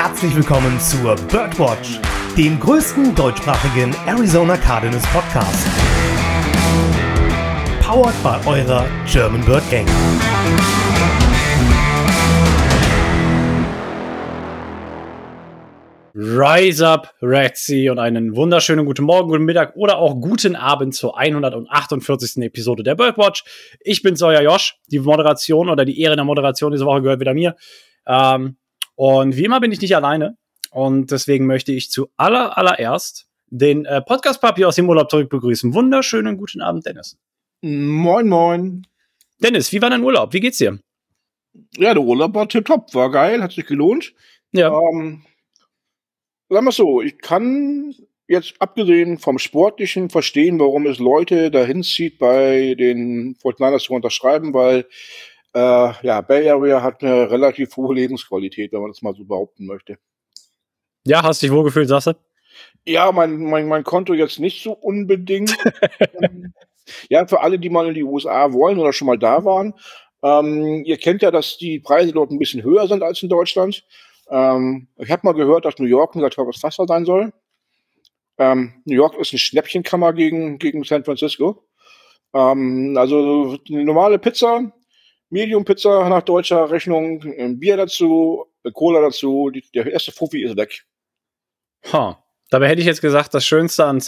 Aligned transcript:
herzlich 0.00 0.36
willkommen 0.36 0.78
zur 0.78 1.16
Birdwatch, 1.16 1.98
dem 2.36 2.60
größten 2.60 3.16
deutschsprachigen 3.16 3.92
Arizona 4.06 4.56
Cardinals 4.56 5.04
Podcast. 5.08 5.66
Powered 7.82 8.14
by 8.22 8.48
eurer 8.48 8.86
German 9.10 9.44
Bird 9.44 9.68
Gang. 9.72 9.88
Rise 16.14 16.86
up, 16.86 17.12
Sea 17.54 17.90
und 17.90 17.98
einen 17.98 18.36
wunderschönen 18.36 18.86
guten 18.86 19.02
Morgen, 19.02 19.30
guten 19.30 19.46
Mittag 19.46 19.74
oder 19.74 19.98
auch 19.98 20.20
guten 20.20 20.54
Abend 20.54 20.94
zur 20.94 21.18
148. 21.18 22.44
Episode 22.44 22.84
der 22.84 22.94
Birdwatch. 22.94 23.42
Ich 23.80 24.04
bin's, 24.04 24.22
euer 24.22 24.42
Josh. 24.42 24.76
Die 24.92 25.00
Moderation 25.00 25.68
oder 25.68 25.84
die 25.84 26.00
Ehre 26.00 26.14
der 26.14 26.24
Moderation 26.24 26.70
diese 26.70 26.86
Woche 26.86 27.02
gehört 27.02 27.18
wieder 27.18 27.34
mir. 27.34 27.56
Ähm, 28.06 28.57
und 28.98 29.36
wie 29.36 29.44
immer 29.44 29.60
bin 29.60 29.70
ich 29.70 29.80
nicht 29.80 29.94
alleine. 29.94 30.36
Und 30.72 31.12
deswegen 31.12 31.46
möchte 31.46 31.70
ich 31.70 31.88
zu 31.88 32.08
aller, 32.16 32.58
allererst 32.58 33.28
den 33.46 33.84
äh, 33.84 34.02
Podcast-Papi 34.02 34.64
aus 34.64 34.74
dem 34.74 34.88
Urlaub 34.88 35.08
zurück 35.08 35.30
begrüßen. 35.30 35.72
Wunderschönen 35.72 36.36
guten 36.36 36.60
Abend, 36.60 36.84
Dennis. 36.84 37.16
Moin, 37.60 38.28
moin. 38.28 38.86
Dennis, 39.38 39.72
wie 39.72 39.80
war 39.80 39.90
dein 39.90 40.02
Urlaub? 40.02 40.32
Wie 40.32 40.40
geht's 40.40 40.58
dir? 40.58 40.80
Ja, 41.76 41.94
der 41.94 42.02
Urlaub 42.02 42.34
war 42.34 42.48
tipptopp, 42.48 42.92
war 42.92 43.12
geil, 43.12 43.40
hat 43.40 43.52
sich 43.52 43.66
gelohnt. 43.66 44.14
Ja. 44.50 44.76
Ähm, 44.76 45.24
sagen 46.48 46.66
wir 46.66 46.72
so, 46.72 47.00
ich 47.00 47.18
kann 47.18 47.94
jetzt 48.26 48.54
abgesehen 48.58 49.18
vom 49.18 49.38
Sportlichen 49.38 50.10
verstehen, 50.10 50.58
warum 50.58 50.86
es 50.86 50.98
Leute 50.98 51.52
dahin 51.52 51.84
zieht, 51.84 52.18
bei 52.18 52.74
den 52.74 53.36
Fortniners 53.36 53.84
zu 53.84 53.92
unterschreiben, 53.92 54.52
weil 54.54 54.86
äh, 55.58 55.92
ja, 56.02 56.20
Bay 56.20 56.48
Area 56.48 56.82
hat 56.82 57.02
eine 57.02 57.30
relativ 57.30 57.76
hohe 57.76 57.94
Lebensqualität, 57.94 58.72
wenn 58.72 58.80
man 58.80 58.90
das 58.90 59.02
mal 59.02 59.14
so 59.14 59.24
behaupten 59.24 59.66
möchte. 59.66 59.98
Ja, 61.04 61.22
hast 61.22 61.42
dich 61.42 61.50
wohlgefühlt, 61.50 61.88
sagst 61.88 62.08
du? 62.08 62.12
Ja, 62.86 63.10
mein, 63.10 63.38
mein, 63.38 63.66
mein 63.66 63.82
Konto 63.82 64.14
jetzt 64.14 64.38
nicht 64.38 64.62
so 64.62 64.72
unbedingt. 64.72 65.56
ja, 67.10 67.26
für 67.26 67.40
alle, 67.40 67.58
die 67.58 67.70
mal 67.70 67.88
in 67.88 67.94
die 67.94 68.04
USA 68.04 68.52
wollen 68.52 68.78
oder 68.78 68.92
schon 68.92 69.06
mal 69.06 69.18
da 69.18 69.44
waren. 69.44 69.74
Ähm, 70.22 70.84
ihr 70.84 70.96
kennt 70.96 71.22
ja, 71.22 71.30
dass 71.30 71.58
die 71.58 71.80
Preise 71.80 72.12
dort 72.12 72.30
ein 72.30 72.38
bisschen 72.38 72.62
höher 72.62 72.86
sind 72.86 73.02
als 73.02 73.22
in 73.22 73.28
Deutschland. 73.28 73.84
Ähm, 74.30 74.88
ich 74.96 75.10
habe 75.10 75.22
mal 75.24 75.34
gehört, 75.34 75.64
dass 75.64 75.78
New 75.78 75.86
York 75.86 76.14
ein 76.14 76.30
teures 76.30 76.62
Wasser 76.62 76.86
sein 76.86 77.04
soll. 77.04 77.32
Ähm, 78.38 78.82
New 78.84 78.94
York 78.94 79.16
ist 79.18 79.32
eine 79.32 79.38
Schnäppchenkammer 79.38 80.12
gegen, 80.12 80.58
gegen 80.58 80.84
San 80.84 81.04
Francisco. 81.04 81.64
Ähm, 82.34 82.94
also 82.96 83.58
eine 83.68 83.84
normale 83.84 84.18
Pizza, 84.18 84.72
Medium 85.30 85.64
Pizza 85.64 86.08
nach 86.08 86.22
deutscher 86.22 86.70
Rechnung, 86.70 87.22
ein 87.22 87.58
Bier 87.58 87.76
dazu, 87.76 88.46
Cola 88.72 89.00
dazu, 89.00 89.50
die, 89.50 89.62
der 89.74 89.86
erste 89.90 90.12
Fuffi 90.12 90.42
ist 90.42 90.56
weg. 90.56 90.84
Ha. 91.92 92.22
Dabei 92.50 92.68
hätte 92.68 92.80
ich 92.80 92.86
jetzt 92.86 93.02
gesagt, 93.02 93.34
das 93.34 93.44
Schönste 93.44 93.84
an, 93.84 94.00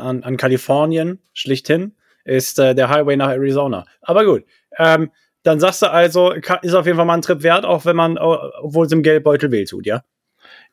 an, 0.00 0.22
an 0.22 0.36
Kalifornien, 0.36 1.20
schlichthin, 1.32 1.96
ist 2.24 2.58
äh, 2.60 2.74
der 2.74 2.88
Highway 2.88 3.16
nach 3.16 3.30
Arizona. 3.30 3.84
Aber 4.00 4.24
gut. 4.24 4.44
Ähm, 4.78 5.10
dann 5.42 5.58
sagst 5.58 5.82
du 5.82 5.90
also, 5.90 6.32
ist 6.32 6.74
auf 6.74 6.86
jeden 6.86 6.96
Fall 6.96 7.06
mal 7.06 7.14
ein 7.14 7.22
Trip 7.22 7.42
wert, 7.42 7.64
auch 7.64 7.84
wenn 7.86 7.96
man, 7.96 8.18
obwohl 8.18 8.86
es 8.86 8.92
im 8.92 9.02
Geldbeutel 9.02 9.50
weh 9.50 9.64
tut, 9.64 9.86
ja? 9.86 10.04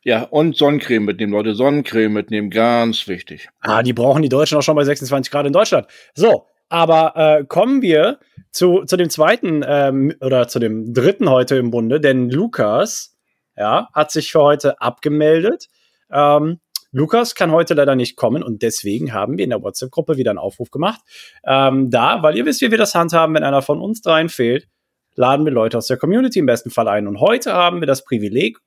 Ja, 0.04 0.22
und 0.24 0.56
Sonnencreme 0.56 1.06
mitnehmen, 1.06 1.32
Leute. 1.32 1.54
Sonnencreme 1.54 2.12
mitnehmen, 2.12 2.50
ganz 2.50 3.08
wichtig. 3.08 3.48
Ah, 3.60 3.82
die 3.82 3.92
brauchen 3.92 4.22
die 4.22 4.28
Deutschen 4.28 4.58
auch 4.58 4.62
schon 4.62 4.76
bei 4.76 4.84
26 4.84 5.30
Grad 5.30 5.46
in 5.46 5.52
Deutschland. 5.52 5.86
So, 6.14 6.46
aber 6.68 7.16
äh, 7.16 7.44
kommen 7.44 7.82
wir 7.82 8.18
zu, 8.50 8.84
zu 8.84 8.96
dem 8.96 9.10
zweiten 9.10 9.64
ähm, 9.66 10.14
oder 10.20 10.48
zu 10.48 10.58
dem 10.58 10.92
dritten 10.92 11.28
heute 11.28 11.56
im 11.56 11.70
Bunde, 11.70 12.00
denn 12.00 12.30
Lukas 12.30 13.16
ja, 13.56 13.88
hat 13.92 14.10
sich 14.10 14.32
für 14.32 14.40
heute 14.40 14.80
abgemeldet. 14.80 15.68
Ähm, 16.10 16.60
Lukas 16.90 17.34
kann 17.34 17.52
heute 17.52 17.74
leider 17.74 17.96
nicht 17.96 18.16
kommen 18.16 18.42
und 18.42 18.62
deswegen 18.62 19.12
haben 19.12 19.36
wir 19.36 19.44
in 19.44 19.50
der 19.50 19.62
WhatsApp-Gruppe 19.62 20.16
wieder 20.16 20.30
einen 20.30 20.38
Aufruf 20.38 20.70
gemacht. 20.70 21.00
Ähm, 21.44 21.90
da, 21.90 22.22
weil 22.22 22.36
ihr 22.36 22.46
wisst, 22.46 22.62
wie 22.62 22.70
wir 22.70 22.78
das 22.78 22.94
handhaben, 22.94 23.34
wenn 23.34 23.44
einer 23.44 23.60
von 23.60 23.80
uns 23.80 24.00
dreien 24.00 24.30
fehlt, 24.30 24.68
laden 25.14 25.44
wir 25.44 25.52
Leute 25.52 25.76
aus 25.76 25.88
der 25.88 25.98
Community 25.98 26.38
im 26.38 26.46
besten 26.46 26.70
Fall 26.70 26.88
ein. 26.88 27.06
Und 27.06 27.20
heute 27.20 27.52
haben 27.52 27.80
wir 27.80 27.86
das 27.86 28.04
Privileg, 28.04 28.58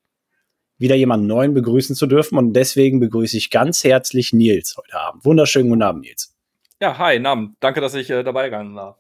wieder 0.77 0.95
jemanden 0.95 1.27
neuen 1.27 1.53
begrüßen 1.53 1.95
zu 1.95 2.05
dürfen. 2.05 2.37
Und 2.37 2.53
deswegen 2.53 2.99
begrüße 2.99 3.37
ich 3.37 3.49
ganz 3.49 3.83
herzlich 3.83 4.33
Nils 4.33 4.75
heute 4.77 4.99
Abend. 4.99 5.25
Wunderschönen 5.25 5.69
guten 5.69 5.83
Abend, 5.83 6.01
Nils. 6.01 6.35
Ja, 6.81 6.97
hi, 6.97 7.19
Namen. 7.19 7.55
Danke, 7.59 7.79
dass 7.79 7.93
ich 7.93 8.09
äh, 8.09 8.23
dabei 8.23 8.49
sein 8.49 8.73
darf. 8.73 8.97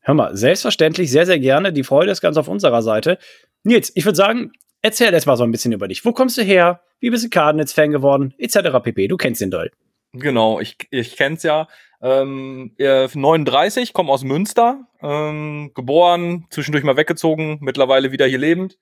Hör 0.00 0.14
mal, 0.14 0.36
selbstverständlich, 0.36 1.12
sehr, 1.12 1.26
sehr 1.26 1.38
gerne. 1.38 1.72
Die 1.72 1.84
Freude 1.84 2.10
ist 2.10 2.20
ganz 2.20 2.36
auf 2.36 2.48
unserer 2.48 2.82
Seite. 2.82 3.18
Nils, 3.62 3.92
ich 3.94 4.04
würde 4.04 4.16
sagen, 4.16 4.50
erzähl 4.82 5.12
jetzt 5.12 5.26
mal 5.26 5.36
so 5.36 5.44
ein 5.44 5.52
bisschen 5.52 5.70
über 5.70 5.86
dich. 5.86 6.04
Wo 6.04 6.12
kommst 6.12 6.38
du 6.38 6.42
her? 6.42 6.80
Wie 6.98 7.08
bist 7.08 7.24
du 7.24 7.28
Cardinals-Fan 7.28 7.92
geworden? 7.92 8.34
Etc. 8.36 8.58
pp. 8.82 9.06
Du 9.06 9.16
kennst 9.16 9.40
den 9.40 9.52
Doll. 9.52 9.70
Genau, 10.12 10.58
ich, 10.58 10.76
ich 10.90 11.16
kenn's 11.16 11.44
ja. 11.44 11.68
Ähm, 12.02 12.72
39, 12.78 13.92
komme 13.92 14.10
aus 14.10 14.24
Münster, 14.24 14.88
ähm, 15.00 15.70
geboren, 15.72 16.46
zwischendurch 16.50 16.82
mal 16.82 16.96
weggezogen, 16.96 17.58
mittlerweile 17.60 18.10
wieder 18.10 18.26
hier 18.26 18.38
lebend. 18.38 18.76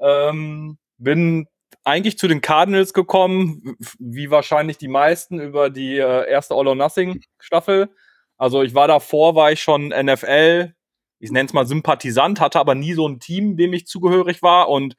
Ähm, 0.00 0.78
bin 0.98 1.46
eigentlich 1.84 2.18
zu 2.18 2.28
den 2.28 2.40
Cardinals 2.40 2.94
gekommen, 2.94 3.76
wie 3.98 4.30
wahrscheinlich 4.30 4.78
die 4.78 4.88
meisten 4.88 5.38
über 5.38 5.70
die 5.70 5.98
äh, 5.98 6.28
erste 6.28 6.54
All 6.54 6.66
or 6.66 6.74
Nothing 6.74 7.22
Staffel. 7.38 7.90
Also 8.36 8.62
ich 8.62 8.74
war 8.74 8.88
davor, 8.88 9.34
war 9.34 9.52
ich 9.52 9.62
schon 9.62 9.88
NFL, 9.88 10.74
ich 11.20 11.30
nenne 11.30 11.46
es 11.46 11.52
mal 11.52 11.66
Sympathisant, 11.66 12.40
hatte 12.40 12.58
aber 12.58 12.74
nie 12.74 12.94
so 12.94 13.06
ein 13.06 13.20
Team, 13.20 13.56
dem 13.56 13.72
ich 13.72 13.86
zugehörig 13.86 14.42
war 14.42 14.68
und 14.68 14.96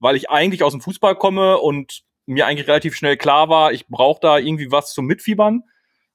weil 0.00 0.16
ich 0.16 0.30
eigentlich 0.30 0.62
aus 0.62 0.72
dem 0.72 0.80
Fußball 0.80 1.16
komme 1.16 1.58
und 1.58 2.02
mir 2.26 2.46
eigentlich 2.46 2.68
relativ 2.68 2.94
schnell 2.94 3.16
klar 3.16 3.48
war, 3.48 3.72
ich 3.72 3.88
brauche 3.88 4.20
da 4.20 4.38
irgendwie 4.38 4.70
was 4.70 4.92
zum 4.92 5.06
Mitfiebern. 5.06 5.64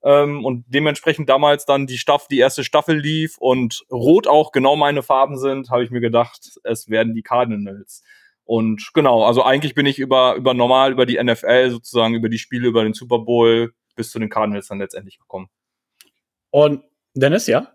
Ähm, 0.04 0.44
und 0.44 0.66
dementsprechend 0.68 1.30
damals 1.30 1.66
dann 1.66 1.88
die 1.88 1.98
Staffel, 1.98 2.28
die 2.30 2.40
erste 2.40 2.64
Staffel 2.64 2.98
lief 2.98 3.38
und 3.38 3.86
Rot 3.90 4.28
auch 4.28 4.52
genau 4.52 4.76
meine 4.76 5.02
Farben 5.02 5.38
sind, 5.38 5.70
habe 5.70 5.84
ich 5.84 5.92
mir 5.92 6.02
gedacht, 6.02 6.60
es 6.64 6.90
werden 6.90 7.14
die 7.14 7.24
Cardinals. 7.24 8.04
Und 8.46 8.92
genau, 8.94 9.24
also 9.24 9.44
eigentlich 9.44 9.74
bin 9.74 9.86
ich 9.86 10.00
über, 10.00 10.36
über 10.36 10.54
normal, 10.54 10.92
über 10.92 11.06
die 11.06 11.22
NFL 11.22 11.72
sozusagen, 11.72 12.14
über 12.14 12.30
die 12.30 12.40
Spiele, 12.40 12.68
über 12.68 12.84
den 12.84 12.94
Super 12.94 13.20
Bowl 13.20 13.74
bis 13.96 14.12
zu 14.12 14.20
den 14.20 14.30
Cardinals 14.30 14.68
dann 14.68 14.80
letztendlich 14.80 15.20
gekommen. 15.20 15.50
Und 16.50 16.84
Dennis, 17.14 17.48
ja? 17.48 17.74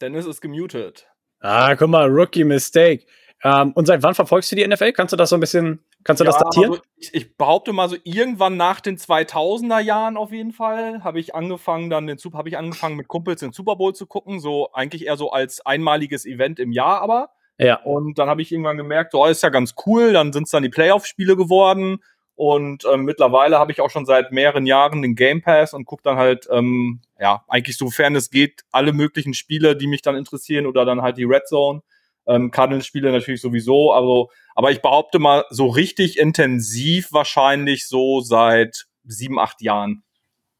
Dennis 0.00 0.26
ist 0.26 0.40
gemutet. 0.40 1.06
Ah, 1.40 1.74
guck 1.76 1.90
mal, 1.90 2.08
Rookie 2.08 2.44
Mistake. 2.44 3.04
Ähm, 3.44 3.72
und 3.72 3.86
seit 3.86 4.02
wann 4.02 4.14
verfolgst 4.14 4.50
du 4.50 4.56
die 4.56 4.66
NFL? 4.66 4.92
Kannst 4.92 5.12
du 5.12 5.16
das 5.16 5.30
so 5.30 5.36
ein 5.36 5.40
bisschen, 5.40 5.84
kannst 6.02 6.20
du 6.20 6.24
ja, 6.24 6.32
das 6.32 6.40
datieren? 6.40 6.70
Also 6.70 6.82
ich, 6.96 7.14
ich, 7.14 7.36
behaupte 7.36 7.72
mal 7.72 7.88
so 7.88 7.96
irgendwann 8.02 8.56
nach 8.56 8.80
den 8.80 8.98
2000er 8.98 9.78
Jahren 9.78 10.16
auf 10.16 10.32
jeden 10.32 10.52
Fall 10.52 11.04
habe 11.04 11.20
ich 11.20 11.36
angefangen 11.36 11.88
dann 11.88 12.08
den 12.08 12.18
habe 12.18 12.48
ich 12.48 12.58
angefangen 12.58 12.96
mit 12.96 13.06
Kumpels 13.06 13.40
den 13.40 13.52
Super 13.52 13.76
Bowl 13.76 13.94
zu 13.94 14.06
gucken, 14.06 14.40
so 14.40 14.72
eigentlich 14.72 15.06
eher 15.06 15.16
so 15.16 15.30
als 15.30 15.64
einmaliges 15.64 16.26
Event 16.26 16.58
im 16.58 16.72
Jahr, 16.72 17.00
aber 17.00 17.30
ja. 17.58 17.76
Und 17.82 18.18
dann 18.18 18.28
habe 18.28 18.42
ich 18.42 18.52
irgendwann 18.52 18.76
gemerkt, 18.76 19.14
oh, 19.14 19.26
ist 19.26 19.42
ja 19.42 19.48
ganz 19.48 19.74
cool. 19.86 20.12
Dann 20.12 20.32
sind 20.32 20.44
es 20.44 20.50
dann 20.50 20.62
die 20.62 20.68
Playoff-Spiele 20.68 21.36
geworden. 21.36 21.98
Und 22.38 22.84
ähm, 22.92 23.02
mittlerweile 23.02 23.58
habe 23.58 23.72
ich 23.72 23.80
auch 23.80 23.90
schon 23.90 24.06
seit 24.06 24.30
mehreren 24.30 24.64
Jahren 24.64 25.02
den 25.02 25.16
Game 25.16 25.42
Pass 25.42 25.74
und 25.74 25.86
gucke 25.86 26.04
dann 26.04 26.16
halt, 26.16 26.46
ähm, 26.52 27.00
ja, 27.18 27.42
eigentlich 27.48 27.76
sofern 27.76 28.14
es 28.14 28.30
geht, 28.30 28.62
alle 28.70 28.92
möglichen 28.92 29.34
Spiele, 29.34 29.74
die 29.74 29.88
mich 29.88 30.02
dann 30.02 30.14
interessieren 30.14 30.66
oder 30.66 30.84
dann 30.84 31.02
halt 31.02 31.16
die 31.18 31.24
Red 31.24 31.48
Zone. 31.48 31.82
Ähm, 32.28 32.52
Cardinals-Spiele 32.52 33.10
natürlich 33.10 33.40
sowieso, 33.40 33.90
also, 33.90 34.30
aber 34.54 34.70
ich 34.70 34.82
behaupte 34.82 35.18
mal, 35.18 35.46
so 35.50 35.66
richtig 35.66 36.18
intensiv 36.18 37.08
wahrscheinlich 37.10 37.88
so 37.88 38.20
seit 38.20 38.84
sieben, 39.04 39.40
acht 39.40 39.60
Jahren. 39.62 40.04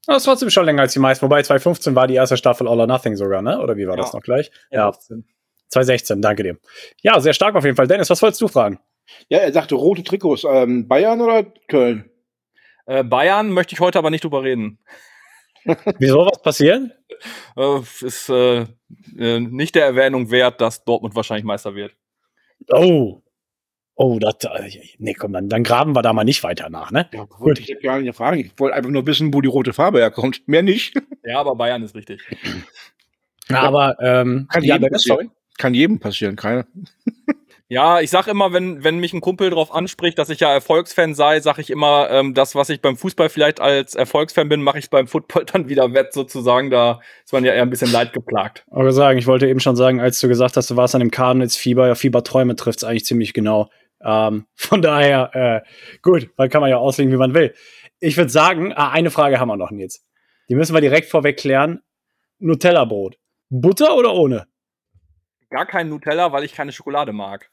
Das 0.06 0.16
ist 0.16 0.24
trotzdem 0.24 0.50
schon 0.50 0.64
länger 0.64 0.80
als 0.82 0.94
die 0.94 0.98
meisten, 0.98 1.26
wobei 1.26 1.42
2015 1.42 1.94
war 1.94 2.08
die 2.08 2.14
erste 2.14 2.38
Staffel 2.38 2.66
All 2.66 2.80
or 2.80 2.86
Nothing 2.86 3.14
sogar, 3.14 3.42
ne? 3.42 3.60
Oder 3.60 3.76
wie 3.76 3.86
war 3.86 3.96
ja. 3.96 4.02
das 4.02 4.14
noch 4.14 4.22
gleich? 4.22 4.50
Ja. 4.70 4.90
2016, 5.68 6.22
danke 6.22 6.42
dir. 6.42 6.58
Ja, 7.02 7.20
sehr 7.20 7.32
stark 7.32 7.54
auf 7.54 7.64
jeden 7.64 7.76
Fall. 7.76 7.86
Dennis, 7.86 8.10
was 8.10 8.22
wolltest 8.22 8.40
du 8.40 8.48
fragen? 8.48 8.78
Ja, 9.28 9.38
er 9.38 9.52
sagte 9.52 9.74
rote 9.74 10.02
Trikots. 10.02 10.44
Ähm, 10.44 10.88
Bayern 10.88 11.20
oder 11.20 11.44
Köln? 11.68 12.10
Äh, 12.86 13.04
Bayern 13.04 13.50
möchte 13.50 13.74
ich 13.74 13.80
heute 13.80 13.98
aber 13.98 14.10
nicht 14.10 14.24
drüber 14.24 14.42
reden. 14.42 14.78
Wieso 15.98 16.26
was 16.26 16.42
passiert? 16.42 16.90
Äh, 17.56 17.80
ist 18.00 18.28
äh, 18.28 18.66
äh, 19.18 19.40
nicht 19.40 19.74
der 19.74 19.84
Erwähnung 19.84 20.30
wert, 20.30 20.60
dass 20.60 20.84
Dortmund 20.84 21.14
wahrscheinlich 21.14 21.44
Meister 21.44 21.74
wird. 21.74 21.94
Oh. 22.70 23.22
Oh, 23.94 24.18
das, 24.20 24.36
äh, 24.44 24.70
nee, 24.98 25.12
komm, 25.12 25.32
dann, 25.32 25.48
dann 25.48 25.64
graben 25.64 25.96
wir 25.96 26.02
da 26.02 26.12
mal 26.12 26.22
nicht 26.22 26.44
weiter 26.44 26.70
nach, 26.70 26.92
ne? 26.92 27.08
Ja, 27.12 27.26
wollte 27.38 27.62
ich 27.62 27.82
gar 27.82 27.98
nicht 27.98 28.16
fragen. 28.16 28.38
Ich 28.38 28.52
wollte 28.56 28.76
einfach 28.76 28.90
nur 28.90 29.04
wissen, 29.06 29.34
wo 29.34 29.40
die 29.40 29.48
rote 29.48 29.72
Farbe 29.72 29.98
herkommt. 29.98 30.46
Mehr 30.46 30.62
nicht. 30.62 30.94
Ja, 31.24 31.40
aber 31.40 31.56
Bayern 31.56 31.82
ist 31.82 31.96
richtig. 31.96 32.22
aber, 33.48 33.96
ähm, 34.00 34.46
kann, 34.50 34.62
ja, 34.62 34.76
jedem 34.76 34.90
passieren. 34.90 35.30
Kann 35.58 35.74
jedem 35.74 35.98
passieren, 35.98 36.36
keine. 36.36 36.66
Ja, 37.70 38.00
ich 38.00 38.08
sag 38.08 38.28
immer, 38.28 38.54
wenn, 38.54 38.82
wenn 38.82 38.98
mich 38.98 39.12
ein 39.12 39.20
Kumpel 39.20 39.50
darauf 39.50 39.74
anspricht, 39.74 40.18
dass 40.18 40.30
ich 40.30 40.40
ja 40.40 40.50
Erfolgsfan 40.50 41.14
sei, 41.14 41.40
sag 41.40 41.58
ich 41.58 41.68
immer, 41.68 42.08
ähm, 42.10 42.32
das, 42.32 42.54
was 42.54 42.70
ich 42.70 42.80
beim 42.80 42.96
Fußball 42.96 43.28
vielleicht 43.28 43.60
als 43.60 43.94
Erfolgsfan 43.94 44.48
bin, 44.48 44.62
mache 44.62 44.78
ich 44.78 44.88
beim 44.88 45.06
Football 45.06 45.44
dann 45.44 45.68
wieder 45.68 45.92
wett, 45.92 46.14
sozusagen. 46.14 46.70
Da 46.70 47.00
ist 47.26 47.32
man 47.34 47.44
ja 47.44 47.52
eher 47.52 47.60
ein 47.60 47.68
bisschen 47.68 47.92
leid 47.92 48.14
geplagt. 48.14 48.64
Aber 48.70 48.90
sagen, 48.92 49.18
ich 49.18 49.26
wollte 49.26 49.46
eben 49.46 49.60
schon 49.60 49.76
sagen, 49.76 50.00
als 50.00 50.18
du 50.18 50.28
gesagt 50.28 50.56
hast, 50.56 50.70
du 50.70 50.76
warst 50.76 50.94
an 50.94 51.00
dem 51.00 51.10
Cardinals-Fieber, 51.10 51.88
ja, 51.88 51.94
Fieberträume 51.94 52.56
trifft 52.56 52.78
es 52.78 52.84
eigentlich 52.84 53.04
ziemlich 53.04 53.34
genau. 53.34 53.68
Ähm, 54.02 54.46
von 54.54 54.80
daher, 54.80 55.30
äh, 55.34 55.68
gut, 56.00 56.30
dann 56.38 56.48
kann 56.48 56.62
man 56.62 56.70
ja 56.70 56.78
auslegen, 56.78 57.12
wie 57.12 57.18
man 57.18 57.34
will. 57.34 57.52
Ich 58.00 58.16
würde 58.16 58.30
sagen, 58.30 58.72
ah, 58.72 58.92
eine 58.92 59.10
Frage 59.10 59.40
haben 59.40 59.48
wir 59.48 59.58
noch, 59.58 59.72
Nils. 59.72 60.06
Die 60.48 60.54
müssen 60.54 60.72
wir 60.72 60.80
direkt 60.80 61.10
vorweg 61.10 61.36
klären. 61.36 61.80
Nutella-Brot. 62.38 63.18
Butter 63.50 63.94
oder 63.94 64.14
ohne? 64.14 64.46
Gar 65.50 65.66
kein 65.66 65.88
Nutella, 65.88 66.32
weil 66.32 66.44
ich 66.44 66.52
keine 66.52 66.72
Schokolade 66.72 67.12
mag. 67.12 67.50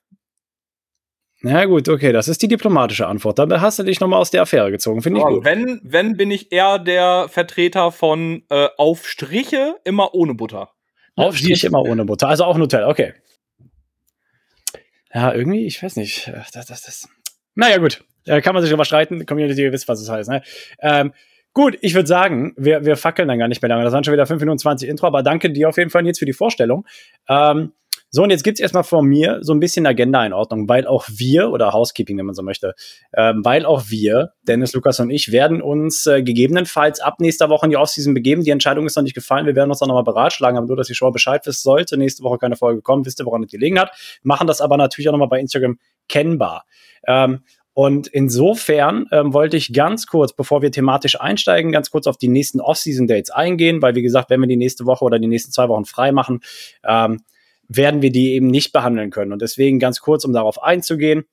Na 1.42 1.66
gut, 1.66 1.90
okay, 1.90 2.12
das 2.12 2.28
ist 2.28 2.42
die 2.42 2.48
diplomatische 2.48 3.08
Antwort. 3.08 3.38
Dann 3.40 3.62
hast 3.62 3.78
du 3.78 3.84
dich 3.84 4.00
nochmal 4.00 4.20
aus 4.20 4.32
der 4.32 4.42
Affäre 4.42 4.72
gezogen, 4.72 5.02
finde 5.02 5.20
ich 5.20 5.26
gut. 5.26 5.46
wenn, 5.46 5.80
wenn 5.84 6.18
bin 6.18 6.32
ich 6.32 6.52
eher 6.52 6.80
der 6.80 7.28
Vertreter 7.30 7.92
von 7.92 8.44
äh, 8.50 8.70
auf 8.78 9.08
Striche 9.08 9.76
immer 9.84 10.16
ohne 10.16 10.34
Butter. 10.34 10.72
Aufstrich 11.16 11.64
immer 11.64 11.82
ohne 11.82 12.04
Butter, 12.04 12.28
also 12.28 12.44
auch 12.44 12.58
Nutella, 12.58 12.90
okay. 12.90 13.14
Ja, 15.14 15.34
irgendwie, 15.34 15.66
ich 15.66 15.82
weiß 15.82 15.96
nicht. 15.96 16.30
Das, 16.54 16.66
das, 16.66 16.82
das. 16.82 17.10
Naja, 17.54 17.78
gut. 17.78 18.04
Äh, 18.26 18.42
kann 18.42 18.54
man 18.54 18.62
sich 18.62 18.70
drüber 18.70 18.84
streiten. 18.84 19.26
Community, 19.26 19.62
ihr 19.62 19.72
wisst, 19.72 19.88
was 19.88 20.02
es 20.02 20.10
heißt. 20.10 20.30
Ne? 20.30 20.42
Ähm, 20.82 21.14
gut, 21.54 21.78
ich 21.80 21.94
würde 21.94 22.08
sagen, 22.08 22.54
wir, 22.58 22.84
wir 22.84 22.98
fackeln 22.98 23.30
dann 23.30 23.40
gar 23.40 23.48
nicht 23.48 23.62
mehr 23.62 23.70
lange. 23.70 23.86
Das 23.86 23.94
waren 23.94 24.04
schon 24.04 24.14
wieder 24.14 24.26
5 24.26 24.42
Minuten 24.42 24.58
20 24.60 24.90
Intro, 24.90 25.08
aber 25.08 25.24
danke 25.24 25.52
dir 25.52 25.70
auf 25.70 25.78
jeden 25.78 25.90
Fall 25.90 26.06
jetzt 26.06 26.20
für 26.20 26.26
die 26.26 26.34
Vorstellung. 26.34 26.86
Ähm, 27.30 27.72
so, 28.16 28.24
und 28.24 28.30
jetzt 28.30 28.46
gibt's 28.46 28.62
erstmal 28.62 28.86
von 28.86 29.06
mir 29.06 29.40
so 29.42 29.54
ein 29.54 29.60
bisschen 29.60 29.86
Agenda-Einordnung, 29.86 30.70
weil 30.70 30.88
auch 30.88 31.06
wir, 31.10 31.52
oder 31.52 31.74
Housekeeping, 31.74 32.18
wenn 32.18 32.26
man 32.26 32.34
so 32.34 32.44
möchte, 32.44 32.74
ähm, 33.14 33.42
weil 33.44 33.66
auch 33.66 33.90
wir, 33.90 34.32
Dennis, 34.48 34.72
Lukas 34.72 35.02
und 35.02 35.10
ich, 35.10 35.34
werden 35.34 35.62
uns 35.62 36.06
äh, 36.06 36.24
gegebenenfalls 36.24 37.02
ab 37.02 37.20
nächster 37.20 37.50
Woche 37.50 37.66
in 37.66 37.72
die 37.72 37.76
Offseason 37.76 38.14
begeben. 38.14 38.46
Die 38.46 38.52
Entscheidung 38.52 38.86
ist 38.86 38.96
noch 38.96 39.04
nicht 39.04 39.16
gefallen. 39.16 39.46
Wir 39.46 39.56
werden 39.58 39.70
uns 39.70 39.82
auch 39.82 39.88
nochmal 39.88 40.06
beratschlagen, 40.06 40.58
aber 40.58 40.66
nur, 40.66 40.78
dass 40.78 40.88
ihr 40.88 40.96
schon 40.96 41.10
mal 41.10 41.12
Bescheid 41.12 41.46
wisst, 41.46 41.64
sollte 41.64 41.98
nächste 41.98 42.24
Woche 42.24 42.38
keine 42.38 42.56
Folge 42.56 42.82
kommen, 42.82 43.06
wisst 43.06 43.20
ihr, 43.20 43.26
woran 43.26 43.44
es 43.44 43.52
gelegen 43.52 43.78
hat. 43.78 43.92
Machen 44.24 44.48
das 44.48 44.62
aber 44.62 44.78
natürlich 44.78 45.10
auch 45.10 45.12
nochmal 45.12 45.28
bei 45.28 45.42
Instagram 45.42 45.78
kennbar. 46.08 46.64
Ähm, 47.06 47.42
und 47.74 48.08
insofern 48.08 49.08
ähm, 49.12 49.34
wollte 49.34 49.58
ich 49.58 49.74
ganz 49.74 50.08
kurz, 50.08 50.32
bevor 50.32 50.62
wir 50.62 50.72
thematisch 50.72 51.20
einsteigen, 51.20 51.74
ganz 51.74 51.92
kurz 51.92 52.08
auf 52.08 52.16
die 52.16 52.30
nächsten 52.30 52.62
Off-Season-Dates 52.62 53.32
eingehen, 53.32 53.82
weil 53.82 53.94
wie 53.96 54.04
gesagt, 54.04 54.30
wenn 54.30 54.40
wir 54.40 54.48
die 54.48 54.56
nächste 54.56 54.86
Woche 54.86 55.04
oder 55.04 55.20
die 55.20 55.28
nächsten 55.28 55.52
zwei 55.52 55.68
Wochen 55.68 55.84
frei 55.84 56.14
machen, 56.14 56.40
ähm, 56.88 57.20
werden 57.68 58.02
wir 58.02 58.12
die 58.12 58.34
eben 58.34 58.48
nicht 58.48 58.72
behandeln 58.72 59.10
können. 59.10 59.34
Und 59.34 59.42
deswegen 59.42 59.80
ganz 59.80 60.00
kurz, 60.00 60.26
um 60.26 60.34
darauf 60.34 60.62
einzugehen. 60.62 61.26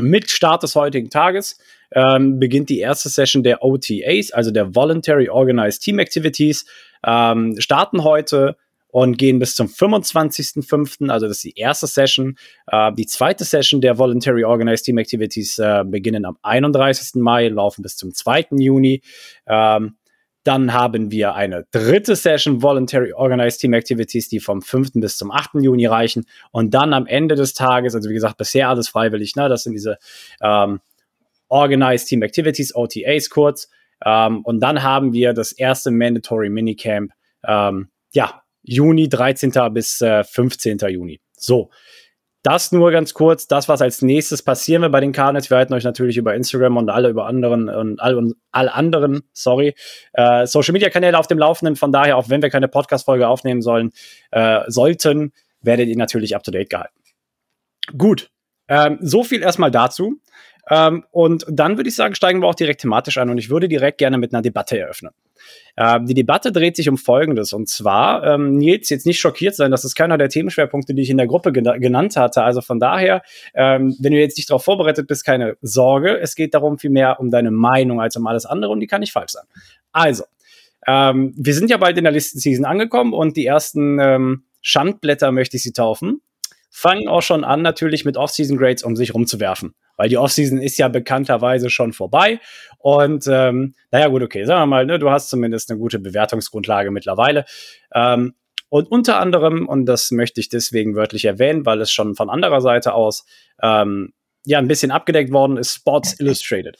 Mit 0.00 0.30
Start 0.30 0.62
des 0.62 0.76
heutigen 0.76 1.10
Tages 1.10 1.58
ähm, 1.92 2.38
beginnt 2.38 2.68
die 2.68 2.78
erste 2.78 3.08
Session 3.08 3.42
der 3.42 3.64
OTAs, 3.64 4.30
also 4.30 4.50
der 4.50 4.74
Voluntary 4.74 5.28
Organized 5.28 5.82
Team 5.82 5.98
Activities, 5.98 6.66
ähm, 7.04 7.56
starten 7.58 8.04
heute 8.04 8.56
und 8.90 9.18
gehen 9.18 9.38
bis 9.38 9.54
zum 9.54 9.66
25.05., 9.66 11.10
also 11.10 11.26
das 11.26 11.38
ist 11.38 11.44
die 11.44 11.58
erste 11.58 11.86
Session. 11.86 12.36
Äh, 12.68 12.92
die 12.94 13.06
zweite 13.06 13.44
Session 13.44 13.80
der 13.80 13.98
Voluntary 13.98 14.44
Organized 14.44 14.86
Team 14.86 14.98
Activities 14.98 15.58
äh, 15.58 15.84
beginnen 15.84 16.24
am 16.24 16.38
31. 16.42 17.20
Mai, 17.20 17.48
laufen 17.48 17.82
bis 17.82 17.96
zum 17.96 18.14
2. 18.14 18.46
Juni. 18.52 19.02
Ähm, 19.46 19.96
dann 20.48 20.72
haben 20.72 21.10
wir 21.10 21.34
eine 21.34 21.66
dritte 21.72 22.16
Session 22.16 22.62
Voluntary 22.62 23.12
Organized 23.12 23.60
Team 23.60 23.74
Activities, 23.74 24.30
die 24.30 24.40
vom 24.40 24.62
5. 24.62 24.92
bis 24.94 25.18
zum 25.18 25.30
8. 25.30 25.56
Juni 25.60 25.84
reichen. 25.84 26.24
Und 26.52 26.72
dann 26.72 26.94
am 26.94 27.06
Ende 27.06 27.34
des 27.34 27.52
Tages, 27.52 27.94
also 27.94 28.08
wie 28.08 28.14
gesagt, 28.14 28.38
bisher 28.38 28.70
alles 28.70 28.88
freiwillig, 28.88 29.36
ne? 29.36 29.50
das 29.50 29.64
sind 29.64 29.74
diese 29.74 29.98
ähm, 30.40 30.80
Organized 31.48 32.08
Team 32.08 32.22
Activities, 32.22 32.74
OTAs 32.74 33.28
kurz. 33.28 33.68
Ähm, 34.02 34.40
und 34.42 34.60
dann 34.60 34.82
haben 34.82 35.12
wir 35.12 35.34
das 35.34 35.52
erste 35.52 35.90
Mandatory 35.90 36.48
Minicamp, 36.48 37.12
ähm, 37.46 37.88
ja, 38.12 38.42
Juni 38.62 39.10
13. 39.10 39.52
bis 39.74 40.00
äh, 40.00 40.24
15. 40.24 40.78
Juni. 40.88 41.20
So, 41.36 41.68
das 42.48 42.72
nur 42.72 42.90
ganz 42.90 43.12
kurz. 43.12 43.46
Das, 43.46 43.68
was 43.68 43.82
als 43.82 44.00
nächstes 44.00 44.42
passieren 44.42 44.80
wird 44.80 44.92
bei 44.92 45.00
den 45.00 45.12
Cardinals. 45.12 45.50
Wir 45.50 45.58
halten 45.58 45.74
euch 45.74 45.84
natürlich 45.84 46.16
über 46.16 46.34
Instagram 46.34 46.78
und 46.78 46.88
alle 46.88 47.10
über 47.10 47.26
anderen 47.26 47.68
und 47.68 48.00
all, 48.00 48.16
und 48.16 48.36
all 48.52 48.70
anderen, 48.70 49.20
sorry, 49.34 49.74
äh, 50.14 50.46
Social 50.46 50.72
Media 50.72 50.88
Kanäle 50.88 51.18
auf 51.18 51.26
dem 51.26 51.36
Laufenden. 51.38 51.76
Von 51.76 51.92
daher, 51.92 52.16
auch 52.16 52.30
wenn 52.30 52.40
wir 52.40 52.48
keine 52.48 52.68
Podcast-Folge 52.68 53.28
aufnehmen 53.28 53.60
sollen, 53.60 53.92
äh, 54.30 54.60
sollten, 54.66 55.32
werdet 55.60 55.88
ihr 55.88 55.96
natürlich 55.98 56.34
up 56.34 56.42
to 56.42 56.50
date 56.50 56.70
gehalten. 56.70 56.98
Gut. 57.98 58.30
Ähm, 58.66 58.98
so 59.02 59.24
viel 59.24 59.42
erstmal 59.42 59.70
dazu. 59.70 60.14
Ähm, 60.70 61.04
und 61.10 61.44
dann 61.50 61.76
würde 61.76 61.90
ich 61.90 61.96
sagen, 61.96 62.14
steigen 62.14 62.40
wir 62.40 62.46
auch 62.46 62.54
direkt 62.54 62.80
thematisch 62.80 63.18
ein 63.18 63.28
und 63.28 63.36
ich 63.36 63.50
würde 63.50 63.68
direkt 63.68 63.98
gerne 63.98 64.16
mit 64.16 64.32
einer 64.32 64.42
Debatte 64.42 64.78
eröffnen. 64.78 65.12
Ähm, 65.76 66.06
die 66.06 66.14
Debatte 66.14 66.52
dreht 66.52 66.76
sich 66.76 66.88
um 66.88 66.98
Folgendes 66.98 67.52
und 67.52 67.68
zwar, 67.68 68.24
ähm, 68.24 68.56
Nils, 68.56 68.88
jetzt 68.90 69.06
nicht 69.06 69.20
schockiert 69.20 69.54
sein, 69.54 69.70
das 69.70 69.84
ist 69.84 69.94
keiner 69.94 70.18
der 70.18 70.28
Themenschwerpunkte, 70.28 70.94
die 70.94 71.02
ich 71.02 71.10
in 71.10 71.16
der 71.16 71.26
Gruppe 71.26 71.52
gena 71.52 71.76
genannt 71.76 72.16
hatte. 72.16 72.42
Also 72.42 72.60
von 72.60 72.80
daher, 72.80 73.22
ähm, 73.54 73.96
wenn 74.00 74.12
du 74.12 74.18
jetzt 74.18 74.36
nicht 74.36 74.50
darauf 74.50 74.64
vorbereitet 74.64 75.06
bist, 75.06 75.24
keine 75.24 75.56
Sorge. 75.62 76.18
Es 76.18 76.34
geht 76.34 76.54
darum 76.54 76.78
vielmehr 76.78 77.20
um 77.20 77.30
deine 77.30 77.50
Meinung 77.50 78.00
als 78.00 78.16
um 78.16 78.26
alles 78.26 78.46
andere 78.46 78.72
und 78.72 78.80
die 78.80 78.86
kann 78.86 79.00
nicht 79.00 79.12
falsch 79.12 79.32
sein. 79.32 79.44
Also, 79.92 80.24
ähm, 80.86 81.34
wir 81.36 81.54
sind 81.54 81.70
ja 81.70 81.76
bald 81.76 81.96
in 81.98 82.04
der 82.04 82.12
Listenseason 82.12 82.64
angekommen 82.64 83.12
und 83.12 83.36
die 83.36 83.46
ersten 83.46 83.98
ähm, 84.00 84.44
Schandblätter 84.60 85.32
möchte 85.32 85.56
ich 85.56 85.62
sie 85.62 85.72
taufen 85.72 86.20
fangen 86.78 87.08
auch 87.08 87.22
schon 87.22 87.42
an, 87.42 87.62
natürlich 87.62 88.04
mit 88.04 88.16
Off-Season-Grades 88.16 88.84
um 88.84 88.94
sich 88.94 89.12
rumzuwerfen. 89.12 89.74
Weil 89.98 90.08
die 90.08 90.16
Off-Season 90.16 90.58
ist 90.58 90.78
ja 90.78 90.88
bekannterweise 90.88 91.68
schon 91.68 91.92
vorbei. 91.92 92.40
Und 92.78 93.26
ähm, 93.30 93.74
naja, 93.90 94.08
gut, 94.08 94.22
okay, 94.22 94.44
sagen 94.44 94.62
wir 94.62 94.66
mal, 94.66 94.86
ne, 94.86 94.98
du 94.98 95.10
hast 95.10 95.28
zumindest 95.28 95.70
eine 95.70 95.78
gute 95.78 95.98
Bewertungsgrundlage 95.98 96.90
mittlerweile. 96.90 97.44
Ähm, 97.94 98.32
und 98.70 98.90
unter 98.90 99.18
anderem, 99.18 99.68
und 99.68 99.84
das 99.84 100.10
möchte 100.10 100.40
ich 100.40 100.48
deswegen 100.48 100.94
wörtlich 100.94 101.26
erwähnen, 101.26 101.66
weil 101.66 101.80
es 101.82 101.90
schon 101.90 102.14
von 102.14 102.30
anderer 102.30 102.62
Seite 102.62 102.94
aus 102.94 103.26
ähm, 103.62 104.12
ja 104.44 104.58
ein 104.58 104.68
bisschen 104.68 104.90
abgedeckt 104.90 105.32
worden 105.32 105.58
ist, 105.58 105.74
Sports 105.74 106.18
Illustrated 106.20 106.78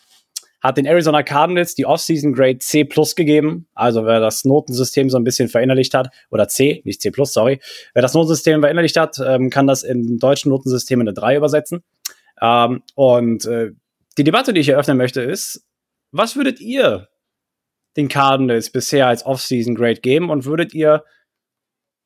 hat 0.60 0.76
den 0.76 0.86
Arizona 0.86 1.22
Cardinals 1.22 1.74
die 1.74 1.86
Offseason 1.86 2.32
Grade 2.32 2.58
C 2.58 2.84
plus 2.84 3.14
gegeben. 3.14 3.68
Also 3.74 4.04
wer 4.06 4.20
das 4.20 4.44
Notensystem 4.44 5.08
so 5.08 5.16
ein 5.16 5.24
bisschen 5.24 5.48
verinnerlicht 5.48 5.94
hat, 5.94 6.08
oder 6.30 6.48
C, 6.48 6.82
nicht 6.84 7.00
C 7.00 7.10
plus, 7.10 7.32
sorry. 7.32 7.60
Wer 7.94 8.02
das 8.02 8.14
Notensystem 8.14 8.60
verinnerlicht 8.60 8.96
hat, 8.96 9.18
ähm, 9.24 9.50
kann 9.50 9.66
das 9.66 9.82
im 9.82 10.18
deutschen 10.18 10.50
Notensystem 10.50 11.00
in 11.00 11.08
eine 11.08 11.14
3 11.14 11.36
übersetzen. 11.36 11.84
Ähm, 12.40 12.82
und 12.94 13.44
äh, 13.46 13.72
die 14.16 14.24
Debatte, 14.24 14.52
die 14.52 14.60
ich 14.60 14.68
eröffnen 14.68 14.96
möchte, 14.96 15.20
ist, 15.22 15.64
was 16.10 16.36
würdet 16.36 16.60
ihr 16.60 17.08
den 17.96 18.08
Cardinals 18.08 18.70
bisher 18.70 19.06
als 19.06 19.26
Offseason 19.26 19.74
Grade 19.74 20.00
geben 20.00 20.30
und 20.30 20.44
würdet 20.44 20.74
ihr 20.74 21.04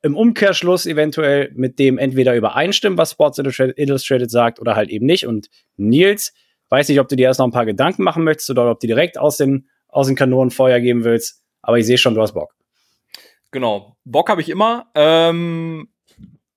im 0.02 0.16
Umkehrschluss 0.16 0.86
eventuell 0.86 1.52
mit 1.54 1.78
dem 1.78 1.98
entweder 1.98 2.34
übereinstimmen, 2.34 2.98
was 2.98 3.12
Sports 3.12 3.38
Illustrated 3.38 4.30
sagt, 4.30 4.60
oder 4.60 4.74
halt 4.74 4.90
eben 4.90 5.06
nicht? 5.06 5.26
Und 5.26 5.48
Nils, 5.76 6.32
Weiß 6.72 6.88
nicht, 6.88 7.00
ob 7.00 7.08
du 7.08 7.16
dir 7.16 7.24
erst 7.24 7.38
noch 7.38 7.46
ein 7.46 7.52
paar 7.52 7.66
Gedanken 7.66 8.02
machen 8.02 8.24
möchtest 8.24 8.48
oder 8.48 8.70
ob 8.70 8.80
du 8.80 8.86
direkt 8.86 9.18
aus 9.18 9.36
den, 9.36 9.68
aus 9.88 10.06
den 10.06 10.16
Kanonen 10.16 10.50
Feuer 10.50 10.80
geben 10.80 11.04
willst. 11.04 11.42
Aber 11.60 11.76
ich 11.78 11.84
sehe 11.84 11.98
schon, 11.98 12.14
du 12.14 12.22
hast 12.22 12.32
Bock. 12.32 12.54
Genau. 13.50 13.98
Bock 14.06 14.30
habe 14.30 14.40
ich 14.40 14.48
immer. 14.48 14.90
Ähm, 14.94 15.90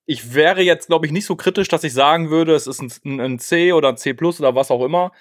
ich 0.06 0.34
wäre 0.34 0.62
jetzt, 0.62 0.88
glaube 0.88 1.06
ich, 1.06 1.12
nicht 1.12 1.26
so 1.26 1.36
kritisch, 1.36 1.68
dass 1.68 1.84
ich 1.84 1.94
sagen 1.94 2.30
würde, 2.30 2.54
es 2.54 2.68
ist 2.68 2.82
ein, 2.82 3.20
ein 3.20 3.40
C 3.40 3.74
oder 3.74 3.90
ein 3.90 3.98
C 3.98 4.14
plus 4.14 4.40
oder 4.40 4.56
was 4.56 4.72
auch 4.72 4.84
immer. 4.84 5.12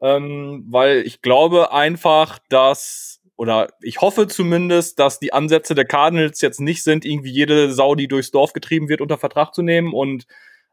Ähm, 0.00 0.64
weil 0.68 1.02
ich 1.06 1.22
glaube 1.22 1.72
einfach, 1.72 2.38
dass, 2.48 3.20
oder 3.36 3.68
ich 3.82 4.00
hoffe 4.00 4.28
zumindest, 4.28 4.98
dass 5.00 5.18
die 5.18 5.32
Ansätze 5.32 5.74
der 5.74 5.86
Cardinals 5.86 6.40
jetzt 6.40 6.60
nicht 6.60 6.84
sind, 6.84 7.04
irgendwie 7.04 7.32
jede 7.32 7.72
Sau, 7.72 7.96
die 7.96 8.06
durchs 8.06 8.30
Dorf 8.30 8.52
getrieben 8.52 8.88
wird, 8.88 9.00
unter 9.00 9.18
Vertrag 9.18 9.54
zu 9.54 9.62
nehmen 9.62 9.92
und 9.92 10.26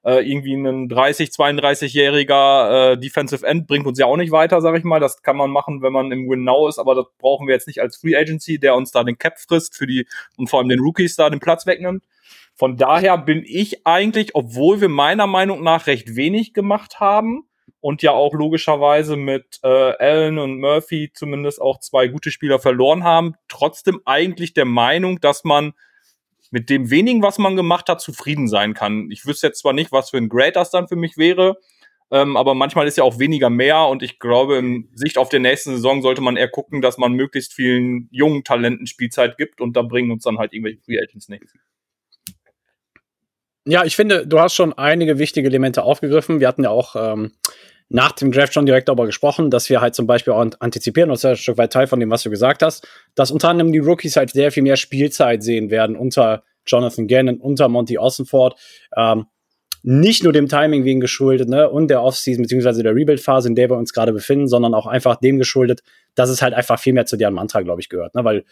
äh, 0.06 0.22
irgendwie 0.30 0.54
ein 0.54 0.88
30, 0.88 1.30
32-jähriger 1.30 2.92
äh, 2.94 2.98
Defensive 3.00 3.46
End 3.46 3.66
bringt 3.66 3.88
uns 3.88 3.98
ja 3.98 4.06
auch 4.06 4.18
nicht 4.18 4.32
weiter, 4.32 4.62
sag 4.62 4.78
ich 4.78 4.84
mal. 4.84 5.00
Das 5.00 5.24
kann 5.24 5.36
man 5.36 5.50
machen, 5.50 5.82
wenn 5.82 5.92
man 5.92 6.12
im 6.12 6.30
Win 6.30 6.44
Now 6.44 6.68
ist, 6.68 6.78
aber 6.78 6.94
das 6.94 7.06
brauchen 7.18 7.48
wir 7.48 7.56
jetzt 7.56 7.66
nicht 7.66 7.82
als 7.82 7.98
Free 7.98 8.16
Agency, 8.16 8.60
der 8.60 8.76
uns 8.76 8.92
da 8.92 9.04
den 9.04 9.18
Cap 9.18 9.40
frisst 9.40 9.76
für 9.76 9.88
die 9.88 10.08
und 10.38 10.48
vor 10.48 10.60
allem 10.60 10.70
den 10.70 10.80
Rookies 10.80 11.16
da 11.16 11.32
den 11.32 11.40
Platz 11.40 11.66
wegnimmt. 11.66 12.04
Von 12.56 12.78
daher 12.78 13.18
bin 13.18 13.44
ich 13.46 13.86
eigentlich, 13.86 14.34
obwohl 14.34 14.80
wir 14.80 14.90
meiner 14.90 15.28
Meinung 15.28 15.62
nach 15.62 15.88
recht 15.88 16.16
wenig 16.16 16.54
gemacht 16.54 17.02
haben 17.02 17.44
und 17.82 18.02
ja 18.02 18.12
auch 18.12 18.34
logischerweise 18.34 19.18
mit 19.18 19.60
äh, 19.62 19.68
Allen 19.68 20.40
und 20.40 20.60
Murphy 20.60 21.12
zumindest 21.14 21.62
auch 21.62 21.80
zwei 21.82 22.08
gute 22.08 22.32
Spieler 22.32 22.60
verloren 22.60 23.04
haben, 23.04 23.36
trotzdem 23.50 24.02
eigentlich 24.06 24.54
der 24.54 24.66
Meinung, 24.66 25.20
dass 25.20 25.44
man 25.44 25.74
mit 26.50 26.70
dem 26.70 26.90
wenigen, 26.90 27.22
was 27.22 27.38
man 27.40 27.58
gemacht 27.58 27.90
hat, 27.90 28.00
zufrieden 28.00 28.48
sein 28.48 28.74
kann. 28.74 29.12
Ich 29.12 29.26
wüsste 29.26 29.48
jetzt 29.48 29.60
zwar 29.60 29.74
nicht, 29.74 29.92
was 29.92 30.12
für 30.12 30.18
ein 30.18 30.30
Grade 30.30 30.54
das 30.54 30.72
dann 30.72 30.88
für 30.88 30.96
mich 30.96 31.18
wäre, 31.18 31.58
ähm, 32.10 32.38
aber 32.38 32.56
manchmal 32.56 32.88
ist 32.88 32.98
ja 32.98 33.04
auch 33.04 33.20
weniger 33.20 33.50
mehr 33.50 33.86
und 33.88 34.02
ich 34.02 34.20
glaube, 34.20 34.58
in 34.58 34.90
Sicht 34.94 35.18
auf 35.18 35.28
der 35.28 35.42
nächsten 35.42 35.72
Saison 35.72 36.02
sollte 36.02 36.22
man 36.22 36.38
eher 36.38 36.50
gucken, 36.50 36.82
dass 36.82 36.98
man 36.98 37.14
möglichst 37.14 37.54
vielen 37.54 38.08
jungen 38.12 38.46
Talenten 38.46 38.88
Spielzeit 38.88 39.38
gibt 39.38 39.60
und 39.60 39.76
da 39.76 39.82
bringen 39.82 40.12
uns 40.12 40.24
dann 40.24 40.38
halt 40.38 40.54
irgendwelche 40.54 40.80
Free 40.80 41.00
Agents 41.00 41.28
nichts. 41.28 41.54
Ja, 43.68 43.84
ich 43.84 43.96
finde, 43.96 44.28
du 44.28 44.40
hast 44.40 44.54
schon 44.54 44.74
einige 44.74 45.18
wichtige 45.18 45.48
Elemente 45.48 45.84
aufgegriffen. 45.84 46.40
Wir 46.40 46.48
hatten 46.48 46.64
ja 46.64 46.70
auch 46.70 46.96
ähm, 46.96 47.32
nach 47.90 48.12
dem 48.12 48.32
Draft 48.32 48.54
schon 48.54 48.66
direkt 48.66 48.88
darüber 48.88 49.06
gesprochen, 49.08 49.50
dass 49.50 49.70
wir 49.70 49.82
halt 49.82 49.96
zum 49.96 50.06
Beispiel 50.06 50.34
auch 50.34 50.46
antizipieren, 50.60 51.10
und 51.10 51.16
das 51.16 51.24
ist 51.24 51.26
ein 51.26 51.36
Stück 51.38 51.58
weit 51.58 51.74
Teil 51.74 51.88
von 51.88 52.00
dem, 52.00 52.12
was 52.12 52.24
du 52.24 52.30
gesagt 52.30 52.62
hast, 52.62 52.88
dass 53.16 53.32
unter 53.32 53.50
anderem 53.50 53.72
die 53.72 53.80
Rookies 53.80 54.16
halt 54.16 54.32
sehr 54.32 54.52
viel 54.52 54.64
mehr 54.64 54.76
Spielzeit 54.76 55.44
sehen 55.44 55.72
werden 55.72 55.96
unter 55.96 56.44
Jonathan 56.68 57.08
Gannon, 57.08 57.38
unter 57.38 57.68
Monty 57.68 57.98
Ossenford. 57.98 58.60
Ähm, 58.96 59.26
nicht 59.88 60.24
nur 60.24 60.34
dem 60.34 60.48
Timing 60.48 60.84
wegen 60.84 61.00
geschuldet, 61.00 61.48
ne, 61.48 61.70
und 61.70 61.90
der 61.90 62.02
Offseason 62.02 62.42
beziehungsweise 62.42 62.82
der 62.82 62.96
Rebuild-Phase, 62.96 63.48
in 63.48 63.56
der 63.56 63.70
wir 63.70 63.78
uns 63.78 63.94
gerade 63.94 64.14
befinden, 64.14 64.48
sondern 64.48 64.74
auch 64.74 64.88
einfach 64.88 65.18
dem 65.18 65.38
geschuldet, 65.38 65.82
dass 66.16 66.30
es 66.30 66.42
halt 66.42 66.56
einfach 66.56 66.80
viel 66.80 66.94
mehr 66.94 67.06
zu 67.06 67.18
deren 67.18 67.36
Mantra, 67.36 67.62
glaube 67.62 67.82
ich, 67.82 67.90
gehört, 67.90 68.16
ne, 68.16 68.24
weil 68.24 68.46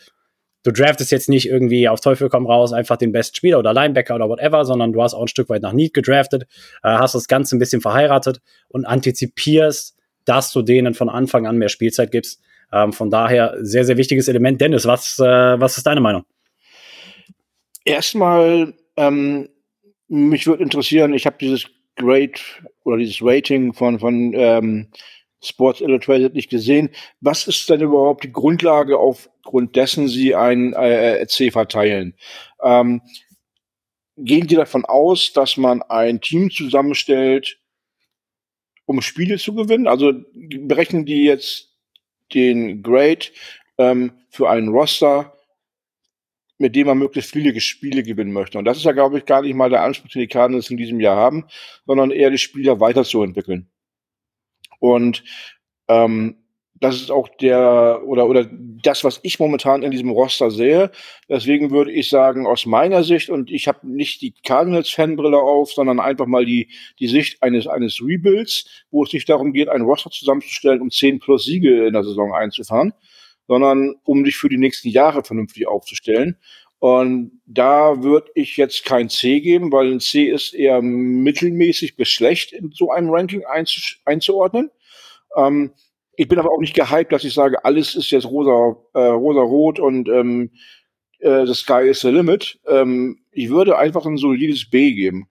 du 0.63 0.71
draftest 0.71 1.11
jetzt 1.11 1.29
nicht 1.29 1.47
irgendwie 1.47 1.87
auf 1.87 1.99
Teufel 1.99 2.29
komm 2.29 2.47
raus 2.47 2.73
einfach 2.73 2.97
den 2.97 3.11
besten 3.11 3.35
Spieler 3.35 3.59
oder 3.59 3.73
Linebacker 3.73 4.15
oder 4.15 4.29
whatever, 4.29 4.65
sondern 4.65 4.93
du 4.93 5.01
hast 5.01 5.13
auch 5.13 5.23
ein 5.23 5.27
Stück 5.27 5.49
weit 5.49 5.61
nach 5.61 5.73
Need 5.73 5.93
gedraftet, 5.93 6.43
äh, 6.83 6.89
hast 6.89 7.15
das 7.15 7.27
Ganze 7.27 7.55
ein 7.55 7.59
bisschen 7.59 7.81
verheiratet 7.81 8.41
und 8.69 8.85
antizipierst, 8.85 9.97
dass 10.25 10.51
du 10.51 10.61
denen 10.61 10.93
von 10.93 11.09
Anfang 11.09 11.45
an 11.45 11.57
mehr 11.57 11.69
Spielzeit 11.69 12.11
gibst. 12.11 12.41
Ähm, 12.71 12.93
von 12.93 13.09
daher 13.09 13.55
sehr, 13.59 13.85
sehr 13.85 13.97
wichtiges 13.97 14.27
Element. 14.27 14.59
Dennis, 14.59 14.87
was, 14.87 15.19
äh, 15.19 15.23
was 15.23 15.77
ist 15.77 15.85
deine 15.85 16.01
Meinung? 16.01 16.23
Erstmal, 17.85 18.73
ähm, 18.95 19.49
mich 20.07 20.47
würde 20.47 20.63
interessieren, 20.63 21.13
ich 21.13 21.25
habe 21.25 21.35
dieses 21.39 21.67
Grade 21.95 22.39
oder 22.83 22.97
dieses 22.97 23.19
Rating 23.21 23.73
von, 23.73 23.99
von 23.99 24.33
ähm, 24.33 24.87
Sports 25.43 25.81
Illustrated 25.81 26.33
nicht 26.33 26.49
gesehen. 26.49 26.89
Was 27.19 27.47
ist 27.47 27.69
denn 27.69 27.81
überhaupt 27.81 28.23
die 28.23 28.31
Grundlage, 28.31 28.97
aufgrund 29.43 29.75
dessen 29.75 30.07
Sie 30.07 30.35
ein 30.35 30.73
äh, 30.73 31.25
C 31.27 31.51
verteilen? 31.51 32.15
Ähm, 32.61 33.01
gehen 34.17 34.47
Sie 34.47 34.55
davon 34.55 34.85
aus, 34.85 35.33
dass 35.33 35.57
man 35.57 35.81
ein 35.83 36.21
Team 36.21 36.49
zusammenstellt, 36.49 37.59
um 38.85 39.01
Spiele 39.01 39.37
zu 39.37 39.53
gewinnen? 39.53 39.87
Also 39.87 40.13
berechnen 40.33 41.05
die 41.05 41.23
jetzt 41.23 41.69
den 42.33 42.81
Grade 42.81 43.27
ähm, 43.77 44.13
für 44.29 44.49
einen 44.49 44.69
Roster, 44.69 45.37
mit 46.57 46.75
dem 46.75 46.87
man 46.87 46.97
möglichst 46.97 47.31
viele 47.31 47.59
Spiele 47.59 48.03
gewinnen 48.03 48.31
möchte. 48.31 48.57
Und 48.57 48.65
das 48.65 48.77
ist 48.77 48.85
ja, 48.85 48.91
glaube 48.93 49.17
ich, 49.17 49.25
gar 49.25 49.41
nicht 49.41 49.55
mal 49.55 49.69
der 49.69 49.83
Anspruch, 49.83 50.09
den 50.09 50.21
die 50.21 50.27
Cardinals 50.27 50.69
in 50.69 50.77
diesem 50.77 50.99
Jahr 50.99 51.17
haben, 51.17 51.45
sondern 51.85 52.11
eher 52.11 52.29
die 52.29 52.37
Spieler 52.37 52.79
weiterzuentwickeln. 52.79 53.69
Und 54.79 55.23
ähm, 55.87 56.42
das 56.83 56.95
ist 56.95 57.11
auch 57.11 57.29
der 57.29 58.01
oder 58.05 58.27
oder 58.27 58.45
das, 58.51 59.05
was 59.05 59.21
ich 59.23 59.39
momentan 59.39 59.83
in 59.83 59.91
diesem 59.91 60.09
Roster 60.09 60.51
sehe. 60.51 60.91
Deswegen 61.29 61.71
würde 61.71 61.93
ich 61.93 62.09
sagen, 62.09 62.45
aus 62.45 62.65
meiner 62.65 63.05
Sicht 63.05 63.29
und 63.29 63.49
ich 63.49 63.69
habe 63.69 63.87
nicht 63.89 64.21
die 64.21 64.33
Cardinals-Fanbrille 64.43 65.37
auf, 65.37 65.71
sondern 65.71 66.01
einfach 66.01 66.25
mal 66.25 66.45
die 66.45 66.69
die 66.99 67.07
Sicht 67.07 67.41
eines 67.41 67.67
eines 67.67 68.01
Rebuilds, 68.01 68.65
wo 68.91 69.03
es 69.03 69.13
nicht 69.13 69.29
darum 69.29 69.53
geht, 69.53 69.69
ein 69.69 69.83
Roster 69.83 70.09
zusammenzustellen, 70.09 70.81
um 70.81 70.91
10 70.91 71.19
plus 71.19 71.45
Siege 71.45 71.87
in 71.87 71.93
der 71.93 72.03
Saison 72.03 72.33
einzufahren, 72.33 72.93
sondern 73.47 73.95
um 74.03 74.25
dich 74.25 74.35
für 74.35 74.49
die 74.49 74.57
nächsten 74.57 74.89
Jahre 74.89 75.23
vernünftig 75.23 75.67
aufzustellen. 75.67 76.37
Und 76.79 77.39
da 77.45 78.03
würde 78.03 78.29
ich 78.35 78.57
jetzt 78.57 78.83
kein 78.83 79.07
C 79.07 79.39
geben, 79.39 79.71
weil 79.71 79.89
ein 79.89 80.01
C 80.01 80.25
ist 80.25 80.53
eher 80.53 80.81
mittelmäßig 80.81 81.95
bis 81.95 82.09
schlecht 82.09 82.51
in 82.51 82.71
so 82.71 82.91
einem 82.91 83.09
Ranking 83.09 83.45
einzu 83.45 83.79
einzuordnen. 84.03 84.69
Ähm, 85.37 85.71
ich 86.15 86.27
bin 86.27 86.39
aber 86.39 86.51
auch 86.51 86.59
nicht 86.59 86.75
gehypt, 86.75 87.11
dass 87.11 87.23
ich 87.23 87.33
sage, 87.33 87.63
alles 87.65 87.95
ist 87.95 88.11
jetzt 88.11 88.25
rosa, 88.25 88.77
äh, 88.93 88.99
rosa-rot 88.99 89.79
und 89.79 90.07
ähm, 90.09 90.51
äh, 91.19 91.45
the 91.45 91.53
sky 91.53 91.87
is 91.89 92.01
the 92.01 92.09
limit. 92.09 92.59
Ähm, 92.67 93.19
ich 93.31 93.49
würde 93.49 93.77
einfach 93.77 94.05
ein 94.05 94.17
solides 94.17 94.69
B 94.69 94.93
geben. 94.93 95.27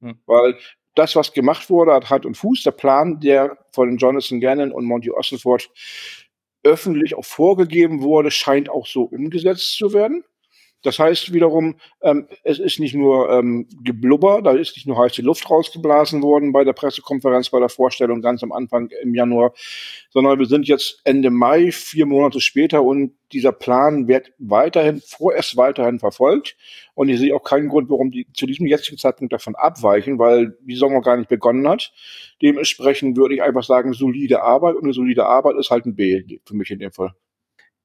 Hm. 0.00 0.18
Weil 0.26 0.56
das, 0.94 1.16
was 1.16 1.32
gemacht 1.32 1.68
wurde, 1.70 1.92
hat 1.92 2.10
Hand 2.10 2.26
und 2.26 2.36
Fuß. 2.36 2.62
Der 2.62 2.70
Plan, 2.70 3.20
der 3.20 3.58
von 3.72 3.96
Jonathan 3.96 4.40
Gannon 4.40 4.72
und 4.72 4.84
Monty 4.84 5.10
Osselford 5.10 5.70
öffentlich 6.62 7.14
auch 7.14 7.24
vorgegeben 7.24 8.02
wurde, 8.02 8.30
scheint 8.30 8.68
auch 8.68 8.86
so 8.86 9.02
umgesetzt 9.02 9.76
zu 9.76 9.92
werden. 9.92 10.24
Das 10.86 11.00
heißt 11.00 11.32
wiederum, 11.32 11.74
ähm, 12.00 12.28
es 12.44 12.60
ist 12.60 12.78
nicht 12.78 12.94
nur 12.94 13.28
ähm, 13.28 13.66
Geblubber, 13.82 14.40
da 14.40 14.52
ist 14.52 14.76
nicht 14.76 14.86
nur 14.86 14.96
heiße 14.96 15.20
Luft 15.20 15.50
rausgeblasen 15.50 16.22
worden 16.22 16.52
bei 16.52 16.62
der 16.62 16.74
Pressekonferenz, 16.74 17.50
bei 17.50 17.58
der 17.58 17.68
Vorstellung 17.68 18.22
ganz 18.22 18.44
am 18.44 18.52
Anfang 18.52 18.90
im 19.02 19.12
Januar, 19.12 19.52
sondern 20.10 20.38
wir 20.38 20.46
sind 20.46 20.68
jetzt 20.68 21.00
Ende 21.02 21.30
Mai, 21.30 21.72
vier 21.72 22.06
Monate 22.06 22.40
später 22.40 22.84
und 22.84 23.16
dieser 23.32 23.50
Plan 23.50 24.06
wird 24.06 24.32
weiterhin, 24.38 25.02
vorerst 25.04 25.56
weiterhin 25.56 25.98
verfolgt. 25.98 26.56
Und 26.94 27.08
ich 27.08 27.18
sehe 27.18 27.34
auch 27.34 27.42
keinen 27.42 27.68
Grund, 27.68 27.90
warum 27.90 28.12
die 28.12 28.28
zu 28.32 28.46
diesem 28.46 28.68
jetzigen 28.68 28.96
Zeitpunkt 28.96 29.32
davon 29.32 29.56
abweichen, 29.56 30.20
weil 30.20 30.56
die 30.60 30.74
Saison 30.74 31.02
gar 31.02 31.16
nicht 31.16 31.28
begonnen 31.28 31.66
hat. 31.66 31.92
Dementsprechend 32.42 33.16
würde 33.16 33.34
ich 33.34 33.42
einfach 33.42 33.64
sagen, 33.64 33.92
solide 33.92 34.42
Arbeit 34.42 34.76
und 34.76 34.84
eine 34.84 34.92
solide 34.92 35.26
Arbeit 35.26 35.56
ist 35.56 35.70
halt 35.70 35.84
ein 35.84 35.96
B 35.96 36.22
für 36.44 36.54
mich 36.54 36.70
in 36.70 36.78
dem 36.78 36.92
Fall 36.92 37.12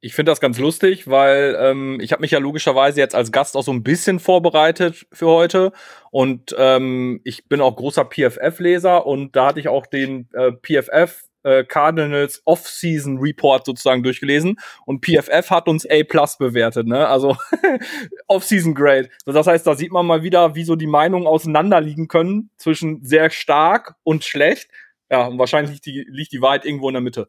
ich 0.01 0.15
finde 0.15 0.31
das 0.31 0.41
ganz 0.41 0.57
lustig, 0.57 1.07
weil 1.07 1.55
ähm, 1.59 1.99
ich 2.01 2.11
habe 2.11 2.21
mich 2.21 2.31
ja 2.31 2.39
logischerweise 2.39 2.99
jetzt 2.99 3.13
als 3.13 3.31
Gast 3.31 3.55
auch 3.55 3.63
so 3.63 3.71
ein 3.71 3.83
bisschen 3.83 4.19
vorbereitet 4.19 5.05
für 5.13 5.27
heute 5.27 5.71
und 6.09 6.55
ähm, 6.57 7.21
ich 7.23 7.47
bin 7.47 7.61
auch 7.61 7.75
großer 7.75 8.05
PFF-Leser 8.05 9.05
und 9.05 9.35
da 9.35 9.47
hatte 9.47 9.59
ich 9.59 9.67
auch 9.67 9.85
den 9.85 10.27
äh, 10.33 10.51
PFF 10.51 11.23
äh, 11.43 11.63
Cardinals 11.63 12.41
Off-Season 12.45 13.19
Report 13.19 13.63
sozusagen 13.63 14.01
durchgelesen 14.01 14.57
und 14.87 15.05
PFF 15.05 15.51
hat 15.51 15.67
uns 15.67 15.87
A 15.87 16.03
Plus 16.03 16.37
bewertet, 16.37 16.87
ne? 16.87 17.07
Also 17.07 17.37
Off-Season 18.27 18.73
Grade. 18.73 19.09
Das 19.25 19.45
heißt, 19.45 19.65
da 19.65 19.75
sieht 19.75 19.91
man 19.91 20.07
mal 20.07 20.23
wieder, 20.23 20.55
wie 20.55 20.63
so 20.63 20.75
die 20.75 20.87
Meinungen 20.87 21.27
auseinanderliegen 21.27 22.07
können 22.07 22.49
zwischen 22.57 23.03
sehr 23.03 23.29
stark 23.29 23.95
und 24.03 24.23
schlecht. 24.23 24.69
Ja, 25.11 25.27
und 25.27 25.37
wahrscheinlich 25.37 25.73
liegt 25.73 25.85
die, 25.85 26.05
liegt 26.09 26.31
die 26.31 26.41
Wahrheit 26.41 26.65
irgendwo 26.65 26.89
in 26.89 26.93
der 26.93 27.01
Mitte 27.01 27.27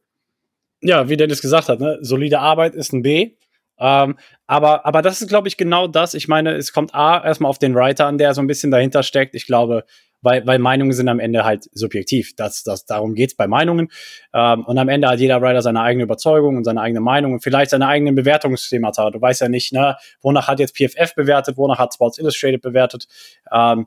ja, 0.83 1.09
wie 1.09 1.17
Dennis 1.17 1.41
gesagt 1.41 1.69
hat, 1.69 1.81
ne, 1.81 1.99
solide 2.01 2.41
Arbeit 2.41 2.75
ist 2.75 2.93
ein 2.93 3.03
B. 3.03 3.37
Ähm, 3.79 4.17
aber, 4.47 4.87
aber 4.87 5.03
das 5.03 5.23
ist, 5.23 5.29
glaube 5.29 5.49
ich, 5.49 5.57
genau 5.57 5.87
das. 5.89 6.15
Ich 6.15 6.29
meine, 6.29 6.53
es 6.53 6.73
kommt 6.73 6.95
A, 6.95 7.25
erstmal 7.25 7.51
auf 7.51 7.59
den 7.59 7.75
Writer 7.75 8.07
an, 8.07 8.19
der 8.19 8.35
so 8.35 8.41
ein 8.41 8.47
bisschen 8.47 8.71
dahinter 8.71 9.03
steckt. 9.03 9.35
Ich 9.35 9.47
glaube, 9.47 9.85
weil, 10.21 10.47
weil 10.47 10.59
Meinungen 10.59 10.93
sind 10.93 11.09
am 11.09 11.19
Ende 11.19 11.45
halt 11.45 11.69
subjektiv. 11.73 12.35
Das, 12.37 12.63
das, 12.63 12.87
darum 12.87 13.15
geht's 13.15 13.35
bei 13.35 13.49
Meinungen. 13.49 13.89
Ähm, 14.33 14.65
und 14.65 14.79
am 14.79 14.89
Ende 14.89 15.09
hat 15.09 15.19
jeder 15.19 15.43
Writer 15.43 15.63
seine 15.63 15.83
eigene 15.83 16.05
Überzeugung 16.05 16.57
und 16.57 16.65
seine 16.65 16.81
eigene 16.81 17.01
Meinung 17.01 17.33
und 17.33 17.43
vielleicht 17.43 17.71
seine 17.71 17.89
eigenen 17.89 18.15
Bewertungsschemata. 18.15 19.11
Du 19.11 19.21
weißt 19.21 19.41
ja 19.41 19.49
nicht, 19.49 19.73
ne, 19.73 19.97
wonach 20.21 20.49
hat 20.49 20.61
jetzt 20.61 20.77
PFF 20.77 21.15
bewertet, 21.15 21.57
wonach 21.57 21.79
hat 21.79 21.95
Sports 21.95 22.19
Illustrated 22.19 22.63
bewertet. 22.63 23.09
Ähm, 23.53 23.87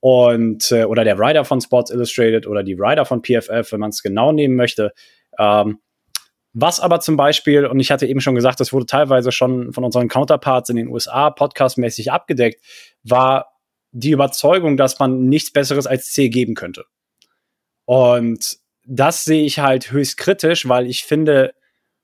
und 0.00 0.70
äh, 0.72 0.84
oder 0.84 1.04
der 1.04 1.18
Writer 1.18 1.44
von 1.44 1.60
Sports 1.60 1.90
Illustrated 1.90 2.46
oder 2.46 2.62
die 2.62 2.78
Writer 2.78 3.04
von 3.04 3.22
PFF, 3.22 3.72
wenn 3.72 3.80
man 3.80 3.90
es 3.90 4.02
genau 4.02 4.32
nehmen 4.32 4.56
möchte. 4.56 4.92
Ähm, 5.38 5.78
was 6.54 6.80
aber 6.80 7.00
zum 7.00 7.16
Beispiel, 7.16 7.66
und 7.66 7.80
ich 7.80 7.90
hatte 7.90 8.06
eben 8.06 8.20
schon 8.20 8.34
gesagt, 8.34 8.60
das 8.60 8.72
wurde 8.72 8.86
teilweise 8.86 9.32
schon 9.32 9.72
von 9.72 9.84
unseren 9.84 10.08
Counterparts 10.08 10.68
in 10.68 10.76
den 10.76 10.88
USA 10.88 11.30
podcastmäßig 11.30 12.12
abgedeckt, 12.12 12.62
war 13.02 13.52
die 13.92 14.10
Überzeugung, 14.10 14.76
dass 14.76 14.98
man 14.98 15.28
nichts 15.28 15.52
Besseres 15.52 15.86
als 15.86 16.12
C 16.12 16.28
geben 16.28 16.54
könnte. 16.54 16.84
Und 17.84 18.58
das 18.86 19.24
sehe 19.24 19.44
ich 19.44 19.60
halt 19.60 19.92
höchst 19.92 20.16
kritisch, 20.16 20.68
weil 20.68 20.86
ich 20.86 21.04
finde, 21.04 21.54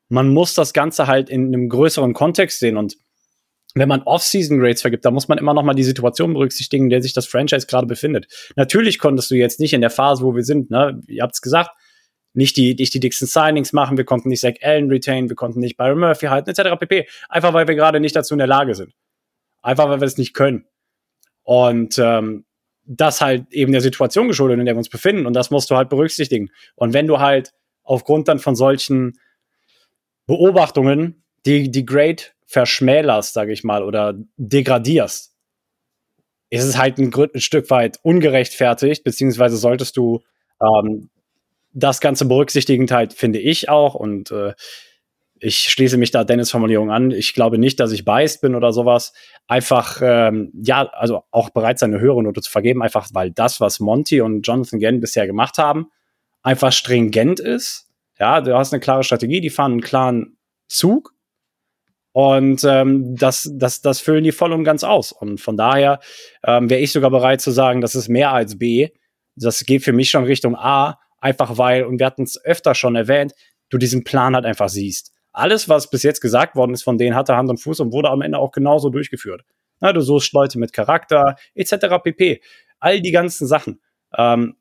man 0.08 0.28
muss 0.28 0.54
das 0.54 0.72
Ganze 0.72 1.06
halt 1.06 1.28
in 1.28 1.46
einem 1.46 1.68
größeren 1.68 2.14
Kontext 2.14 2.58
sehen. 2.58 2.76
Und 2.76 2.96
wenn 3.74 3.88
man 3.88 4.02
Off-Season-Grades 4.02 4.80
vergibt, 4.80 5.04
dann 5.04 5.14
muss 5.14 5.28
man 5.28 5.38
immer 5.38 5.54
noch 5.54 5.62
mal 5.62 5.74
die 5.74 5.84
Situation 5.84 6.32
berücksichtigen, 6.32 6.84
in 6.84 6.90
der 6.90 7.02
sich 7.02 7.12
das 7.12 7.26
Franchise 7.26 7.66
gerade 7.66 7.86
befindet. 7.86 8.26
Natürlich 8.56 8.98
konntest 8.98 9.30
du 9.30 9.34
jetzt 9.34 9.60
nicht 9.60 9.74
in 9.74 9.80
der 9.80 9.90
Phase, 9.90 10.22
wo 10.22 10.34
wir 10.34 10.44
sind, 10.44 10.70
ne, 10.70 11.00
ihr 11.06 11.22
habt 11.22 11.34
es 11.34 11.42
gesagt, 11.42 11.70
nicht 12.38 12.56
die, 12.56 12.74
nicht 12.74 12.94
die 12.94 13.00
dicksten 13.00 13.26
Signings 13.26 13.72
machen, 13.72 13.96
wir 13.96 14.04
konnten 14.04 14.28
nicht 14.28 14.40
Zach 14.40 14.54
Allen 14.62 14.88
retain, 14.88 15.28
wir 15.28 15.34
konnten 15.34 15.58
nicht 15.58 15.76
Byron 15.76 15.98
Murphy 15.98 16.26
halten, 16.26 16.48
etc. 16.48 16.78
pp. 16.78 17.08
Einfach 17.28 17.52
weil 17.52 17.66
wir 17.66 17.74
gerade 17.74 17.98
nicht 17.98 18.14
dazu 18.14 18.32
in 18.32 18.38
der 18.38 18.46
Lage 18.46 18.74
sind. 18.76 18.94
Einfach 19.60 19.88
weil 19.88 20.00
wir 20.00 20.06
es 20.06 20.16
nicht 20.16 20.34
können. 20.34 20.64
Und 21.42 21.98
ähm, 21.98 22.44
das 22.84 23.20
halt 23.20 23.52
eben 23.52 23.72
der 23.72 23.80
Situation 23.80 24.28
geschuldet, 24.28 24.58
in 24.60 24.66
der 24.66 24.74
wir 24.74 24.78
uns 24.78 24.88
befinden. 24.88 25.26
Und 25.26 25.34
das 25.34 25.50
musst 25.50 25.68
du 25.70 25.76
halt 25.76 25.88
berücksichtigen. 25.88 26.50
Und 26.76 26.94
wenn 26.94 27.08
du 27.08 27.18
halt 27.18 27.52
aufgrund 27.82 28.28
dann 28.28 28.38
von 28.38 28.54
solchen 28.54 29.18
Beobachtungen 30.26 31.24
die, 31.44 31.70
die 31.70 31.84
Grade 31.84 32.22
verschmälerst, 32.46 33.34
sage 33.34 33.52
ich 33.52 33.64
mal, 33.64 33.82
oder 33.82 34.14
degradierst, 34.36 35.34
ist 36.50 36.64
es 36.64 36.78
halt 36.78 36.98
ein, 36.98 37.12
ein, 37.12 37.40
Stück 37.40 37.68
weit 37.70 37.98
ungerechtfertigt, 38.02 39.02
beziehungsweise 39.02 39.56
solltest 39.56 39.96
du 39.96 40.22
ähm, 40.62 41.10
das 41.78 42.00
Ganze 42.00 42.26
berücksichtigend 42.26 42.90
halt, 42.90 43.12
finde 43.12 43.38
ich 43.38 43.68
auch. 43.68 43.94
Und 43.94 44.30
äh, 44.30 44.54
ich 45.40 45.58
schließe 45.58 45.96
mich 45.96 46.10
da 46.10 46.24
Dennis 46.24 46.50
Formulierung 46.50 46.90
an. 46.90 47.10
Ich 47.10 47.34
glaube 47.34 47.58
nicht, 47.58 47.78
dass 47.78 47.92
ich 47.92 48.04
biased 48.04 48.40
bin 48.40 48.54
oder 48.54 48.72
sowas. 48.72 49.12
Einfach, 49.46 50.00
ähm, 50.02 50.50
ja, 50.54 50.88
also 50.88 51.22
auch 51.30 51.50
bereit 51.50 51.78
seine 51.78 52.00
höhere 52.00 52.22
Note 52.22 52.40
zu 52.40 52.50
vergeben, 52.50 52.82
einfach 52.82 53.08
weil 53.12 53.30
das, 53.30 53.60
was 53.60 53.80
Monty 53.80 54.20
und 54.20 54.42
Jonathan 54.42 54.80
Gann 54.80 55.00
bisher 55.00 55.26
gemacht 55.26 55.58
haben, 55.58 55.86
einfach 56.42 56.72
stringent 56.72 57.40
ist. 57.40 57.88
Ja, 58.18 58.40
du 58.40 58.56
hast 58.56 58.72
eine 58.72 58.80
klare 58.80 59.04
Strategie, 59.04 59.40
die 59.40 59.50
fahren 59.50 59.72
einen 59.72 59.80
klaren 59.80 60.38
Zug. 60.68 61.14
Und 62.12 62.64
ähm, 62.64 63.14
das, 63.14 63.48
das, 63.54 63.80
das 63.80 64.00
füllen 64.00 64.24
die 64.24 64.32
voll 64.32 64.52
und 64.52 64.64
ganz 64.64 64.82
aus. 64.82 65.12
Und 65.12 65.40
von 65.40 65.56
daher 65.56 66.00
ähm, 66.42 66.68
wäre 66.68 66.80
ich 66.80 66.90
sogar 66.90 67.10
bereit 67.10 67.40
zu 67.40 67.52
sagen, 67.52 67.80
das 67.80 67.94
ist 67.94 68.08
mehr 68.08 68.32
als 68.32 68.58
B. 68.58 68.88
Das 69.36 69.64
geht 69.64 69.84
für 69.84 69.92
mich 69.92 70.10
schon 70.10 70.24
Richtung 70.24 70.56
A, 70.56 70.98
Einfach 71.20 71.58
weil, 71.58 71.84
und 71.84 71.98
wir 71.98 72.06
hatten 72.06 72.22
es 72.22 72.42
öfter 72.44 72.74
schon 72.74 72.96
erwähnt, 72.96 73.32
du 73.70 73.78
diesen 73.78 74.04
Plan 74.04 74.34
halt 74.34 74.44
einfach 74.44 74.68
siehst. 74.68 75.12
Alles, 75.32 75.68
was 75.68 75.90
bis 75.90 76.02
jetzt 76.02 76.20
gesagt 76.20 76.56
worden 76.56 76.74
ist 76.74 76.82
von 76.82 76.98
denen, 76.98 77.14
hatte 77.14 77.36
Hand 77.36 77.50
und 77.50 77.58
Fuß 77.58 77.80
und 77.80 77.92
wurde 77.92 78.10
am 78.10 78.22
Ende 78.22 78.38
auch 78.38 78.52
genauso 78.52 78.90
durchgeführt. 78.90 79.42
Na, 79.80 79.92
du 79.92 80.00
suchst 80.00 80.32
Leute 80.32 80.58
mit 80.58 80.72
Charakter, 80.72 81.36
etc. 81.54 82.02
pp. 82.02 82.40
all 82.80 83.00
die 83.00 83.12
ganzen 83.12 83.46
Sachen. 83.46 83.80
Ähm, 84.16 84.56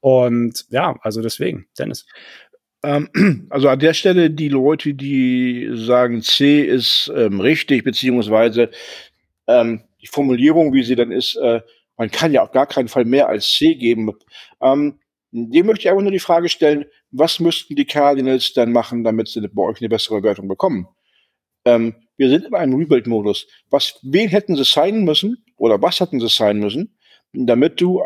und 0.00 0.66
ja, 0.70 0.96
also 1.00 1.22
deswegen, 1.22 1.66
Dennis. 1.78 2.06
Ähm, 2.82 3.08
also 3.50 3.68
an 3.68 3.78
der 3.78 3.94
Stelle 3.94 4.30
die 4.30 4.48
Leute, 4.48 4.94
die 4.94 5.70
sagen, 5.74 6.22
C 6.22 6.62
ist 6.62 7.10
ähm, 7.14 7.40
richtig, 7.40 7.84
beziehungsweise 7.84 8.70
ähm, 9.46 9.82
die 10.00 10.08
Formulierung, 10.08 10.72
wie 10.72 10.82
sie 10.82 10.96
dann 10.96 11.12
ist, 11.12 11.36
äh, 11.36 11.60
man 11.96 12.10
kann 12.10 12.32
ja 12.32 12.42
auf 12.42 12.50
gar 12.50 12.66
keinen 12.66 12.88
Fall 12.88 13.04
mehr 13.04 13.28
als 13.28 13.50
C 13.52 13.74
geben. 13.74 14.12
Ähm, 14.60 14.98
dem 15.32 15.66
möchte 15.66 15.82
ich 15.82 15.90
einfach 15.90 16.02
nur 16.02 16.12
die 16.12 16.18
Frage 16.18 16.48
stellen, 16.48 16.84
was 17.10 17.40
müssten 17.40 17.74
die 17.74 17.86
Cardinals 17.86 18.52
dann 18.52 18.70
machen, 18.70 19.02
damit 19.02 19.28
sie 19.28 19.40
bei 19.40 19.62
euch 19.62 19.80
eine 19.80 19.88
bessere 19.88 20.22
Wertung 20.22 20.46
bekommen? 20.46 20.88
Ähm, 21.64 21.94
wir 22.16 22.28
sind 22.28 22.44
in 22.44 22.54
einem 22.54 22.74
Rebuild-Modus. 22.74 23.46
Was, 23.70 23.98
wen 24.02 24.28
hätten 24.28 24.56
sie 24.56 24.64
signen 24.64 25.04
müssen 25.04 25.44
oder 25.56 25.80
was 25.80 26.00
hätten 26.00 26.20
sie 26.20 26.28
signen 26.28 26.60
müssen, 26.60 26.98
damit 27.32 27.80
du 27.80 28.02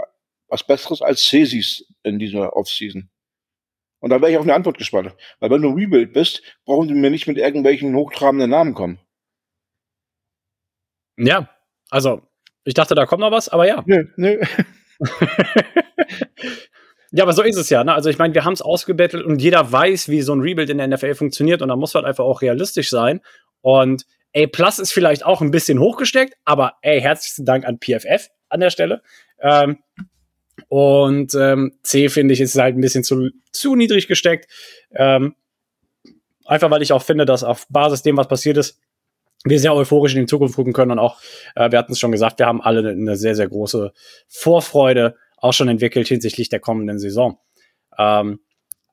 was 0.48 0.64
Besseres 0.64 1.02
als 1.02 1.24
C 1.24 1.44
siehst 1.44 1.92
in 2.04 2.20
dieser 2.20 2.56
Offseason? 2.56 3.10
Und 3.98 4.10
da 4.10 4.20
wäre 4.20 4.30
ich 4.30 4.38
auf 4.38 4.44
eine 4.44 4.54
Antwort 4.54 4.78
gespannt. 4.78 5.12
Weil 5.40 5.50
wenn 5.50 5.62
du 5.62 5.70
Rebuild 5.70 6.12
bist, 6.12 6.42
brauchen 6.64 6.88
sie 6.88 6.94
mir 6.94 7.10
nicht 7.10 7.26
mit 7.26 7.38
irgendwelchen 7.38 7.94
hochtrabenden 7.96 8.50
Namen 8.50 8.74
kommen. 8.74 9.00
Ja, 11.16 11.50
also 11.90 12.22
ich 12.62 12.74
dachte, 12.74 12.94
da 12.94 13.06
kommt 13.06 13.20
noch 13.20 13.32
was, 13.32 13.48
aber 13.48 13.66
ja. 13.66 13.82
Nö, 13.86 14.06
nö. 14.16 14.40
ja, 17.12 17.24
aber 17.24 17.32
so 17.32 17.42
ist 17.42 17.56
es 17.56 17.70
ja. 17.70 17.84
Ne? 17.84 17.94
Also 17.94 18.10
ich 18.10 18.18
meine, 18.18 18.34
wir 18.34 18.44
haben 18.44 18.52
es 18.52 18.62
ausgebettelt 18.62 19.24
und 19.24 19.40
jeder 19.40 19.70
weiß, 19.70 20.08
wie 20.08 20.22
so 20.22 20.34
ein 20.34 20.40
Rebuild 20.40 20.70
in 20.70 20.78
der 20.78 20.88
NFL 20.88 21.14
funktioniert 21.14 21.62
und 21.62 21.68
da 21.68 21.76
muss 21.76 21.94
halt 21.94 22.04
einfach 22.04 22.24
auch 22.24 22.42
realistisch 22.42 22.90
sein. 22.90 23.20
Und 23.60 24.06
A 24.36 24.46
Plus 24.46 24.78
ist 24.78 24.92
vielleicht 24.92 25.24
auch 25.24 25.40
ein 25.40 25.50
bisschen 25.50 25.78
hochgesteckt, 25.78 26.34
aber 26.44 26.74
ey, 26.82 27.00
herzlichen 27.00 27.44
Dank 27.44 27.64
an 27.64 27.78
PFF 27.78 28.28
an 28.48 28.60
der 28.60 28.70
Stelle. 28.70 29.02
Ähm, 29.40 29.78
und 30.68 31.34
ähm, 31.34 31.78
C 31.82 32.08
finde 32.08 32.34
ich 32.34 32.40
ist 32.40 32.56
halt 32.56 32.76
ein 32.76 32.80
bisschen 32.80 33.04
zu, 33.04 33.30
zu 33.52 33.76
niedrig 33.76 34.08
gesteckt. 34.08 34.50
Ähm, 34.94 35.34
einfach 36.44 36.70
weil 36.70 36.82
ich 36.82 36.92
auch 36.92 37.02
finde, 37.02 37.24
dass 37.24 37.44
auf 37.44 37.66
Basis 37.68 38.02
dem, 38.02 38.16
was 38.16 38.28
passiert 38.28 38.56
ist, 38.56 38.80
wir 39.44 39.60
sehr 39.60 39.74
euphorisch 39.74 40.14
in 40.14 40.20
die 40.20 40.26
Zukunft 40.26 40.56
gucken 40.56 40.72
können 40.72 40.92
und 40.92 40.98
auch, 40.98 41.20
äh, 41.54 41.70
wir 41.70 41.78
hatten 41.78 41.92
es 41.92 41.98
schon 41.98 42.12
gesagt, 42.12 42.38
wir 42.38 42.46
haben 42.46 42.60
alle 42.60 42.90
eine 42.90 43.16
sehr, 43.16 43.34
sehr 43.34 43.48
große 43.48 43.92
Vorfreude 44.28 45.16
auch 45.36 45.52
schon 45.52 45.68
entwickelt 45.68 46.08
hinsichtlich 46.08 46.48
der 46.48 46.60
kommenden 46.60 46.98
Saison. 46.98 47.38
Ähm, 47.98 48.40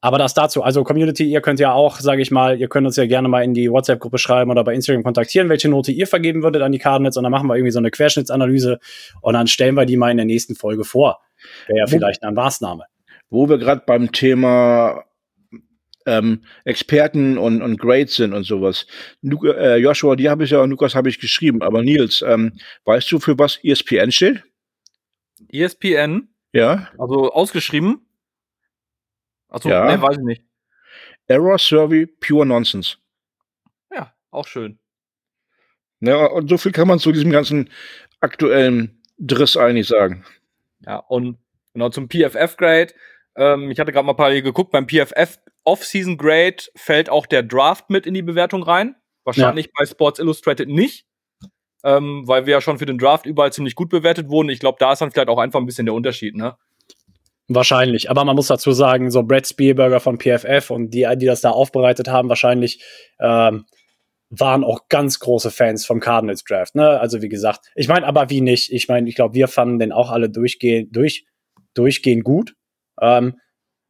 aber 0.03 0.17
das 0.17 0.33
dazu, 0.33 0.63
also 0.63 0.83
Community, 0.83 1.23
ihr 1.23 1.39
könnt 1.39 1.61
ja 1.61 1.71
auch, 1.71 2.01
sage 2.01 2.21
ich 2.21 2.29
mal, 2.29 2.59
ihr 2.59 2.67
könnt 2.67 2.85
uns 2.85 2.97
ja 2.97 3.05
gerne 3.05 3.29
mal 3.29 3.41
in 3.41 3.53
die 3.53 3.71
WhatsApp-Gruppe 3.71 4.17
schreiben 4.17 4.51
oder 4.51 4.65
bei 4.65 4.73
Instagram 4.73 5.01
kontaktieren, 5.01 5.47
welche 5.47 5.69
Note 5.69 5.93
ihr 5.93 6.07
vergeben 6.07 6.43
würdet 6.43 6.61
an 6.61 6.73
die 6.73 6.77
Cardinals 6.77 7.15
und 7.15 7.23
dann 7.23 7.31
machen 7.31 7.47
wir 7.47 7.55
irgendwie 7.55 7.71
so 7.71 7.79
eine 7.79 7.89
Querschnittsanalyse 7.89 8.79
und 9.21 9.33
dann 9.33 9.47
stellen 9.47 9.75
wir 9.75 9.85
die 9.85 9.95
mal 9.95 10.11
in 10.11 10.17
der 10.17 10.25
nächsten 10.25 10.55
Folge 10.55 10.83
vor. 10.83 11.21
Wäre 11.67 11.79
ja 11.79 11.87
vielleicht 11.87 12.21
eine 12.21 12.33
Maßnahme. 12.33 12.83
Wo 13.29 13.47
wir 13.47 13.57
gerade 13.57 13.83
beim 13.85 14.11
Thema 14.11 15.05
ähm, 16.05 16.43
Experten 16.65 17.37
und, 17.37 17.61
und 17.61 17.79
Grades 17.79 18.17
sind 18.17 18.33
und 18.33 18.43
sowas. 18.43 18.85
Luke, 19.21 19.55
äh, 19.55 19.77
Joshua, 19.77 20.17
die 20.17 20.29
habe 20.29 20.43
ich 20.43 20.49
ja 20.49 20.59
und 20.59 20.71
Lukas 20.71 20.95
habe 20.95 21.07
ich 21.07 21.19
geschrieben, 21.19 21.61
aber 21.61 21.81
Nils, 21.81 22.21
ähm, 22.27 22.57
weißt 22.83 23.09
du, 23.09 23.19
für 23.19 23.39
was 23.39 23.57
ESPN 23.63 24.11
steht? 24.11 24.43
ESPN? 25.49 26.27
Ja. 26.53 26.89
Also 26.97 27.31
ausgeschrieben? 27.33 28.07
Achso, 29.49 29.69
ja. 29.69 29.85
nee, 29.85 30.01
weiß 30.01 30.17
ich 30.17 30.23
nicht. 30.23 30.43
Error 31.27 31.57
Survey 31.57 32.05
Pure 32.05 32.45
Nonsense. 32.45 32.97
Ja, 33.91 34.13
auch 34.31 34.47
schön. 34.47 34.79
Ja, 35.99 36.25
und 36.25 36.49
so 36.49 36.57
viel 36.57 36.71
kann 36.71 36.87
man 36.87 36.99
zu 36.99 37.11
diesem 37.11 37.31
ganzen 37.31 37.69
aktuellen 38.19 39.01
Driss 39.17 39.57
eigentlich 39.57 39.87
sagen. 39.87 40.25
Ja, 40.81 40.97
und 40.97 41.37
genau 41.73 41.89
zum 41.89 42.09
PFF-Grade. 42.09 42.93
Ähm, 43.35 43.71
ich 43.71 43.79
hatte 43.79 43.91
gerade 43.91 44.05
mal 44.05 44.13
ein 44.13 44.17
paar 44.17 44.33
geguckt. 44.33 44.71
Beim 44.71 44.87
PFF 44.87 45.39
Off-Season 45.63 46.17
Grade 46.17 46.57
fällt 46.75 47.09
auch 47.09 47.25
der 47.25 47.43
Draft 47.43 47.89
mit 47.89 48.05
in 48.05 48.13
die 48.13 48.21
Bewertung 48.21 48.63
rein. 48.63 48.95
Wahrscheinlich 49.23 49.67
ja. 49.67 49.71
bei 49.77 49.85
Sports 49.85 50.19
Illustrated 50.19 50.67
nicht, 50.67 51.07
ähm, 51.83 52.23
weil 52.25 52.45
wir 52.45 52.53
ja 52.53 52.61
schon 52.61 52.77
für 52.77 52.85
den 52.85 52.97
Draft 52.97 53.25
überall 53.25 53.51
ziemlich 53.53 53.75
gut 53.75 53.89
bewertet 53.89 54.29
wurden. 54.29 54.49
Ich 54.49 54.59
glaube, 54.59 54.77
da 54.79 54.93
ist 54.93 54.99
dann 54.99 55.11
vielleicht 55.11 55.29
auch 55.29 55.37
einfach 55.37 55.59
ein 55.59 55.65
bisschen 55.65 55.85
der 55.85 55.95
Unterschied, 55.95 56.35
ne? 56.35 56.55
Wahrscheinlich, 57.49 58.09
aber 58.09 58.23
man 58.23 58.37
muss 58.37 58.47
dazu 58.47 58.71
sagen, 58.71 59.11
so 59.11 59.23
Brad 59.23 59.45
Spielberger 59.45 59.99
von 59.99 60.17
PFF 60.17 60.71
und 60.71 60.91
die, 60.91 61.05
die 61.17 61.25
das 61.25 61.41
da 61.41 61.51
aufbereitet 61.51 62.07
haben, 62.07 62.29
wahrscheinlich 62.29 62.81
ähm, 63.19 63.65
waren 64.29 64.63
auch 64.63 64.87
ganz 64.87 65.19
große 65.19 65.51
Fans 65.51 65.85
vom 65.85 65.99
Cardinals 65.99 66.43
Draft. 66.45 66.75
Ne? 66.75 66.99
Also 66.99 67.21
wie 67.21 67.29
gesagt, 67.29 67.69
ich 67.75 67.89
meine, 67.89 68.07
aber 68.07 68.29
wie 68.29 68.39
nicht? 68.39 68.71
Ich 68.71 68.87
meine, 68.87 69.09
ich 69.09 69.15
glaube, 69.15 69.35
wir 69.35 69.49
fanden 69.49 69.77
den 69.77 69.91
auch 69.91 70.09
alle 70.09 70.29
durchgehend, 70.29 70.95
durch, 70.95 71.25
durchgehend 71.73 72.23
gut. 72.23 72.55
Ähm, 73.01 73.39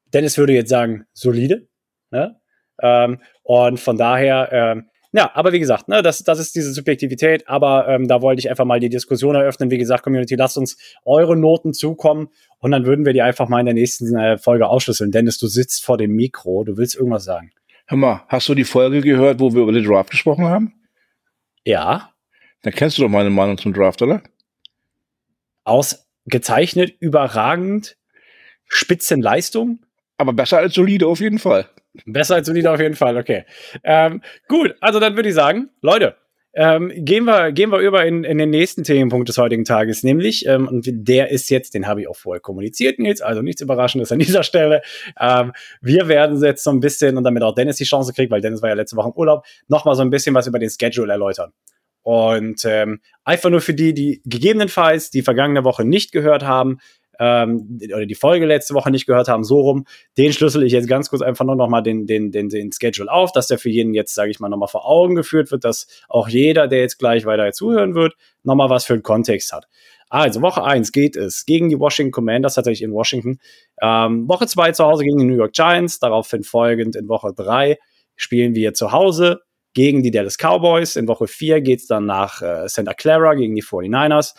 Dennis 0.08 0.38
würde 0.38 0.53
jetzt 0.53 0.69
sagen, 0.69 1.06
solide. 1.13 1.67
Ne? 2.10 2.39
Ähm, 2.82 3.21
und 3.43 3.79
von 3.79 3.97
daher, 3.97 4.49
ähm, 4.51 4.89
ja, 5.15 5.30
aber 5.36 5.54
wie 5.54 5.60
gesagt, 5.60 5.88
ne, 5.88 6.02
das, 6.02 6.23
das 6.23 6.39
ist 6.39 6.56
diese 6.56 6.73
Subjektivität, 6.73 7.47
aber 7.47 7.88
ähm, 7.88 8.08
da 8.08 8.23
wollte 8.23 8.39
ich 8.39 8.49
einfach 8.49 8.65
mal 8.65 8.80
die 8.80 8.89
Diskussion 8.89 9.36
eröffnen. 9.36 9.69
Wie 9.69 9.78
gesagt, 9.78 10.04
Community, 10.04 10.34
lasst 10.34 10.58
uns 10.58 10.76
eure 11.06 11.38
Noten 11.38 11.73
zukommen 11.73 12.30
und 12.58 12.71
dann 12.71 12.88
würden 12.88 13.06
wir 13.06 13.13
die 13.13 13.21
einfach 13.21 13.47
mal 13.47 13.60
in 13.60 13.67
der 13.67 13.76
nächsten 13.76 14.17
äh, 14.17 14.39
Folge 14.39 14.67
ausschlüsseln. 14.67 15.12
Dennis, 15.12 15.38
du 15.38 15.45
sitzt 15.45 15.86
vor 15.86 15.99
dem 15.99 16.15
Mikro, 16.15 16.63
du 16.63 16.78
willst 16.78 16.95
irgendwas 16.95 17.26
sagen. 17.26 17.52
Hör 17.86 17.97
mal, 17.97 18.23
hast 18.28 18.49
du 18.49 18.56
die 18.56 18.63
Folge 18.63 19.02
gehört, 19.02 19.39
wo 19.39 19.54
wir 19.54 19.62
über 19.62 19.71
den 19.71 19.86
Draft 19.86 20.10
gesprochen 20.10 20.45
haben? 20.45 20.73
Ja. 21.63 22.12
Dann 22.63 22.73
kennst 22.73 22.97
du 22.97 23.04
doch 23.04 23.10
meine 23.10 23.30
Meinung 23.30 23.60
zum 23.60 23.71
Draft, 23.71 24.02
oder? 24.02 24.23
Ausgezeichnet, 25.63 26.95
überragend, 26.99 27.97
Spitzenleistung. 28.65 29.86
Aber 30.17 30.34
besser 30.34 30.58
als 30.58 30.73
solide 30.73 31.06
auf 31.06 31.19
jeden 31.19 31.38
Fall. 31.38 31.69
Besser 32.06 32.36
als 32.36 32.47
solide 32.47 32.71
auf 32.71 32.79
jeden 32.79 32.95
Fall, 32.95 33.17
okay. 33.17 33.45
Ähm, 33.84 34.21
gut, 34.47 34.75
also 34.79 34.99
dann 34.99 35.15
würde 35.15 35.29
ich 35.29 35.36
sagen, 35.36 35.69
Leute, 35.82 36.15
ähm, 36.56 36.91
gehen, 36.95 37.25
wir, 37.25 37.51
gehen 37.51 37.71
wir 37.71 37.79
über 37.79 38.06
in, 38.06 38.23
in 38.23 38.38
den 38.38 38.51
nächsten 38.51 38.84
Themenpunkt 38.84 39.27
des 39.27 39.39
heutigen 39.39 39.65
Tages, 39.65 40.03
nämlich, 40.03 40.45
ähm, 40.45 40.67
und 40.67 40.86
der 40.88 41.32
ist 41.32 41.49
jetzt, 41.49 41.73
den 41.73 41.88
habe 41.88 42.01
ich 42.01 42.08
auch 42.08 42.15
vorher 42.15 42.41
kommuniziert, 42.41 42.99
Nils, 42.99 43.21
also 43.21 43.41
nichts 43.41 43.62
Überraschendes 43.62 44.12
an 44.12 44.19
dieser 44.19 44.43
Stelle. 44.43 44.84
Ähm, 45.19 45.51
wir 45.82 46.08
werden 46.08 46.39
jetzt 46.43 46.63
so 46.63 46.69
ein 46.69 46.79
bisschen, 46.79 47.17
und 47.17 47.23
damit 47.23 47.41
auch 47.41 47.56
Dennis 47.56 47.77
die 47.77 47.86
Chance 47.86 48.13
kriegt, 48.13 48.32
weil 48.32 48.41
Dennis 48.41 48.62
war 48.62 48.69
ja 48.69 48.75
letzte 48.75 48.95
Woche 48.97 49.10
im 49.10 49.15
Urlaub, 49.15 49.45
nochmal 49.67 49.95
so 49.95 50.03
ein 50.03 50.12
bisschen 50.12 50.36
was 50.36 50.45
über 50.45 50.60
den 50.60 50.69
Schedule 50.69 51.12
erläutern. 51.12 51.53
Und 52.03 52.65
ähm, 52.65 52.99
einfach 53.23 53.49
nur 53.49 53.62
für 53.62 53.73
die, 53.73 53.93
die 53.93 54.21
gegebenenfalls 54.25 55.10
die 55.10 55.21
vergangene 55.21 55.63
Woche 55.63 55.86
nicht 55.86 56.12
gehört 56.12 56.43
haben, 56.43 56.79
ähm, 57.19 57.80
oder 57.93 58.06
die 58.06 58.15
Folge 58.15 58.45
letzte 58.45 58.73
Woche 58.73 58.91
nicht 58.91 59.06
gehört 59.06 59.28
haben, 59.28 59.43
so 59.43 59.62
rum, 59.62 59.86
den 60.17 60.34
schlüssel 60.34 60.63
ich 60.63 60.73
jetzt 60.73 60.88
ganz 60.88 61.10
kurz 61.10 61.21
einfach 61.21 61.45
nur 61.45 61.56
noch 61.56 61.69
mal 61.69 61.82
den, 61.82 62.08
den, 62.08 62.32
den, 62.32 62.49
den 62.49 62.71
Schedule 62.71 63.12
auf, 63.12 63.32
dass 63.32 63.47
der 63.47 63.58
für 63.58 63.69
jeden 63.69 63.93
jetzt, 63.93 64.15
sage 64.15 64.32
ich 64.32 64.39
mal, 64.39 64.49
nochmal 64.49 64.67
vor 64.67 64.88
Augen 64.88 65.15
geführt 65.15 65.52
wird, 65.52 65.63
dass 65.63 65.88
auch 66.10 66.28
jeder, 66.28 66.67
der 66.67 66.80
jetzt 66.80 66.97
gleich 66.99 67.26
weiter 67.26 67.52
zuhören 67.52 67.95
wird, 67.95 68.13
nochmal 68.43 68.69
was 68.69 68.86
für 68.86 68.93
einen 68.93 69.04
Kontext 69.04 69.54
hat. 69.54 69.67
Also 70.10 70.41
Woche 70.41 70.63
1 70.63 70.91
geht 70.91 71.15
es 71.15 71.45
gegen 71.45 71.69
die 71.69 71.80
Washington 71.80 72.12
Commanders, 72.12 72.54
tatsächlich 72.54 72.84
in 72.84 72.93
Washington. 72.93 73.39
Ähm, 73.82 74.28
Woche 74.28 74.45
2 74.45 74.71
zu 74.73 74.86
Hause 74.86 75.04
gegen 75.04 75.17
die 75.17 75.26
New 75.26 75.36
York 75.36 75.54
Giants, 75.54 75.99
daraufhin 75.99 76.43
folgend 76.43 76.95
in 76.95 77.08
Woche 77.08 77.34
3 77.36 77.78
spielen 78.15 78.54
wir 78.54 78.73
zu 78.73 78.91
Hause 78.91 79.41
gegen 79.73 80.04
die 80.04 80.12
Dallas 80.12 80.38
Cowboys. 80.38 80.95
In 80.95 81.08
Woche 81.08 81.28
4 81.28 81.62
geht 81.62 81.80
es 81.80 81.88
dann 81.88 82.06
nach 82.06 82.41
äh, 82.41 82.67
Santa 82.67 82.93
Clara 82.93 83.34
gegen 83.34 83.56
die 83.56 83.63
49ers. 83.63 84.36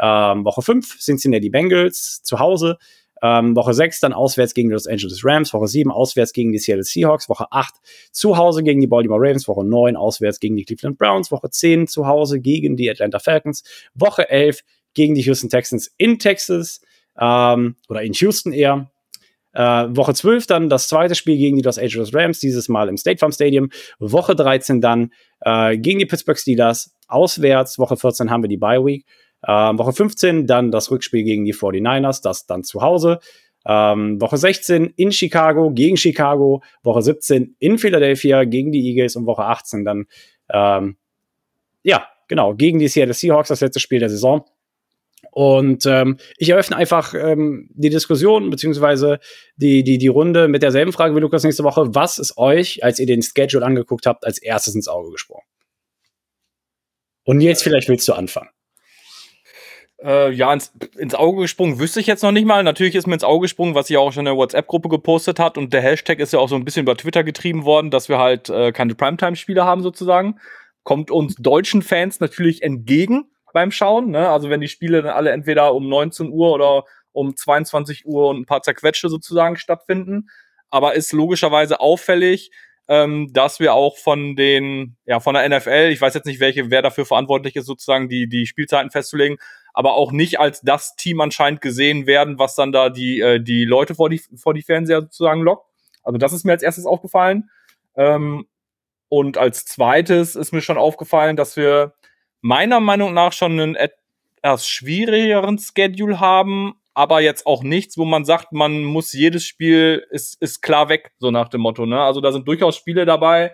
Ähm, 0.00 0.44
Woche 0.44 0.62
5 0.62 0.98
Cincinnati 0.98 1.50
Bengals 1.50 2.22
zu 2.22 2.38
Hause. 2.38 2.78
Ähm, 3.22 3.56
Woche 3.56 3.72
6 3.72 4.00
dann 4.00 4.12
auswärts 4.12 4.54
gegen 4.54 4.68
die 4.68 4.74
Los 4.74 4.86
Angeles 4.86 5.24
Rams, 5.24 5.54
Woche 5.54 5.68
7 5.68 5.90
auswärts 5.90 6.32
gegen 6.32 6.52
die 6.52 6.58
Seattle 6.58 6.84
Seahawks, 6.84 7.28
Woche 7.28 7.46
8 7.50 7.74
zu 8.10 8.36
Hause 8.36 8.62
gegen 8.62 8.80
die 8.80 8.86
Baltimore 8.86 9.20
Ravens, 9.20 9.48
Woche 9.48 9.64
9 9.64 9.96
auswärts 9.96 10.40
gegen 10.40 10.56
die 10.56 10.64
Cleveland 10.64 10.98
Browns, 10.98 11.30
Woche 11.30 11.48
10 11.48 11.86
zu 11.86 12.06
Hause 12.06 12.40
gegen 12.40 12.76
die 12.76 12.90
Atlanta 12.90 13.18
Falcons, 13.18 13.62
Woche 13.94 14.28
11 14.28 14.60
gegen 14.92 15.14
die 15.14 15.22
Houston 15.22 15.48
Texans 15.48 15.90
in 15.96 16.18
Texas 16.18 16.80
ähm, 17.18 17.76
oder 17.88 18.02
in 18.02 18.12
Houston 18.12 18.52
eher. 18.52 18.90
Äh, 19.52 19.86
Woche 19.96 20.14
12 20.14 20.46
dann 20.46 20.68
das 20.68 20.88
zweite 20.88 21.14
Spiel 21.14 21.38
gegen 21.38 21.56
die 21.56 21.62
Los 21.62 21.78
Angeles 21.78 22.12
Rams, 22.12 22.40
dieses 22.40 22.68
Mal 22.68 22.88
im 22.88 22.96
State 22.96 23.18
Farm 23.18 23.32
Stadium. 23.32 23.70
Woche 24.00 24.34
13 24.34 24.80
dann 24.80 25.12
äh, 25.40 25.78
gegen 25.78 26.00
die 26.00 26.06
Pittsburgh 26.06 26.38
Steelers 26.38 26.92
auswärts. 27.06 27.78
Woche 27.78 27.96
14 27.96 28.30
haben 28.30 28.42
wir 28.42 28.48
die 28.48 28.56
Bye 28.56 28.84
Week. 28.84 29.06
Ähm, 29.46 29.78
Woche 29.78 29.92
15 29.92 30.46
dann 30.46 30.70
das 30.70 30.90
Rückspiel 30.90 31.24
gegen 31.24 31.44
die 31.44 31.54
49ers, 31.54 32.22
das 32.22 32.46
dann 32.46 32.64
zu 32.64 32.82
Hause. 32.82 33.20
Ähm, 33.66 34.20
Woche 34.20 34.36
16 34.36 34.92
in 34.96 35.12
Chicago 35.12 35.70
gegen 35.70 35.96
Chicago, 35.96 36.62
Woche 36.82 37.02
17 37.02 37.56
in 37.58 37.78
Philadelphia 37.78 38.44
gegen 38.44 38.72
die 38.72 38.86
Eagles 38.88 39.16
und 39.16 39.26
Woche 39.26 39.44
18 39.44 39.84
dann, 39.84 40.06
ähm, 40.50 40.96
ja, 41.82 42.06
genau, 42.28 42.54
gegen 42.54 42.78
die 42.78 42.88
Seattle 42.88 43.14
Seahawks, 43.14 43.48
das 43.48 43.60
letzte 43.60 43.80
Spiel 43.80 44.00
der 44.00 44.10
Saison. 44.10 44.44
Und 45.30 45.84
ähm, 45.86 46.18
ich 46.36 46.50
eröffne 46.50 46.76
einfach 46.76 47.14
ähm, 47.14 47.68
die 47.72 47.90
Diskussion 47.90 48.50
beziehungsweise 48.50 49.18
die, 49.56 49.82
die, 49.82 49.98
die 49.98 50.08
Runde 50.08 50.46
mit 50.46 50.62
derselben 50.62 50.92
Frage 50.92 51.16
wie 51.16 51.20
Lukas 51.20 51.42
nächste 51.42 51.64
Woche. 51.64 51.94
Was 51.94 52.18
ist 52.18 52.36
euch, 52.36 52.84
als 52.84 53.00
ihr 53.00 53.06
den 53.06 53.22
Schedule 53.22 53.64
angeguckt 53.64 54.06
habt, 54.06 54.24
als 54.26 54.38
erstes 54.38 54.74
ins 54.74 54.86
Auge 54.86 55.10
gesprungen? 55.10 55.42
Und 57.24 57.40
jetzt 57.40 57.62
vielleicht 57.62 57.88
willst 57.88 58.06
du 58.06 58.12
anfangen. 58.12 58.50
Äh, 60.04 60.32
ja, 60.32 60.52
ins, 60.52 60.70
ins 60.98 61.14
Auge 61.14 61.42
gesprungen 61.42 61.78
wüsste 61.78 61.98
ich 61.98 62.06
jetzt 62.06 62.22
noch 62.22 62.30
nicht 62.30 62.44
mal. 62.44 62.62
Natürlich 62.62 62.94
ist 62.94 63.06
mir 63.06 63.14
ins 63.14 63.24
Auge 63.24 63.44
gesprungen, 63.44 63.74
was 63.74 63.86
sie 63.86 63.96
auch 63.96 64.12
schon 64.12 64.22
in 64.22 64.26
der 64.26 64.36
WhatsApp-Gruppe 64.36 64.90
gepostet 64.90 65.38
hat. 65.38 65.56
Und 65.56 65.72
der 65.72 65.80
Hashtag 65.80 66.18
ist 66.18 66.34
ja 66.34 66.38
auch 66.40 66.48
so 66.48 66.56
ein 66.56 66.64
bisschen 66.64 66.82
über 66.82 66.94
Twitter 66.96 67.24
getrieben 67.24 67.64
worden, 67.64 67.90
dass 67.90 68.10
wir 68.10 68.18
halt 68.18 68.50
äh, 68.50 68.70
keine 68.72 68.94
Primetime-Spiele 68.94 69.64
haben 69.64 69.82
sozusagen. 69.82 70.38
Kommt 70.82 71.10
uns 71.10 71.36
deutschen 71.36 71.80
Fans 71.80 72.20
natürlich 72.20 72.62
entgegen 72.62 73.30
beim 73.54 73.70
Schauen. 73.70 74.10
Ne? 74.10 74.28
Also 74.28 74.50
wenn 74.50 74.60
die 74.60 74.68
Spiele 74.68 75.00
dann 75.00 75.14
alle 75.14 75.30
entweder 75.30 75.74
um 75.74 75.88
19 75.88 76.28
Uhr 76.28 76.52
oder 76.52 76.84
um 77.12 77.34
22 77.34 78.04
Uhr 78.04 78.28
und 78.28 78.40
ein 78.40 78.46
paar 78.46 78.60
zerquetschte 78.60 79.08
sozusagen 79.08 79.56
stattfinden. 79.56 80.28
Aber 80.68 80.94
ist 80.94 81.12
logischerweise 81.12 81.80
auffällig, 81.80 82.50
ähm, 82.88 83.30
dass 83.32 83.60
wir 83.60 83.72
auch 83.72 83.96
von 83.96 84.36
den, 84.36 84.96
ja, 85.06 85.20
von 85.20 85.34
der 85.34 85.48
NFL, 85.48 85.88
ich 85.90 86.00
weiß 86.00 86.12
jetzt 86.12 86.26
nicht, 86.26 86.40
welche, 86.40 86.70
wer 86.70 86.82
dafür 86.82 87.06
verantwortlich 87.06 87.56
ist, 87.56 87.64
sozusagen 87.64 88.10
die, 88.10 88.28
die 88.28 88.44
Spielzeiten 88.44 88.90
festzulegen, 88.90 89.38
aber 89.74 89.94
auch 89.94 90.12
nicht 90.12 90.40
als 90.40 90.62
das 90.62 90.96
Team 90.96 91.20
anscheinend 91.20 91.60
gesehen 91.60 92.06
werden, 92.06 92.38
was 92.38 92.54
dann 92.54 92.72
da 92.72 92.88
die, 92.88 93.20
äh, 93.20 93.40
die 93.40 93.64
Leute 93.64 93.96
vor 93.96 94.08
die, 94.08 94.22
vor 94.36 94.54
die 94.54 94.62
Fernseher 94.62 95.02
sozusagen 95.02 95.42
lockt. 95.42 95.68
Also 96.02 96.16
das 96.16 96.32
ist 96.32 96.44
mir 96.44 96.52
als 96.52 96.62
erstes 96.62 96.86
aufgefallen. 96.86 97.50
Ähm, 97.96 98.46
und 99.08 99.36
als 99.36 99.66
zweites 99.66 100.36
ist 100.36 100.52
mir 100.52 100.62
schon 100.62 100.78
aufgefallen, 100.78 101.36
dass 101.36 101.56
wir 101.56 101.94
meiner 102.40 102.80
Meinung 102.80 103.14
nach 103.14 103.32
schon 103.32 103.58
einen 103.58 103.74
etwas 103.74 104.68
schwierigeren 104.68 105.58
Schedule 105.58 106.20
haben, 106.20 106.74
aber 106.94 107.20
jetzt 107.20 107.46
auch 107.46 107.64
nichts, 107.64 107.98
wo 107.98 108.04
man 108.04 108.24
sagt, 108.24 108.52
man 108.52 108.84
muss 108.84 109.12
jedes 109.12 109.44
Spiel 109.44 110.06
ist, 110.10 110.40
ist 110.40 110.62
klar 110.62 110.88
weg, 110.88 111.12
so 111.18 111.32
nach 111.32 111.48
dem 111.48 111.62
Motto. 111.62 111.84
Ne? 111.84 112.00
Also 112.00 112.20
da 112.20 112.30
sind 112.30 112.46
durchaus 112.46 112.76
Spiele 112.76 113.04
dabei, 113.04 113.52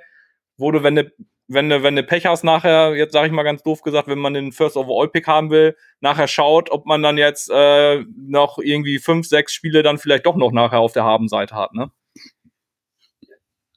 wo 0.59 0.71
du, 0.71 0.83
wenn 0.83 0.97
du, 0.97 1.13
wenn 1.53 1.69
du, 1.69 1.83
wenn 1.83 1.97
Pech 2.07 2.27
hast, 2.27 2.45
nachher, 2.45 2.95
jetzt 2.95 3.13
sage 3.13 3.27
ich 3.27 3.33
mal 3.33 3.43
ganz 3.43 3.65
doof 3.65 3.83
gesagt, 3.83 4.07
wenn 4.07 4.21
man 4.21 4.35
den 4.35 4.53
First 4.53 4.77
Overall 4.77 5.09
Pick 5.09 5.27
haben 5.27 5.51
will, 5.51 5.77
nachher 6.01 6.29
schaut, 6.29 6.71
ob 6.71 6.87
man 6.87 7.03
dann 7.03 7.19
jetzt 7.19 7.51
äh, 7.53 8.05
noch 8.17 8.59
irgendwie 8.59 9.01
fünf, 9.01 9.27
sechs 9.27 9.53
Spiele 9.53 9.83
dann 9.83 9.99
vielleicht 9.99 10.27
doch 10.27 10.37
noch 10.37 10.53
nachher 10.53 10.79
auf 10.79 10.93
der 10.93 11.03
Habenseite 11.03 11.57
hat. 11.57 11.75
Ne? 11.75 11.91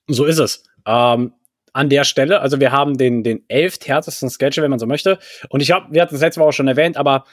So 0.08 0.26
ist 0.26 0.38
es. 0.38 0.64
Ähm, 0.86 1.34
an 1.74 1.90
der 1.90 2.04
Stelle, 2.04 2.42
also 2.42 2.60
wir 2.60 2.72
haben 2.72 2.96
den, 2.96 3.24
den 3.24 3.44
elf 3.48 3.80
härtesten 3.84 4.30
Schedule, 4.30 4.64
wenn 4.64 4.70
man 4.70 4.80
so 4.80 4.86
möchte. 4.86 5.18
Und 5.50 5.62
ich 5.62 5.72
habe, 5.72 5.88
wir 5.92 6.04
hatten 6.04 6.14
das 6.14 6.22
letzte 6.22 6.42
Woche 6.42 6.50
auch 6.50 6.54
schon 6.54 6.68
erwähnt, 6.68 6.96
aber 6.96 7.26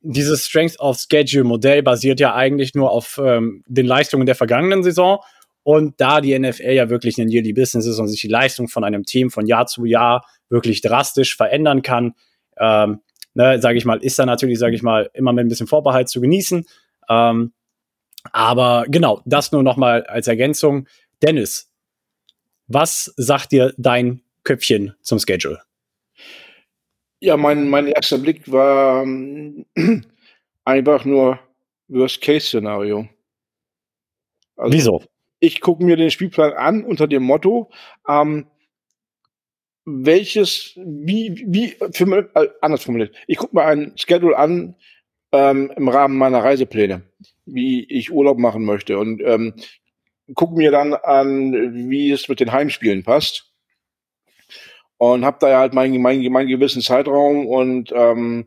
dieses 0.00 0.48
Strength 0.48 0.80
of 0.80 0.98
Schedule 0.98 1.44
Modell 1.44 1.84
basiert 1.84 2.18
ja 2.18 2.34
eigentlich 2.34 2.74
nur 2.74 2.90
auf 2.90 3.20
ähm, 3.22 3.62
den 3.68 3.86
Leistungen 3.86 4.26
der 4.26 4.34
vergangenen 4.34 4.82
Saison. 4.82 5.20
Und 5.64 6.00
da 6.00 6.20
die 6.20 6.38
NFL 6.38 6.72
ja 6.72 6.90
wirklich 6.90 7.18
ein 7.18 7.30
Yearly 7.30 7.54
Business 7.54 7.86
ist 7.86 7.98
und 7.98 8.08
sich 8.08 8.20
die 8.20 8.28
Leistung 8.28 8.68
von 8.68 8.84
einem 8.84 9.04
Team 9.04 9.30
von 9.30 9.46
Jahr 9.46 9.66
zu 9.66 9.86
Jahr 9.86 10.24
wirklich 10.50 10.82
drastisch 10.82 11.36
verändern 11.36 11.82
kann, 11.82 12.14
ähm, 12.58 13.00
ne, 13.32 13.60
sage 13.60 13.78
ich 13.78 13.84
mal, 13.84 13.98
ist 13.98 14.18
da 14.18 14.26
natürlich, 14.26 14.58
sage 14.58 14.76
ich 14.76 14.82
mal, 14.82 15.10
immer 15.14 15.32
mit 15.32 15.46
ein 15.46 15.48
bisschen 15.48 15.66
Vorbehalt 15.66 16.08
zu 16.08 16.20
genießen. 16.20 16.66
Ähm, 17.08 17.52
aber 18.32 18.84
genau, 18.88 19.22
das 19.24 19.52
nur 19.52 19.62
noch 19.62 19.76
mal 19.76 20.04
als 20.04 20.28
Ergänzung. 20.28 20.86
Dennis, 21.22 21.72
was 22.66 23.12
sagt 23.16 23.52
dir 23.52 23.74
dein 23.76 24.22
Köpfchen 24.44 24.94
zum 25.00 25.18
Schedule? 25.18 25.60
Ja, 27.20 27.36
mein, 27.36 27.68
mein 27.68 27.86
erster 27.86 28.18
Blick 28.18 28.50
war 28.52 29.02
ähm, 29.02 29.64
einfach 30.64 31.04
nur 31.04 31.38
Worst-Case-Szenario. 31.88 33.08
Also, 34.56 34.72
Wieso? 34.72 35.02
Ich 35.44 35.60
gucke 35.60 35.84
mir 35.84 35.96
den 35.96 36.10
Spielplan 36.10 36.54
an 36.54 36.84
unter 36.84 37.06
dem 37.06 37.22
Motto, 37.22 37.70
ähm, 38.08 38.46
welches, 39.84 40.72
wie, 40.76 41.44
wie, 41.46 41.76
für, 41.92 42.30
äh, 42.34 42.48
anders 42.62 42.84
formuliert, 42.84 43.14
ich 43.26 43.36
gucke 43.36 43.54
mir 43.54 43.64
ein 43.64 43.92
Schedule 43.96 44.38
an 44.38 44.76
ähm, 45.32 45.70
im 45.76 45.88
Rahmen 45.90 46.16
meiner 46.16 46.42
Reisepläne, 46.42 47.02
wie 47.44 47.84
ich 47.84 48.10
Urlaub 48.10 48.38
machen 48.38 48.64
möchte 48.64 48.98
und 48.98 49.20
ähm, 49.22 49.52
gucke 50.34 50.56
mir 50.56 50.70
dann 50.70 50.94
an, 50.94 51.52
wie 51.90 52.10
es 52.10 52.26
mit 52.30 52.40
den 52.40 52.52
Heimspielen 52.52 53.04
passt 53.04 53.52
und 54.96 55.26
habe 55.26 55.36
da 55.40 55.58
halt 55.58 55.74
meinen 55.74 56.00
mein, 56.00 56.22
mein 56.32 56.46
gewissen 56.46 56.80
Zeitraum 56.80 57.46
und 57.46 57.92
ähm, 57.94 58.46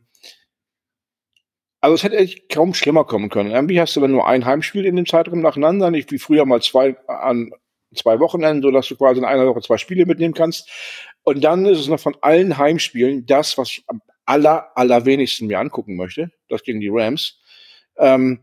also 1.88 1.96
es 1.96 2.04
hätte 2.04 2.18
echt 2.18 2.50
kaum 2.50 2.74
schlimmer 2.74 3.06
kommen 3.06 3.30
können. 3.30 3.50
Irgendwie 3.50 3.80
hast 3.80 3.96
du 3.96 4.02
dann 4.02 4.12
nur 4.12 4.28
ein 4.28 4.44
Heimspiel 4.44 4.86
in 4.86 4.98
dem 4.98 5.06
Zeitraum 5.06 5.40
nacheinander, 5.40 5.90
nicht 5.90 6.12
wie 6.12 6.20
früher 6.20 6.46
mal 6.46 6.62
zwei 6.62 6.98
an 7.08 7.52
zwei 7.96 8.20
Wochenenden, 8.20 8.62
so 8.62 8.72
dass 8.72 8.90
du 8.90 8.98
quasi 8.98 9.20
in 9.20 9.26
einer 9.26 9.48
Woche 9.48 9.62
zwei 9.62 9.78
Spiele 9.78 10.06
mitnehmen 10.06 10.34
kannst. 10.34 10.70
Und 11.24 11.46
dann 11.46 11.66
ist 11.66 11.80
es 11.80 11.88
noch 11.88 12.02
von 12.02 12.18
allen 12.20 12.58
Heimspielen 12.58 13.26
das, 13.26 13.58
was 13.58 13.70
ich 13.70 13.86
am 13.88 14.02
aller, 14.26 14.70
allerwenigsten 14.76 15.48
mir 15.48 15.60
angucken 15.60 15.96
möchte. 15.96 16.30
Das 16.50 16.62
gegen 16.64 16.82
die 16.82 16.90
Rams. 16.92 17.40
Ähm, 17.98 18.42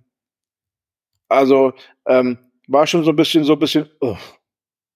also 1.28 1.74
ähm, 2.06 2.38
war 2.66 2.86
schon 2.86 3.04
so 3.04 3.10
ein 3.10 3.16
bisschen, 3.16 3.44
so 3.44 3.52
ein 3.52 3.58
bisschen, 3.58 3.90
oh, 4.00 4.16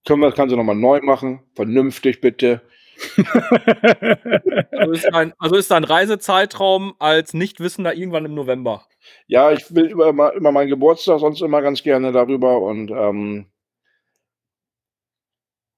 können 0.07 0.23
wir 0.23 0.31
das 0.31 0.39
Ganze 0.39 0.57
nochmal 0.57 0.75
neu 0.75 1.03
machen? 1.03 1.43
Vernünftig 1.55 2.23
bitte 2.23 2.63
also, 4.73 4.93
ist 4.93 5.15
ein, 5.15 5.33
also 5.39 5.57
ist 5.57 5.71
dein 5.71 5.85
Reisezeitraum 5.85 6.95
als 6.99 7.35
Nichtwissender 7.35 7.95
irgendwann 7.95 8.25
im 8.25 8.35
November? 8.35 8.87
Ja, 9.27 9.53
ich 9.53 9.75
will 9.75 9.87
immer, 9.87 10.33
immer 10.33 10.53
meinen 10.53 10.69
Geburtstag 10.69 11.21
sonst 11.21 11.41
immer 11.43 11.63
ganz 11.63 11.83
gerne 11.83 12.13
darüber 12.13 12.61
und 12.61 12.91
ähm, 12.91 13.47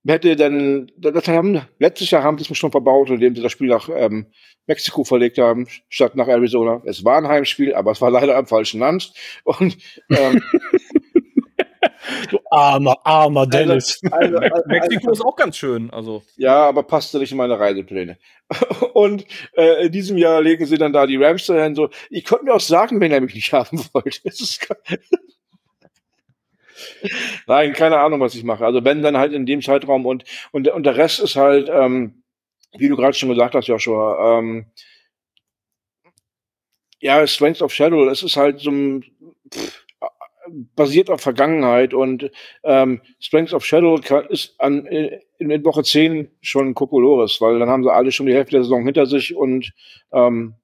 hätte 0.07 0.37
denn, 0.37 0.91
das 0.97 1.29
haben, 1.29 1.61
letztes 1.79 2.11
Jahr 2.11 2.23
haben 2.23 2.39
sie 2.39 2.45
es 2.45 2.51
mir 2.51 2.57
schon 2.57 2.71
verbaut, 2.71 3.11
indem 3.11 3.35
sie 3.35 3.43
das 3.43 3.53
Spiel 3.53 3.69
nach 3.69 3.89
ähm, 3.95 4.27
Mexiko 4.67 5.05
verlegt 5.05 5.39
haben, 5.39 5.67
statt 5.89 6.17
nach 6.17 6.29
Arizona. 6.29 6.83
Es 6.85 7.05
war 7.05 7.19
ein 7.19 7.29
Heimspiel, 7.29 7.75
aber 7.75 7.93
es 7.93 8.01
war 8.01 8.11
leider 8.11 8.37
am 8.37 8.47
falschen 8.47 8.81
Land. 8.81 9.13
Und 9.45 9.77
ähm, 10.11 10.43
Du 12.31 12.39
armer, 12.51 12.97
armer 13.05 13.41
also, 13.41 13.51
Dennis. 13.51 14.01
Also, 14.11 14.39
also, 14.39 14.55
also, 14.55 14.69
Mexiko 14.69 15.11
ist 15.13 15.25
auch 15.25 15.37
ganz 15.37 15.57
schön. 15.57 15.91
Also. 15.91 16.23
Ja, 16.37 16.67
aber 16.67 16.83
passte 16.83 17.19
nicht 17.19 17.33
in 17.33 17.39
meine 17.39 17.59
Reisepläne. 17.59 18.19
Und 18.95 19.25
äh, 19.57 19.87
in 19.87 19.93
diesem 19.93 20.17
Jahr 20.17 20.41
legen 20.43 20.67
sie 20.67 20.79
dann 20.79 20.93
da 20.93 21.07
die 21.07 21.17
Rams 21.17 21.47
dahin. 21.47 21.75
So, 21.75 21.91
ich 22.09 22.25
konnte 22.25 22.45
mir 22.45 22.55
auch 22.55 22.61
sagen, 22.61 23.01
wenn 23.01 23.13
er 23.13 23.21
mich 23.21 23.35
nicht 23.35 23.53
haben 23.55 23.81
wollte. 23.93 24.21
Nein, 27.47 27.73
keine 27.73 27.99
Ahnung, 27.99 28.21
was 28.21 28.35
ich 28.35 28.45
mache. 28.45 28.65
Also 28.65 28.85
wenn 28.85 29.03
dann 29.03 29.17
halt 29.17 29.33
in 29.33 29.47
dem 29.47 29.63
Zeitraum 29.63 30.07
und 30.07 30.25
und, 30.53 30.69
und 30.69 30.85
der 30.85 30.97
Rest 30.97 31.21
ist 31.21 31.37
halt, 31.37 31.69
ähm, 31.71 32.23
wie 32.77 32.89
du 32.89 32.97
gerade 32.97 33.15
schon 33.15 33.29
gesagt 33.29 33.55
hast, 33.55 33.67
Joshua, 33.67 34.39
ähm, 34.39 34.67
ja, 37.01 37.27
Strength 37.27 37.63
of 37.63 37.73
Shadow, 37.73 38.05
das 38.05 38.23
ist 38.23 38.37
halt 38.37 38.61
so 38.61 38.71
ein 38.71 39.05
pff, 39.53 39.80
basiert 40.75 41.11
auf 41.11 41.21
Vergangenheit 41.21 41.95
und 41.95 42.31
ähm, 42.65 43.01
Strength 43.21 43.53
of 43.53 43.65
Shadow 43.65 43.99
ist 44.29 44.55
an, 44.59 44.87
in, 44.87 45.21
in 45.39 45.65
Woche 45.65 45.83
10 45.83 46.31
schon 46.41 46.75
Kokolores, 46.75 47.41
weil 47.41 47.59
dann 47.59 47.69
haben 47.69 47.85
sie 47.85 47.93
alle 47.93 48.13
schon 48.13 48.27
die 48.27 48.35
Hälfte 48.35 48.53
der 48.53 48.65
Saison 48.65 48.85
hinter 48.85 49.07
sich 49.07 49.35
und 49.35 49.73
ähm, 50.13 50.55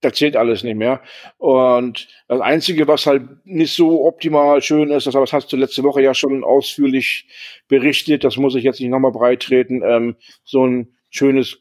da 0.00 0.12
zählt 0.12 0.36
alles 0.36 0.62
nicht 0.62 0.76
mehr. 0.76 1.02
Und 1.38 2.08
das 2.28 2.40
Einzige, 2.40 2.86
was 2.86 3.06
halt 3.06 3.44
nicht 3.44 3.74
so 3.74 4.06
optimal 4.06 4.62
schön 4.62 4.90
ist, 4.90 5.06
das, 5.06 5.14
das 5.14 5.32
hast 5.32 5.52
du 5.52 5.56
letzte 5.56 5.82
Woche 5.82 6.02
ja 6.02 6.14
schon 6.14 6.44
ausführlich 6.44 7.26
berichtet, 7.66 8.24
das 8.24 8.36
muss 8.36 8.54
ich 8.54 8.64
jetzt 8.64 8.80
nicht 8.80 8.90
nochmal 8.90 9.12
breit 9.12 9.42
treten, 9.42 9.82
ähm, 9.84 10.16
so 10.44 10.64
ein 10.64 10.94
schönes 11.10 11.58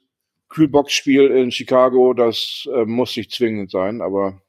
Kühlbox-Spiel 0.50 1.28
in 1.28 1.52
Chicago, 1.52 2.13
das 2.13 2.67
äh, 2.74 2.86
muss 2.86 3.17
nicht 3.17 3.32
zwingend 3.32 3.72
sein, 3.72 4.02
aber 4.02 4.41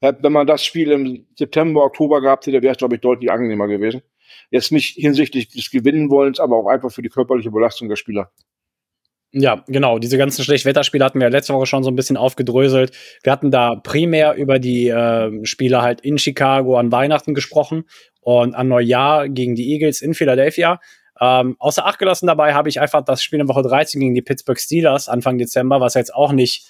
wenn 0.00 0.32
man 0.32 0.46
das 0.46 0.64
Spiel 0.64 0.90
im 0.90 1.26
September, 1.36 1.84
Oktober 1.84 2.20
gehabt 2.20 2.46
hätte, 2.46 2.62
wäre 2.62 2.72
es, 2.72 2.78
glaube 2.78 2.96
ich, 2.96 3.00
deutlich 3.00 3.30
angenehmer 3.30 3.68
gewesen. 3.68 4.02
Jetzt 4.50 4.72
nicht 4.72 4.96
hinsichtlich 4.96 5.48
des 5.48 5.70
Gewinnenwollens, 5.70 6.40
aber 6.40 6.56
auch 6.56 6.66
einfach 6.66 6.90
für 6.90 7.02
die 7.02 7.08
körperliche 7.08 7.50
Belastung 7.50 7.88
der 7.88 7.96
Spieler. 7.96 8.30
Ja, 9.32 9.64
genau. 9.68 10.00
Diese 10.00 10.18
ganzen 10.18 10.42
Schlechtwetterspiele 10.42 11.04
hatten 11.04 11.20
wir 11.20 11.30
letzte 11.30 11.54
Woche 11.54 11.66
schon 11.66 11.84
so 11.84 11.90
ein 11.90 11.94
bisschen 11.94 12.16
aufgedröselt. 12.16 12.96
Wir 13.22 13.30
hatten 13.30 13.52
da 13.52 13.76
primär 13.76 14.34
über 14.34 14.58
die 14.58 14.88
äh, 14.88 15.44
Spiele 15.44 15.82
halt 15.82 16.00
in 16.00 16.18
Chicago 16.18 16.76
an 16.76 16.90
Weihnachten 16.90 17.34
gesprochen 17.34 17.84
und 18.20 18.54
an 18.54 18.66
Neujahr 18.66 19.28
gegen 19.28 19.54
die 19.54 19.72
Eagles 19.72 20.02
in 20.02 20.14
Philadelphia. 20.14 20.80
Ähm, 21.20 21.54
außer 21.60 21.86
Acht 21.86 21.98
gelassen 22.00 22.26
dabei 22.26 22.54
habe 22.54 22.68
ich 22.68 22.80
einfach 22.80 23.04
das 23.04 23.22
Spiel 23.22 23.40
in 23.40 23.48
Woche 23.48 23.62
13 23.62 24.00
gegen 24.00 24.14
die 24.14 24.22
Pittsburgh 24.22 24.58
Steelers 24.58 25.08
Anfang 25.08 25.38
Dezember, 25.38 25.80
was 25.80 25.94
jetzt 25.94 26.14
auch 26.14 26.32
nicht, 26.32 26.66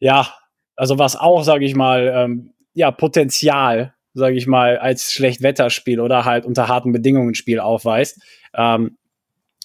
ja, 0.00 0.34
also 0.82 0.98
was 0.98 1.14
auch, 1.14 1.44
sage 1.44 1.64
ich 1.64 1.76
mal, 1.76 2.12
ähm, 2.12 2.54
ja, 2.74 2.90
Potenzial, 2.90 3.94
sage 4.14 4.34
ich 4.34 4.48
mal, 4.48 4.78
als 4.78 5.12
Schlechtwetterspiel 5.12 6.00
oder 6.00 6.24
halt 6.24 6.44
unter 6.44 6.66
harten 6.66 6.90
Bedingungen 6.90 7.36
Spiel 7.36 7.60
aufweist. 7.60 8.20
Ähm, 8.52 8.96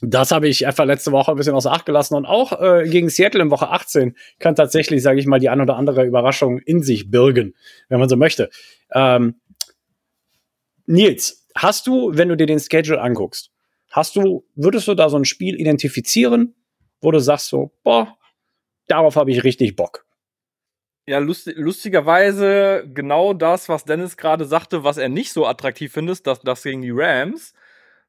das 0.03 0.29
habe 0.29 0.47
ich 0.47 0.67
einfach 0.67 0.85
letzte 0.85 1.11
Woche 1.11 1.31
ein 1.31 1.37
bisschen 1.37 1.55
außer 1.55 1.71
Acht 1.71 1.87
gelassen 1.87 2.13
und 2.13 2.27
auch 2.27 2.61
äh, 2.61 2.87
gegen 2.87 3.09
Seattle 3.09 3.41
in 3.41 3.49
Woche 3.49 3.69
18 3.69 4.15
kann 4.37 4.53
tatsächlich, 4.53 5.01
sage 5.01 5.19
ich 5.19 5.25
mal, 5.25 5.39
die 5.39 5.49
ein 5.49 5.59
oder 5.59 5.75
andere 5.75 6.05
Überraschung 6.05 6.59
in 6.59 6.83
sich 6.83 7.09
birgen, 7.09 7.55
wenn 7.89 7.99
man 7.99 8.09
so 8.09 8.15
möchte. 8.15 8.51
Ähm, 8.93 9.41
Nils, 10.85 11.47
hast 11.55 11.87
du, 11.87 12.11
wenn 12.13 12.29
du 12.29 12.37
dir 12.37 12.45
den 12.45 12.59
Schedule 12.59 13.01
anguckst, 13.01 13.49
hast 13.89 14.15
du, 14.15 14.45
würdest 14.53 14.87
du 14.87 14.93
da 14.93 15.09
so 15.09 15.17
ein 15.17 15.25
Spiel 15.25 15.59
identifizieren, 15.59 16.53
wo 17.01 17.09
du 17.09 17.17
sagst 17.17 17.47
so, 17.47 17.71
boah, 17.83 18.15
darauf 18.87 19.15
habe 19.15 19.31
ich 19.31 19.43
richtig 19.43 19.75
Bock? 19.75 20.06
Ja, 21.09 21.19
lust, 21.19 21.49
lustigerweise 21.55 22.83
genau 22.93 23.31
das, 23.33 23.69
was 23.69 23.85
Dennis 23.85 24.17
gerade 24.17 24.43
sagte, 24.43 24.83
was 24.83 24.97
er 24.97 25.07
nicht 25.07 25.31
so 25.31 25.45
attraktiv 25.45 25.93
findet, 25.93 26.27
das, 26.27 26.41
das 26.41 26.63
gegen 26.63 26.81
die 26.81 26.91
Rams. 26.93 27.53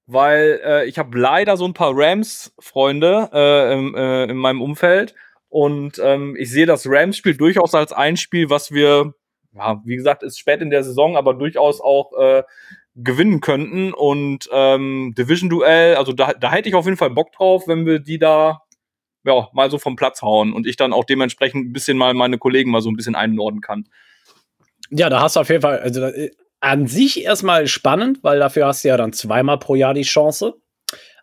Weil 0.06 0.60
äh, 0.64 0.86
ich 0.86 0.98
habe 0.98 1.16
leider 1.16 1.56
so 1.56 1.64
ein 1.64 1.74
paar 1.74 1.92
Rams-Freunde 1.94 3.30
äh, 3.32 3.74
äh, 3.74 4.30
in 4.30 4.36
meinem 4.36 4.60
Umfeld. 4.60 5.14
Und 5.48 6.00
ähm, 6.02 6.34
ich 6.36 6.50
sehe 6.50 6.66
das 6.66 6.86
Rams-Spiel 6.88 7.36
durchaus 7.36 7.72
als 7.74 7.92
ein 7.92 8.16
Spiel, 8.16 8.50
was 8.50 8.72
wir, 8.72 9.14
ja, 9.52 9.80
wie 9.84 9.96
gesagt, 9.96 10.24
ist 10.24 10.38
spät 10.38 10.60
in 10.60 10.70
der 10.70 10.82
Saison, 10.82 11.16
aber 11.16 11.34
durchaus 11.34 11.80
auch 11.80 12.12
äh, 12.18 12.42
gewinnen 12.96 13.40
könnten. 13.40 13.92
Und 13.94 14.48
ähm, 14.50 15.14
Division-Duell, 15.16 15.94
also 15.94 16.12
da, 16.12 16.32
da 16.32 16.50
hätte 16.50 16.68
ich 16.68 16.74
auf 16.74 16.86
jeden 16.86 16.96
Fall 16.96 17.10
Bock 17.10 17.30
drauf, 17.30 17.68
wenn 17.68 17.86
wir 17.86 18.00
die 18.00 18.18
da 18.18 18.62
ja, 19.28 19.48
mal 19.52 19.70
so 19.70 19.78
vom 19.78 19.96
Platz 19.96 20.22
hauen 20.22 20.52
und 20.52 20.66
ich 20.66 20.76
dann 20.76 20.92
auch 20.92 21.04
dementsprechend 21.04 21.68
ein 21.68 21.72
bisschen 21.72 21.96
mal 21.96 22.14
meine 22.14 22.38
Kollegen 22.38 22.70
mal 22.70 22.82
so 22.82 22.90
ein 22.90 22.96
bisschen 22.96 23.14
einordnen 23.14 23.60
kann. 23.60 23.84
Ja, 24.90 25.10
da 25.10 25.20
hast 25.20 25.36
du 25.36 25.40
auf 25.40 25.48
jeden 25.48 25.62
Fall, 25.62 25.78
also 25.80 26.02
äh, 26.04 26.30
an 26.60 26.86
sich 26.86 27.24
erstmal 27.24 27.66
spannend, 27.66 28.24
weil 28.24 28.38
dafür 28.38 28.66
hast 28.66 28.84
du 28.84 28.88
ja 28.88 28.96
dann 28.96 29.12
zweimal 29.12 29.58
pro 29.58 29.74
Jahr 29.74 29.94
die 29.94 30.02
Chance. 30.02 30.54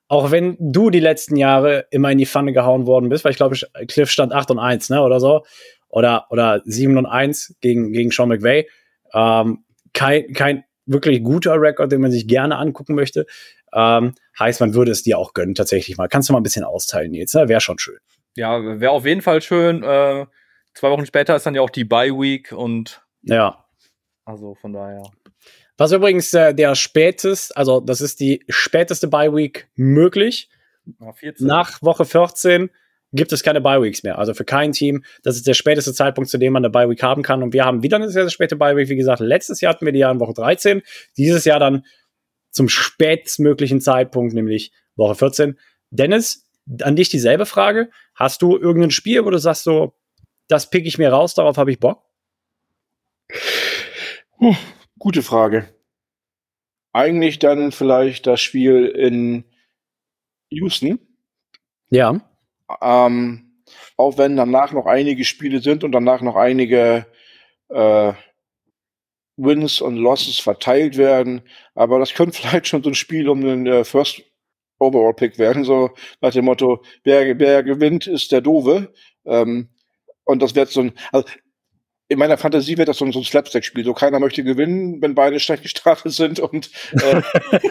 Auch 0.08 0.32
wenn 0.32 0.56
du 0.60 0.92
die 0.92 1.00
letzten 1.00 1.36
Jahre 1.36 1.88
immer 1.90 2.12
in 2.12 2.20
die 2.20 2.28
Pfanne 2.28 2.54
gehauen 2.54 2.86
worden 2.86 3.10
bist, 3.10 3.26
weil 3.26 3.32
ich 3.32 3.38
glaube, 3.38 3.58
Cliff 3.88 4.12
stand 4.12 4.34
8 4.34 4.52
und 4.52 4.60
1, 4.60 4.90
ne, 4.92 5.02
oder 5.02 5.20
so. 5.20 5.44
Oder, 5.90 6.28
oder 6.30 6.62
7 6.66 6.98
und 6.98 7.06
1 7.06 7.56
gegen, 7.60 7.92
gegen 7.92 8.12
Sean 8.12 8.30
McVay. 8.30 8.68
Ähm, 9.14 9.64
kein, 9.94 10.32
kein 10.34 10.64
wirklich 10.86 11.24
guter 11.24 11.60
Rekord, 11.60 11.92
den 11.92 12.02
man 12.02 12.12
sich 12.12 12.28
gerne 12.28 12.58
angucken 12.58 12.94
möchte. 12.96 13.26
Ähm, 13.76 14.16
heißt, 14.40 14.62
man 14.62 14.74
würde 14.74 14.92
es 14.92 15.04
dir 15.04 15.20
auch 15.20 15.34
gönnen, 15.34 15.54
tatsächlich 15.54 15.98
mal. 15.98 16.08
Kannst 16.08 16.30
du 16.30 16.34
mal 16.34 16.40
ein 16.40 16.44
bisschen 16.44 16.64
austeilen 16.64 17.14
jetzt, 17.14 17.36
ne? 17.36 17.50
Wäre 17.50 17.62
schon 17.62 17.78
schön. 17.78 17.98
Ja, 18.36 18.80
wäre 18.80 18.92
auf 18.92 19.06
jeden 19.06 19.22
Fall 19.22 19.42
schön. 19.42 19.84
Äh, 19.84 20.26
zwei 20.74 20.90
Wochen 20.90 21.06
später 21.06 21.36
ist 21.36 21.46
dann 21.46 21.56
ja 21.56 21.62
auch 21.62 21.70
die 21.70 21.84
Bye 21.84 22.14
Week 22.14 22.52
und 22.52 23.02
ja. 23.22 23.66
Also 24.24 24.56
von 24.56 24.74
daher. 24.74 25.04
Was 25.78 25.92
übrigens 25.92 26.34
äh, 26.34 26.54
der 26.54 26.76
spätest, 26.76 27.56
also 27.58 27.82
das 27.82 28.02
ist 28.02 28.20
die 28.20 28.44
späteste 28.48 29.08
Bye 29.08 29.36
Week 29.36 29.68
möglich. 29.76 30.50
Nach 31.40 31.82
Woche 31.82 32.06
14 32.06 32.70
gibt 33.12 33.34
es 33.34 33.44
keine 33.44 33.62
Bye 33.62 33.82
Weeks 33.82 34.04
mehr. 34.04 34.18
Also 34.18 34.34
für 34.34 34.46
kein 34.46 34.72
Team. 34.72 35.04
Das 35.24 35.36
ist 35.36 35.48
der 35.48 35.54
späteste 35.54 35.94
Zeitpunkt, 35.94 36.30
zu 36.30 36.38
dem 36.38 36.54
man 36.54 36.64
eine 36.64 36.70
Bye 36.72 36.90
Week 36.90 37.02
haben 37.04 37.24
kann. 37.24 37.44
Und 37.44 37.54
wir 37.54 37.66
haben 37.66 37.84
wieder 37.84 37.98
eine 37.98 38.10
sehr, 38.10 38.24
sehr 38.24 38.32
späte 38.32 38.56
Bye 38.56 38.76
Week. 38.76 38.90
Wie 38.90 38.96
gesagt, 38.96 39.20
letztes 39.20 39.62
Jahr 39.62 39.74
hatten 39.74 39.86
wir 39.86 39.94
die 39.94 40.00
ja 40.00 40.12
in 40.12 40.20
Woche 40.20 40.34
13. 40.34 40.82
Dieses 41.18 41.46
Jahr 41.46 41.60
dann 41.60 41.86
zum 42.56 42.70
spätestmöglichen 42.70 43.82
Zeitpunkt, 43.82 44.34
nämlich 44.34 44.72
Woche 44.96 45.16
14. 45.16 45.60
Dennis, 45.90 46.50
an 46.82 46.96
dich 46.96 47.10
dieselbe 47.10 47.46
Frage. 47.46 47.92
Hast 48.16 48.42
du 48.42 48.58
irgendein 48.58 48.92
Spiel, 48.92 49.26
wo 49.26 49.30
du 49.30 49.38
sagst 49.38 49.64
so, 49.64 49.94
das 50.48 50.70
pick 50.70 50.86
ich 50.86 50.98
mir 50.98 51.12
raus, 51.12 51.36
darauf 51.36 51.58
habe 51.58 51.72
ich 51.72 51.80
Bock? 51.80 52.02
Hm, 54.38 54.56
gute 54.98 55.22
Frage. 55.22 55.68
Eigentlich 56.94 57.40
dann 57.40 57.74
vielleicht 57.74 58.26
das 58.26 58.40
Spiel 58.40 58.86
in 58.86 59.44
Houston. 60.50 61.00
Ja. 61.90 62.22
Ähm, 62.82 63.62
auch 63.98 64.18
wenn 64.18 64.38
danach 64.38 64.72
noch 64.72 64.86
einige 64.86 65.26
Spiele 65.26 65.60
sind 65.60 65.84
und 65.84 65.92
danach 65.92 66.22
noch 66.22 66.38
einige 66.38 67.06
äh, 67.68 68.14
Wins 69.38 69.82
und 69.82 69.98
Losses 69.98 70.40
verteilt 70.40 70.98
werden. 70.98 71.42
Aber 71.74 72.00
das 72.00 72.14
könnte 72.14 72.38
vielleicht 72.42 72.68
schon 72.68 72.84
so 72.84 72.90
ein 72.90 72.96
Spiel 72.96 73.30
um 73.30 73.42
den 73.42 73.68
äh, 73.68 73.84
First 73.84 74.22
Overall 74.78 75.14
Pick 75.14 75.38
werden, 75.40 75.64
so 75.64 75.92
nach 76.20 76.34
dem 76.34 76.46
Motto, 76.46 76.84
wer, 77.04 77.40
wer 77.40 77.64
gewinnt, 77.64 78.08
ist 78.08 78.34
der 78.34 78.42
Dove. 78.42 78.92
Ähm, 79.26 79.70
und 80.26 80.42
das 80.42 80.54
wird 80.54 80.70
so 80.70 80.82
ein, 80.82 80.94
also 81.14 81.28
in 82.10 82.20
meiner 82.20 82.38
Fantasie 82.38 82.78
wird 82.78 82.90
das 82.90 82.98
so 82.98 83.06
ein, 83.06 83.14
so 83.14 83.20
ein 83.20 83.24
Slapstick-Spiel. 83.24 83.86
So 83.86 83.94
keiner 83.94 84.20
möchte 84.20 84.44
gewinnen, 84.44 85.02
wenn 85.02 85.16
beide 85.16 85.40
schlecht 85.40 85.64
gestartet 85.64 86.12
sind 86.12 86.40
und 86.40 86.70
äh, 86.92 87.22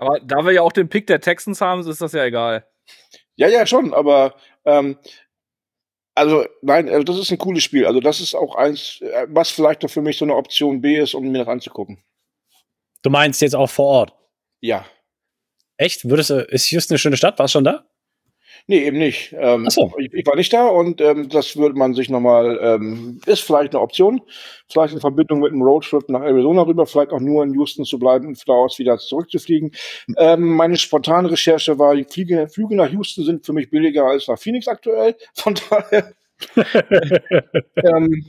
Aber 0.00 0.18
da 0.20 0.44
wir 0.44 0.52
ja 0.52 0.62
auch 0.62 0.72
den 0.72 0.88
Pick 0.88 1.06
der 1.06 1.20
Texans 1.20 1.60
haben, 1.60 1.86
ist 1.86 2.00
das 2.00 2.12
ja 2.12 2.24
egal. 2.24 2.66
Ja, 3.36 3.48
ja, 3.48 3.66
schon, 3.66 3.92
aber 3.92 4.34
ähm, 4.64 4.96
also 6.20 6.46
nein, 6.62 6.88
also 6.88 7.02
das 7.02 7.18
ist 7.18 7.30
ein 7.30 7.38
cooles 7.38 7.64
Spiel. 7.64 7.86
Also 7.86 8.00
das 8.00 8.20
ist 8.20 8.34
auch 8.34 8.54
eins, 8.54 9.00
äh, 9.00 9.26
was 9.28 9.50
vielleicht 9.50 9.82
doch 9.82 9.90
für 9.90 10.02
mich 10.02 10.18
so 10.18 10.24
eine 10.24 10.36
Option 10.36 10.80
B 10.80 10.98
ist, 10.98 11.14
um 11.14 11.26
mir 11.28 11.38
das 11.38 11.48
anzugucken. 11.48 12.02
Du 13.02 13.10
meinst 13.10 13.40
jetzt 13.40 13.56
auch 13.56 13.70
vor 13.70 13.86
Ort? 13.86 14.14
Ja. 14.60 14.84
Echt? 15.78 16.08
Würdest 16.08 16.30
du, 16.30 16.40
ist 16.44 16.70
Houston 16.70 16.94
eine 16.94 16.98
schöne 16.98 17.16
Stadt? 17.16 17.38
Warst 17.38 17.54
du 17.54 17.58
schon 17.58 17.64
da? 17.64 17.89
Nee, 18.70 18.84
eben 18.84 18.98
nicht. 18.98 19.34
Ähm, 19.36 19.64
Ach 19.66 19.72
so. 19.72 19.92
ich, 19.98 20.14
ich 20.14 20.24
war 20.24 20.36
nicht 20.36 20.52
da 20.52 20.68
und 20.68 21.00
ähm, 21.00 21.28
das 21.28 21.56
würde 21.56 21.76
man 21.76 21.92
sich 21.92 22.08
nochmal, 22.08 22.56
ähm, 22.62 23.20
ist 23.26 23.40
vielleicht 23.40 23.74
eine 23.74 23.82
Option, 23.82 24.22
vielleicht 24.70 24.94
in 24.94 25.00
Verbindung 25.00 25.40
mit 25.40 25.50
einem 25.50 25.62
Roadtrip 25.62 26.08
nach 26.08 26.20
Arizona 26.20 26.62
rüber, 26.62 26.86
vielleicht 26.86 27.10
auch 27.10 27.18
nur 27.18 27.42
in 27.42 27.52
Houston 27.54 27.84
zu 27.84 27.98
bleiben 27.98 28.28
und 28.28 28.40
daraus 28.48 28.78
wieder 28.78 28.96
zurückzufliegen. 28.98 29.72
Ähm, 30.16 30.54
meine 30.54 30.76
spontane 30.76 31.32
Recherche 31.32 31.80
war, 31.80 31.96
die 31.96 32.04
Flüge, 32.04 32.46
Flüge 32.46 32.76
nach 32.76 32.88
Houston 32.92 33.24
sind 33.24 33.44
für 33.44 33.52
mich 33.52 33.70
billiger 33.70 34.04
als 34.04 34.28
nach 34.28 34.38
Phoenix 34.38 34.68
aktuell. 34.68 35.16
Von 35.34 35.56
daher. 35.68 36.12
ähm, 37.74 38.24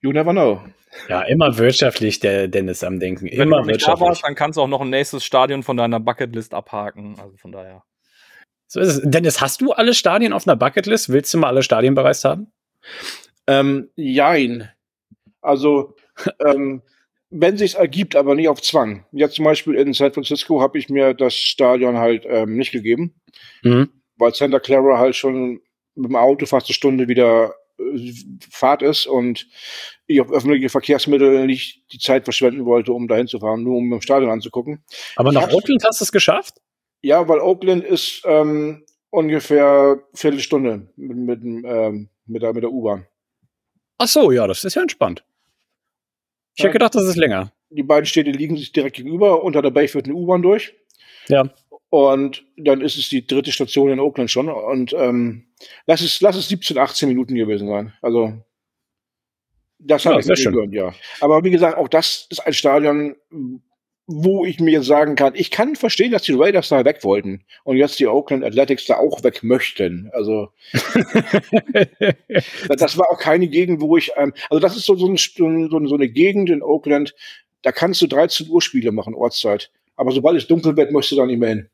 you 0.00 0.10
never 0.10 0.32
know. 0.32 0.62
Ja, 1.10 1.20
immer 1.20 1.58
wirtschaftlich, 1.58 2.18
der 2.18 2.48
Dennis 2.48 2.82
am 2.82 2.98
Denken. 2.98 3.26
Wenn 3.26 3.40
Immer 3.40 3.60
du 3.60 3.72
nicht 3.72 3.86
da 3.86 4.00
warst, 4.00 4.24
dann 4.24 4.34
kannst 4.34 4.56
du 4.56 4.62
auch 4.62 4.68
noch 4.68 4.80
ein 4.80 4.88
nächstes 4.88 5.22
Stadion 5.22 5.62
von 5.62 5.76
deiner 5.76 6.00
Bucketlist 6.00 6.54
abhaken. 6.54 7.16
Also 7.20 7.36
von 7.36 7.52
daher. 7.52 7.82
So 8.66 8.80
ist 8.80 8.88
es. 8.96 9.00
Dennis, 9.04 9.40
hast 9.40 9.60
du 9.60 9.72
alle 9.72 9.94
Stadien 9.94 10.32
auf 10.32 10.46
einer 10.46 10.56
Bucketlist? 10.56 11.10
Willst 11.10 11.32
du 11.34 11.38
mal 11.38 11.48
alle 11.48 11.62
Stadien 11.62 11.94
bereist 11.94 12.24
haben? 12.24 12.50
Ähm, 13.46 13.90
jein. 13.96 14.70
Also, 15.40 15.94
ähm, 16.46 16.82
wenn 17.30 17.56
sich's 17.56 17.74
ergibt, 17.74 18.16
aber 18.16 18.34
nicht 18.34 18.48
auf 18.48 18.62
Zwang. 18.62 19.06
Jetzt 19.12 19.34
zum 19.36 19.44
Beispiel 19.44 19.74
in 19.74 19.92
San 19.92 20.12
Francisco 20.12 20.60
habe 20.60 20.78
ich 20.78 20.88
mir 20.88 21.14
das 21.14 21.34
Stadion 21.34 21.98
halt 21.98 22.24
ähm, 22.28 22.56
nicht 22.56 22.72
gegeben, 22.72 23.14
Mhm. 23.62 23.90
weil 24.16 24.32
Santa 24.34 24.60
Clara 24.60 24.98
halt 24.98 25.16
schon 25.16 25.60
mit 25.96 26.10
dem 26.10 26.16
Auto 26.16 26.46
fast 26.46 26.68
eine 26.68 26.74
Stunde 26.74 27.08
wieder 27.08 27.54
äh, 27.78 28.12
Fahrt 28.50 28.82
ist 28.82 29.06
und 29.06 29.48
ich 30.06 30.20
auf 30.20 30.30
öffentliche 30.30 30.68
Verkehrsmittel 30.68 31.46
nicht 31.46 31.82
die 31.92 31.98
Zeit 31.98 32.24
verschwenden 32.24 32.64
wollte, 32.66 32.92
um 32.92 33.08
dahin 33.08 33.26
zu 33.26 33.40
fahren, 33.40 33.62
nur 33.64 33.76
um 33.78 33.92
im 33.92 34.00
Stadion 34.00 34.30
anzugucken. 34.30 34.84
Aber 35.16 35.32
nach 35.32 35.50
Oakland 35.50 35.82
hast 35.84 36.00
du 36.00 36.04
es 36.04 36.12
geschafft? 36.12 36.54
Ja, 37.04 37.28
weil 37.28 37.38
Oakland 37.40 37.84
ist 37.84 38.22
ähm, 38.24 38.82
ungefähr 39.10 40.02
Viertelstunde 40.14 40.88
mit, 40.96 41.42
mit, 41.42 41.64
ähm, 41.66 42.08
mit 42.24 42.42
der, 42.42 42.54
mit 42.54 42.62
der 42.62 42.72
U-Bahn. 42.72 43.06
Ach 43.98 44.08
so, 44.08 44.32
ja, 44.32 44.46
das 44.46 44.64
ist 44.64 44.74
ja 44.74 44.80
entspannt. 44.82 45.22
Ich 46.56 46.60
Ja. 46.62 46.64
hätte 46.64 46.72
gedacht, 46.78 46.94
das 46.94 47.04
ist 47.04 47.16
länger. 47.16 47.52
Die 47.68 47.82
beiden 47.82 48.06
Städte 48.06 48.30
liegen 48.30 48.56
sich 48.56 48.72
direkt 48.72 48.96
gegenüber. 48.96 49.42
Unter 49.44 49.60
der 49.60 49.70
Bay 49.70 49.86
führt 49.86 50.06
eine 50.06 50.14
U-Bahn 50.14 50.40
durch. 50.40 50.74
Ja. 51.28 51.44
Und 51.90 52.44
dann 52.56 52.80
ist 52.80 52.96
es 52.96 53.10
die 53.10 53.26
dritte 53.26 53.52
Station 53.52 53.90
in 53.90 54.00
Oakland 54.00 54.30
schon. 54.30 54.48
Und 54.48 54.94
ähm, 54.94 55.46
lass, 55.86 56.00
es, 56.00 56.22
lass 56.22 56.36
es 56.36 56.48
17, 56.48 56.78
18 56.78 57.08
Minuten 57.08 57.34
gewesen 57.34 57.68
sein. 57.68 57.92
Also, 58.00 58.32
das 59.78 60.04
Ja, 60.04 60.12
habe 60.12 60.20
ich 60.20 60.26
sehr 60.26 60.36
mir 60.38 60.56
gegönnt, 60.56 60.72
ja. 60.74 60.94
Aber 61.20 61.44
wie 61.44 61.50
gesagt, 61.50 61.76
auch 61.76 61.88
das 61.88 62.26
ist 62.30 62.40
ein 62.40 62.54
Stadion, 62.54 63.14
wo 64.06 64.44
ich 64.44 64.60
mir 64.60 64.82
sagen 64.82 65.14
kann, 65.16 65.34
ich 65.34 65.50
kann 65.50 65.76
verstehen, 65.76 66.12
dass 66.12 66.22
die 66.22 66.34
Raiders 66.34 66.68
da 66.68 66.84
weg 66.84 67.04
wollten 67.04 67.44
und 67.64 67.76
jetzt 67.78 67.98
die 67.98 68.06
Oakland 68.06 68.44
Athletics 68.44 68.84
da 68.86 68.96
auch 68.98 69.22
weg 69.24 69.42
möchten. 69.42 70.10
Also, 70.12 70.50
das 72.68 72.98
war 72.98 73.10
auch 73.10 73.18
keine 73.18 73.48
Gegend, 73.48 73.80
wo 73.80 73.96
ich, 73.96 74.12
ähm, 74.16 74.32
also 74.50 74.60
das 74.60 74.76
ist 74.76 74.84
so, 74.86 74.94
so, 74.96 75.06
ein, 75.08 75.16
so, 75.16 75.46
ein- 75.46 75.86
so 75.88 75.94
eine 75.94 76.08
Gegend 76.08 76.50
in 76.50 76.62
Oakland, 76.62 77.14
da 77.62 77.72
kannst 77.72 78.02
du 78.02 78.06
13 78.06 78.48
Uhr 78.48 78.60
Spiele 78.62 78.92
machen, 78.92 79.14
Ortszeit. 79.14 79.70
Aber 79.96 80.10
sobald 80.12 80.36
es 80.36 80.46
dunkel 80.46 80.76
wird, 80.76 80.90
möchtest 80.92 81.12
du 81.12 81.16
da 81.16 81.26
nicht 81.26 81.38
mehr 81.38 81.48
hin. 81.50 81.68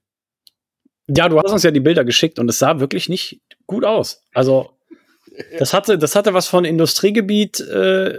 ja, 1.08 1.28
du 1.28 1.38
hast 1.38 1.50
uns 1.52 1.62
ja 1.62 1.70
die 1.70 1.80
Bilder 1.80 2.04
geschickt 2.04 2.38
und 2.38 2.48
es 2.48 2.58
sah 2.58 2.78
wirklich 2.80 3.08
nicht 3.08 3.40
gut 3.66 3.84
aus. 3.84 4.22
Also, 4.34 4.70
das 5.58 5.72
hatte, 5.74 5.98
das 5.98 6.14
hatte 6.14 6.34
was 6.34 6.46
von 6.46 6.64
Industriegebiet, 6.64 7.60
äh, 7.60 8.18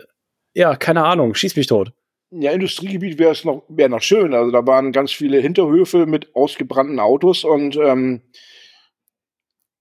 ja, 0.54 0.76
keine 0.76 1.06
Ahnung, 1.06 1.34
schieß 1.34 1.56
mich 1.56 1.68
tot. 1.68 1.94
Ja, 2.34 2.52
Industriegebiet 2.52 3.20
wäre 3.20 3.32
es 3.32 3.44
noch, 3.44 3.64
wäre 3.68 3.90
noch 3.90 4.02
schön. 4.02 4.34
Also 4.34 4.52
da 4.52 4.66
waren 4.66 4.94
ganz 4.94 5.12
viele 5.12 5.40
Hinterhöfe 5.40 6.06
mit 6.06 6.34
ausgebrannten 6.34 7.00
Autos 7.00 7.44
und 7.44 7.76
ähm, 7.76 8.22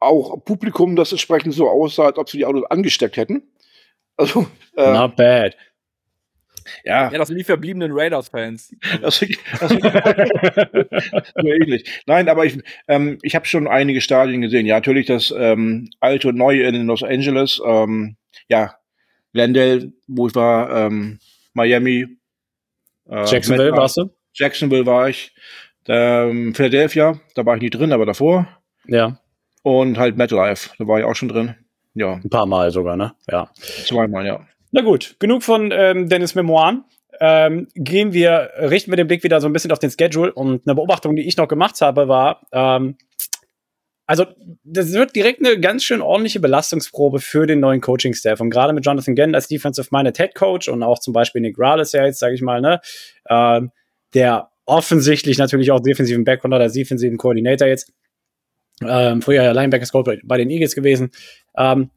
auch 0.01 0.45
Publikum, 0.45 0.97
das 0.97 1.13
entsprechend 1.13 1.55
so 1.55 1.69
aussah, 1.69 2.07
als 2.07 2.19
ob 2.19 2.29
sie 2.29 2.39
die 2.39 2.47
Autos 2.47 2.65
angesteckt 2.71 3.17
hätten. 3.17 3.43
Also, 4.17 4.47
äh, 4.77 4.93
Not 4.93 5.15
bad. 5.17 5.57
ja, 6.85 7.11
Ja, 7.13 7.19
das 7.19 7.29
sind 7.29 7.39
die 7.39 7.45
verbliebenen 7.45 7.93
Raiders-Fans. 7.93 8.75
das, 9.01 9.25
das 9.61 9.71
so 9.71 9.79
ähnlich. 11.47 12.03
Nein, 12.07 12.29
aber 12.29 12.47
ich, 12.47 12.59
ähm, 12.89 13.19
ich 13.23 13.35
habe 13.35 13.47
schon 13.47 13.69
einige 13.69 14.01
Stadien 14.01 14.41
gesehen. 14.41 14.67
Ja, 14.67 14.77
natürlich 14.77 15.07
das 15.07 15.33
ähm, 15.37 15.89
alte 16.01 16.29
und 16.29 16.37
neue 16.37 16.65
in 16.65 16.87
Los 16.87 17.03
Angeles. 17.03 17.63
Ähm, 17.65 18.17
ja, 18.49 18.75
Glendale, 19.33 19.93
wo 20.09 20.27
ich 20.27 20.35
war, 20.35 20.87
ähm, 20.87 21.21
Miami. 21.53 22.20
Äh, 23.11 23.25
Jacksonville 23.27 23.73
warst 23.73 23.97
du? 23.97 24.11
Jacksonville 24.33 24.87
war 24.87 25.09
ich. 25.09 25.35
Ähm, 25.89 26.55
Philadelphia, 26.55 27.19
da 27.35 27.45
war 27.45 27.57
ich 27.57 27.63
nicht 27.63 27.75
drin, 27.75 27.93
aber 27.93 28.07
davor. 28.07 28.47
Ja. 28.87 29.19
Und 29.63 29.99
halt 29.99 30.17
MetLife, 30.17 30.71
da 30.79 30.87
war 30.87 30.99
ich 30.99 31.05
auch 31.05 31.15
schon 31.15 31.29
drin. 31.29 31.55
Ja. 31.95 32.15
Ein 32.15 32.31
paar 32.31 32.47
Mal 32.47 32.71
sogar, 32.71 32.97
ne? 32.97 33.13
Ja. 33.29 33.51
Zweimal, 33.55 34.27
ja. 34.27 34.47
Na 34.73 34.83
gut, 34.83 35.17
genug 35.19 35.43
von 35.43 35.71
ähm, 35.73 36.09
Dennis 36.09 36.35
Memoiren. 36.35 36.85
Ähm, 37.23 37.69
gehen 37.75 38.13
wir, 38.13 38.51
richten 38.59 38.91
wir 38.91 38.97
den 38.97 39.07
Blick 39.07 39.25
wieder 39.25 39.41
so 39.41 39.47
ein 39.47 39.53
bisschen 39.53 39.73
auf 39.73 39.79
den 39.79 39.91
Schedule 39.91 40.33
und 40.33 40.67
eine 40.67 40.75
Beobachtung, 40.75 41.17
die 41.17 41.27
ich 41.27 41.37
noch 41.37 41.49
gemacht 41.49 41.79
habe, 41.81 42.09
war, 42.09 42.47
ähm, 42.53 42.97
also 44.11 44.27
das 44.65 44.93
wird 44.93 45.15
direkt 45.15 45.39
eine 45.39 45.61
ganz 45.61 45.85
schön 45.85 46.01
ordentliche 46.01 46.41
Belastungsprobe 46.41 47.21
für 47.21 47.47
den 47.47 47.61
neuen 47.61 47.81
Coaching-Staff. 47.81 48.41
Und 48.41 48.51
gerade 48.51 48.73
mit 48.73 48.85
Jonathan 48.85 49.15
Gann 49.15 49.37
als 49.37 49.47
Defensive-Minded 49.47 50.17
Head 50.17 50.35
Coach 50.35 50.67
und 50.67 50.83
auch 50.83 50.99
zum 50.99 51.15
Beispiel 51.15 51.41
Nick 51.41 51.55
Rales 51.57 51.93
ja 51.93 52.05
jetzt, 52.05 52.19
sage 52.19 52.35
ich 52.35 52.43
mal, 52.43 52.61
ne, 52.61 52.81
äh, 53.27 53.61
der 54.15 54.51
offensichtlich 54.67 55.39
natürlich 55.39 55.71
auch 55.71 55.79
defensiven 55.79 56.25
Background 56.25 56.55
hat, 56.55 56.61
als 56.61 56.73
defensiven 56.73 57.19
Koordinator 57.19 57.69
jetzt. 57.69 57.93
Ähm, 58.83 59.23
früher 59.23 59.45
ja 59.45 59.53
Linebackers 59.53 59.93
Coach 59.93 60.07
bei, 60.07 60.19
bei 60.25 60.39
den 60.39 60.51
Eagles 60.51 60.75
gewesen. 60.75 61.13
Ähm, 61.57 61.91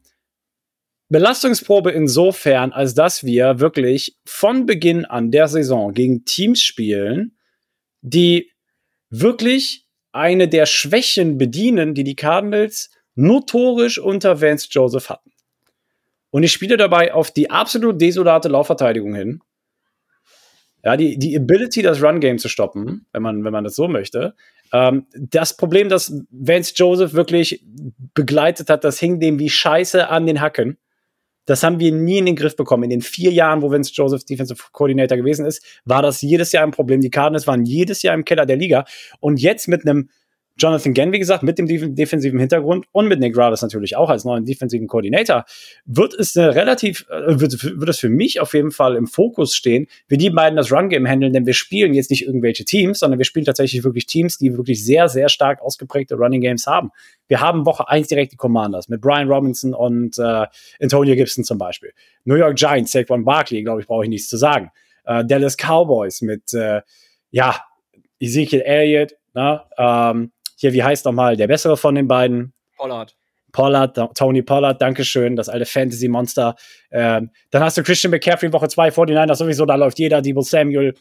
Belastungsprobe 1.08 1.90
insofern, 1.90 2.70
als 2.70 2.94
dass 2.94 3.24
wir 3.24 3.58
wirklich 3.58 4.16
von 4.24 4.66
Beginn 4.66 5.04
an 5.04 5.32
der 5.32 5.48
Saison 5.48 5.92
gegen 5.92 6.24
Teams 6.24 6.62
spielen, 6.62 7.36
die 8.02 8.52
wirklich 9.10 9.83
eine 10.14 10.48
der 10.48 10.66
Schwächen 10.66 11.38
bedienen, 11.38 11.94
die 11.94 12.04
die 12.04 12.16
Cardinals 12.16 12.90
notorisch 13.14 13.98
unter 13.98 14.40
Vance 14.40 14.68
Joseph 14.70 15.10
hatten. 15.10 15.30
Und 16.30 16.42
ich 16.42 16.52
spiele 16.52 16.76
dabei 16.76 17.12
auf 17.14 17.30
die 17.30 17.50
absolut 17.50 18.00
desolate 18.00 18.48
Laufverteidigung 18.48 19.14
hin. 19.14 19.40
Ja, 20.82 20.96
die, 20.96 21.18
die 21.18 21.36
Ability, 21.36 21.80
das 21.82 22.02
Run-Game 22.02 22.38
zu 22.38 22.48
stoppen, 22.48 23.06
wenn 23.12 23.22
man, 23.22 23.44
wenn 23.44 23.52
man 23.52 23.64
das 23.64 23.74
so 23.74 23.88
möchte. 23.88 24.34
Ähm, 24.72 25.06
das 25.14 25.56
Problem, 25.56 25.88
das 25.88 26.12
Vance 26.30 26.74
Joseph 26.76 27.14
wirklich 27.14 27.64
begleitet 28.14 28.68
hat, 28.68 28.84
das 28.84 28.98
hing 28.98 29.18
dem 29.18 29.38
wie 29.38 29.48
Scheiße 29.48 30.08
an 30.08 30.26
den 30.26 30.40
Hacken. 30.40 30.76
Das 31.46 31.62
haben 31.62 31.78
wir 31.78 31.92
nie 31.92 32.18
in 32.18 32.26
den 32.26 32.36
Griff 32.36 32.56
bekommen. 32.56 32.84
In 32.84 32.90
den 32.90 33.02
vier 33.02 33.30
Jahren, 33.30 33.62
wo 33.62 33.70
Vince 33.70 33.92
Joseph 33.94 34.24
Defensive 34.24 34.62
Coordinator 34.72 35.16
gewesen 35.16 35.44
ist, 35.44 35.64
war 35.84 36.02
das 36.02 36.22
jedes 36.22 36.52
Jahr 36.52 36.64
ein 36.64 36.70
Problem. 36.70 37.00
Die 37.00 37.10
Cardinals 37.10 37.46
waren 37.46 37.64
jedes 37.64 38.02
Jahr 38.02 38.14
im 38.14 38.24
Keller 38.24 38.46
der 38.46 38.56
Liga. 38.56 38.84
Und 39.20 39.40
jetzt 39.40 39.68
mit 39.68 39.86
einem 39.86 40.08
Jonathan 40.56 40.94
Gann, 40.94 41.12
wie 41.12 41.18
gesagt, 41.18 41.42
mit 41.42 41.58
dem 41.58 41.94
defensiven 41.94 42.38
Hintergrund 42.38 42.86
und 42.92 43.08
mit 43.08 43.18
Nick 43.18 43.36
Rallis 43.36 43.62
natürlich 43.62 43.96
auch 43.96 44.08
als 44.08 44.24
neuen 44.24 44.44
defensiven 44.44 44.86
Koordinator, 44.86 45.44
wird 45.84 46.14
es 46.14 46.36
eine 46.36 46.54
relativ, 46.54 47.06
äh, 47.10 47.40
wird, 47.40 47.62
wird 47.62 47.88
es 47.88 47.98
für 47.98 48.08
mich 48.08 48.40
auf 48.40 48.54
jeden 48.54 48.70
Fall 48.70 48.94
im 48.94 49.06
Fokus 49.06 49.54
stehen, 49.54 49.88
wie 50.06 50.16
die 50.16 50.30
beiden 50.30 50.56
das 50.56 50.70
Run-Game 50.70 51.06
handeln, 51.06 51.32
denn 51.32 51.46
wir 51.46 51.54
spielen 51.54 51.92
jetzt 51.94 52.10
nicht 52.10 52.24
irgendwelche 52.24 52.64
Teams, 52.64 53.00
sondern 53.00 53.18
wir 53.18 53.24
spielen 53.24 53.44
tatsächlich 53.44 53.82
wirklich 53.82 54.06
Teams, 54.06 54.38
die 54.38 54.56
wirklich 54.56 54.84
sehr, 54.84 55.08
sehr 55.08 55.28
stark 55.28 55.60
ausgeprägte 55.60 56.14
Running 56.14 56.40
Games 56.40 56.66
haben. 56.66 56.90
Wir 57.26 57.40
haben 57.40 57.66
Woche 57.66 57.88
1 57.88 58.06
direkt 58.06 58.32
die 58.32 58.36
Commanders 58.36 58.88
mit 58.88 59.00
Brian 59.00 59.28
Robinson 59.28 59.74
und 59.74 60.18
äh, 60.18 60.46
Antonio 60.80 61.16
Gibson 61.16 61.42
zum 61.42 61.58
Beispiel. 61.58 61.92
New 62.24 62.36
York 62.36 62.56
Giants, 62.56 62.92
Saquon 62.92 63.24
Barkley, 63.24 63.62
glaube 63.62 63.80
ich, 63.80 63.86
brauche 63.86 64.04
ich 64.04 64.10
nichts 64.10 64.28
zu 64.28 64.36
sagen. 64.36 64.70
Äh, 65.04 65.24
Dallas 65.24 65.56
Cowboys 65.56 66.22
mit, 66.22 66.54
äh, 66.54 66.82
ja, 67.30 67.56
Ezekiel 68.20 68.60
Elliott, 68.60 69.16
na, 69.32 69.68
ähm, 69.76 70.30
hier, 70.64 70.72
wie 70.72 70.82
heißt 70.82 71.04
nochmal 71.04 71.36
der 71.36 71.46
bessere 71.46 71.76
von 71.76 71.94
den 71.94 72.08
beiden? 72.08 72.54
Pollard. 72.78 73.14
Pollard, 73.52 73.96
Tony 74.16 74.42
Pollard, 74.42 74.80
Dankeschön, 74.80 75.36
das 75.36 75.48
alte 75.48 75.66
Fantasy-Monster. 75.66 76.56
Ähm, 76.90 77.30
dann 77.50 77.62
hast 77.62 77.76
du 77.76 77.82
Christian 77.82 78.10
McCaffrey 78.10 78.52
Woche 78.52 78.68
2, 78.68 78.90
49 78.90 79.36
sowieso, 79.36 79.66
da 79.66 79.76
läuft 79.76 79.98
jeder, 79.98 80.22
Debo 80.22 80.40
Samuel, 80.40 80.94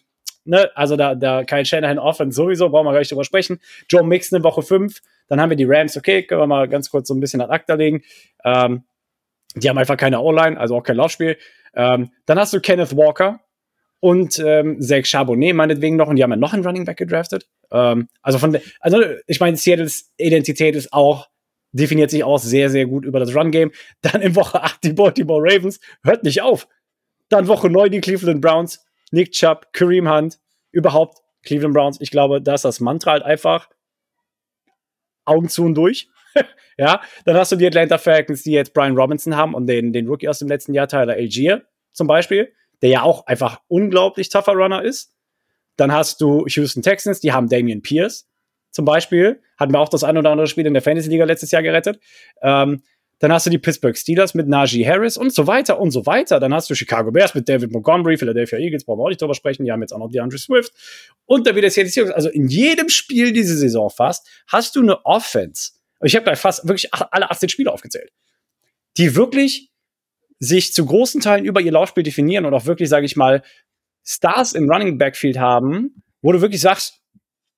ne, 0.43 0.69
also 0.75 0.97
da, 0.97 1.15
da 1.15 1.45
Kyle 1.45 1.65
Shanahan 1.65 1.97
Offense 1.97 2.35
sowieso, 2.35 2.69
brauchen 2.69 2.85
wir 2.85 2.91
gar 2.91 2.99
nicht 2.99 3.09
drüber 3.09 3.23
sprechen. 3.23 3.59
Joe 3.89 4.03
Mixon 4.03 4.37
in 4.37 4.43
Woche 4.43 4.61
5, 4.61 4.99
dann 5.29 5.41
haben 5.41 5.49
wir 5.49 5.57
die 5.57 5.65
Rams, 5.65 5.97
okay, 5.97 6.23
können 6.23 6.41
wir 6.41 6.47
mal 6.47 6.67
ganz 6.67 6.89
kurz 6.91 7.07
so 7.07 7.15
ein 7.15 7.21
bisschen 7.21 7.41
an 7.41 7.49
Akta 7.49 7.73
legen. 7.73 8.03
Ähm, 8.43 8.83
die 9.55 9.69
haben 9.69 9.77
einfach 9.77 9.97
keine 9.97 10.19
O-Line, 10.19 10.59
also 10.59 10.75
auch 10.75 10.83
kein 10.83 10.97
Laufspiel. 10.97 11.37
Ähm, 11.73 12.11
dann 12.25 12.37
hast 12.37 12.53
du 12.53 12.59
Kenneth 12.59 12.95
Walker, 12.95 13.39
und 14.03 14.37
ähm, 14.45 14.81
Zach 14.81 15.05
Charbonnet 15.05 15.55
meinetwegen 15.55 15.95
noch 15.95 16.09
und 16.09 16.17
die 16.17 16.23
haben 16.23 16.31
ja 16.31 16.35
noch 16.35 16.51
einen 16.51 16.65
Running 16.65 16.83
Back 16.83 16.97
gedraftet. 16.97 17.47
Ähm, 17.71 18.09
also 18.21 18.37
von, 18.37 18.57
also 18.81 19.01
ich 19.27 19.39
meine, 19.39 19.55
Seattles 19.55 20.11
Identität 20.17 20.75
ist 20.75 20.91
auch 20.91 21.29
definiert 21.71 22.11
sich 22.11 22.21
auch 22.25 22.37
sehr, 22.37 22.69
sehr 22.69 22.85
gut 22.85 23.05
über 23.05 23.21
das 23.21 23.33
Run-Game. 23.33 23.71
Dann 24.01 24.21
in 24.21 24.35
Woche 24.35 24.61
8 24.61 24.83
die 24.83 24.91
Baltimore 24.91 25.41
Ravens. 25.41 25.79
Hört 26.03 26.25
nicht 26.25 26.41
auf. 26.41 26.67
Dann 27.29 27.47
Woche 27.47 27.69
9 27.69 27.91
die 27.91 28.01
Cleveland 28.01 28.41
Browns. 28.41 28.85
Nick 29.11 29.31
Chubb, 29.31 29.71
Kareem 29.71 30.11
Hunt. 30.11 30.37
Überhaupt 30.73 31.19
Cleveland 31.43 31.73
Browns. 31.73 32.01
Ich 32.01 32.11
glaube, 32.11 32.41
da 32.41 32.55
ist 32.55 32.65
das 32.65 32.81
Mantra 32.81 33.13
halt 33.13 33.23
einfach 33.23 33.69
Augen 35.23 35.47
zu 35.47 35.63
und 35.63 35.75
durch. 35.75 36.09
ja, 36.77 37.01
dann 37.23 37.37
hast 37.37 37.53
du 37.53 37.55
die 37.55 37.65
Atlanta 37.65 37.97
Falcons, 37.97 38.43
die 38.43 38.51
jetzt 38.51 38.73
Brian 38.73 38.97
Robinson 38.97 39.37
haben 39.37 39.53
und 39.53 39.65
den, 39.65 39.93
den 39.93 40.07
Rookie 40.09 40.27
aus 40.27 40.39
dem 40.39 40.49
letzten 40.49 40.73
Jahr, 40.73 40.89
Tyler 40.89 41.13
Algier 41.13 41.63
zum 41.93 42.05
Beispiel 42.05 42.51
der 42.83 42.89
ja 42.89 43.01
auch 43.01 43.25
einfach 43.25 43.61
unglaublich 43.69 44.29
tougher 44.29 44.53
Runner 44.53 44.83
ist. 44.83 45.13
Dann 45.77 45.91
hast 45.91 46.21
du 46.21 46.45
Houston 46.47 46.83
Texans, 46.83 47.21
die 47.21 47.31
haben 47.31 47.47
Damian 47.47 47.81
Pierce 47.81 48.27
zum 48.71 48.83
Beispiel. 48.83 49.41
Hatten 49.57 49.71
wir 49.71 49.79
auch 49.79 49.89
das 49.89 50.03
ein 50.03 50.17
oder 50.17 50.29
andere 50.29 50.47
Spiel 50.47 50.65
in 50.65 50.73
der 50.73 50.83
Fantasy-Liga 50.83 51.23
letztes 51.23 51.51
Jahr 51.51 51.63
gerettet. 51.63 51.99
Ähm, 52.41 52.83
dann 53.19 53.31
hast 53.31 53.45
du 53.45 53.49
die 53.49 53.57
Pittsburgh 53.57 53.95
Steelers 53.97 54.33
mit 54.33 54.49
Najee 54.49 54.85
Harris 54.85 55.15
und 55.15 55.33
so 55.33 55.47
weiter 55.47 55.79
und 55.79 55.91
so 55.91 56.05
weiter. 56.05 56.41
Dann 56.41 56.53
hast 56.53 56.69
du 56.69 56.75
Chicago 56.75 57.09
Bears 57.09 57.33
mit 57.33 57.47
David 57.47 57.71
Montgomery, 57.71 58.17
Philadelphia 58.17 58.59
Eagles, 58.59 58.83
brauchen 58.83 58.99
wir 58.99 59.05
auch 59.05 59.09
nicht 59.09 59.21
drüber 59.21 59.33
sprechen. 59.33 59.63
Die 59.63 59.71
haben 59.71 59.79
jetzt 59.79 59.93
auch 59.93 59.99
noch 59.99 60.11
DeAndre 60.11 60.37
Swift. 60.37 60.73
Und 61.25 61.47
dann 61.47 61.55
wieder 61.55 61.69
Seattle 61.69 61.89
Seahawks. 61.89 62.11
Also 62.11 62.27
in 62.27 62.49
jedem 62.49 62.89
Spiel 62.89 63.31
diese 63.31 63.55
Saison 63.55 63.89
fast 63.89 64.27
hast 64.47 64.75
du 64.75 64.81
eine 64.81 65.05
Offense. 65.05 65.71
Ich 66.01 66.15
habe 66.17 66.25
gleich 66.25 66.39
fast 66.39 66.67
wirklich 66.67 66.93
alle 66.93 67.31
18 67.31 67.47
Spiele 67.47 67.71
aufgezählt. 67.71 68.11
Die 68.97 69.15
wirklich 69.15 69.71
sich 70.43 70.73
zu 70.73 70.85
großen 70.85 71.21
Teilen 71.21 71.45
über 71.45 71.61
ihr 71.61 71.71
Laufspiel 71.71 72.03
definieren 72.03 72.45
und 72.45 72.53
auch 72.53 72.65
wirklich, 72.65 72.89
sage 72.89 73.05
ich 73.05 73.15
mal, 73.15 73.41
Stars 74.05 74.53
im 74.53 74.69
Running 74.69 74.97
Backfield 74.97 75.39
haben, 75.39 76.03
wo 76.21 76.31
du 76.33 76.41
wirklich 76.41 76.59
sagst, 76.59 76.99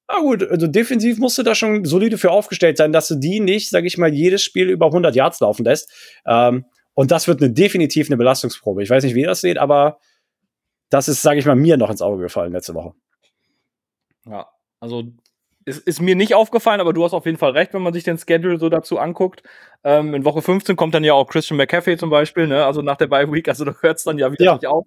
ah 0.07 0.19
gut, 0.19 0.43
also 0.43 0.67
defensiv 0.67 1.17
musst 1.17 1.37
du 1.37 1.43
da 1.43 1.55
schon 1.55 1.83
solide 1.85 2.19
für 2.19 2.29
aufgestellt 2.29 2.77
sein, 2.77 2.91
dass 2.91 3.07
du 3.07 3.15
die 3.15 3.39
nicht, 3.39 3.69
sage 3.69 3.87
ich 3.87 3.97
mal, 3.97 4.13
jedes 4.13 4.43
Spiel 4.43 4.69
über 4.69 4.87
100 4.87 5.15
Yards 5.15 5.39
laufen 5.39 5.65
lässt. 5.65 5.91
Ähm, 6.27 6.65
und 6.93 7.09
das 7.09 7.27
wird 7.27 7.41
eine 7.41 7.51
definitiv 7.51 8.07
eine 8.07 8.17
Belastungsprobe. 8.17 8.83
Ich 8.83 8.89
weiß 8.89 9.03
nicht, 9.03 9.15
wie 9.15 9.21
ihr 9.21 9.27
das 9.27 9.41
seht, 9.41 9.57
aber 9.57 9.97
das 10.89 11.07
ist, 11.07 11.23
sage 11.23 11.39
ich 11.39 11.45
mal, 11.45 11.55
mir 11.55 11.77
noch 11.77 11.89
ins 11.89 12.03
Auge 12.03 12.21
gefallen 12.21 12.53
letzte 12.53 12.75
Woche. 12.75 12.93
Ja, 14.27 14.47
also 14.79 15.11
ist, 15.65 15.79
ist 15.79 16.01
mir 16.01 16.15
nicht 16.15 16.35
aufgefallen, 16.35 16.79
aber 16.79 16.93
du 16.93 17.03
hast 17.03 17.13
auf 17.13 17.25
jeden 17.25 17.37
Fall 17.37 17.51
recht, 17.51 17.73
wenn 17.73 17.81
man 17.81 17.93
sich 17.93 18.03
den 18.03 18.17
Schedule 18.17 18.59
so 18.59 18.69
dazu 18.69 18.99
anguckt. 18.99 19.43
Ähm, 19.83 20.13
in 20.13 20.23
Woche 20.23 20.41
15 20.41 20.75
kommt 20.75 20.93
dann 20.93 21.03
ja 21.03 21.13
auch 21.13 21.27
Christian 21.27 21.57
McCaffrey 21.57 21.97
zum 21.97 22.09
Beispiel, 22.09 22.47
ne? 22.47 22.65
also 22.65 22.81
nach 22.81 22.97
der 22.97 23.07
Bye 23.07 23.31
Week, 23.31 23.47
also 23.49 23.65
da 23.65 23.75
hört 23.81 23.97
es 23.97 24.03
dann 24.03 24.17
ja 24.17 24.31
wieder 24.31 24.45
ja. 24.45 24.53
nicht 24.53 24.67
auf. 24.67 24.85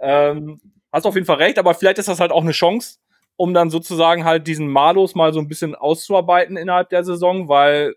Ähm, 0.00 0.60
hast 0.92 1.06
auf 1.06 1.14
jeden 1.14 1.26
Fall 1.26 1.36
recht, 1.36 1.58
aber 1.58 1.74
vielleicht 1.74 1.98
ist 1.98 2.08
das 2.08 2.20
halt 2.20 2.30
auch 2.30 2.42
eine 2.42 2.52
Chance, 2.52 2.98
um 3.36 3.54
dann 3.54 3.70
sozusagen 3.70 4.24
halt 4.24 4.46
diesen 4.46 4.68
Malus 4.68 5.14
mal 5.14 5.32
so 5.32 5.40
ein 5.40 5.48
bisschen 5.48 5.74
auszuarbeiten 5.74 6.56
innerhalb 6.56 6.90
der 6.90 7.04
Saison, 7.04 7.48
weil 7.48 7.96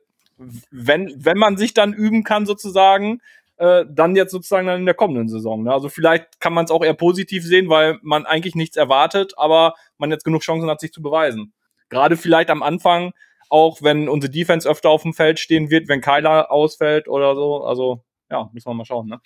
wenn, 0.72 1.13
wenn 1.15 1.38
man 1.38 1.58
sich 1.58 1.74
dann 1.74 1.93
üben 1.93 2.24
kann 2.24 2.46
sozusagen, 2.46 3.22
äh, 3.58 3.86
dann 3.88 4.15
jetzt 4.15 4.32
sozusagen 4.32 4.65
dann 4.65 4.80
in 4.80 4.86
der 4.86 4.96
kommenden 4.96 5.30
Saison. 5.30 5.63
Ne? 5.63 5.72
Also 5.72 5.89
vielleicht 5.89 6.39
kann 6.39 6.54
man 6.54 6.65
es 6.65 6.72
auch 6.72 6.84
eher 6.84 6.96
positiv 6.96 7.46
sehen, 7.46 7.69
weil 7.69 8.00
man 8.02 8.26
eigentlich 8.26 8.56
nichts 8.56 8.78
erwartet, 8.78 9.34
aber 9.38 9.76
man 9.98 10.10
jetzt 10.10 10.26
genug 10.26 10.41
Chancen 10.41 10.69
hat, 10.69 10.80
sich 10.80 10.91
zu 10.91 11.02
beweisen. 11.02 11.54
Gerade 11.93 12.17
vielleicht 12.17 12.49
am 12.49 12.63
Anfang, 12.63 13.13
auch 13.49 13.84
wenn 13.84 14.10
unsere 14.10 14.32
Defense 14.32 14.67
öfter 14.67 14.89
auf 14.89 15.03
dem 15.03 15.13
Feld 15.13 15.39
stehen 15.39 15.69
wird, 15.69 15.88
wenn 15.88 16.01
Kyler 16.01 16.51
ausfällt 16.51 17.08
oder 17.08 17.36
so. 17.36 17.63
Also, 17.63 18.03
ja, 18.32 18.49
müssen 18.51 18.67
wir 18.67 18.73
mal 18.73 18.84
schauen. 18.84 19.08
Ne? 19.08 19.19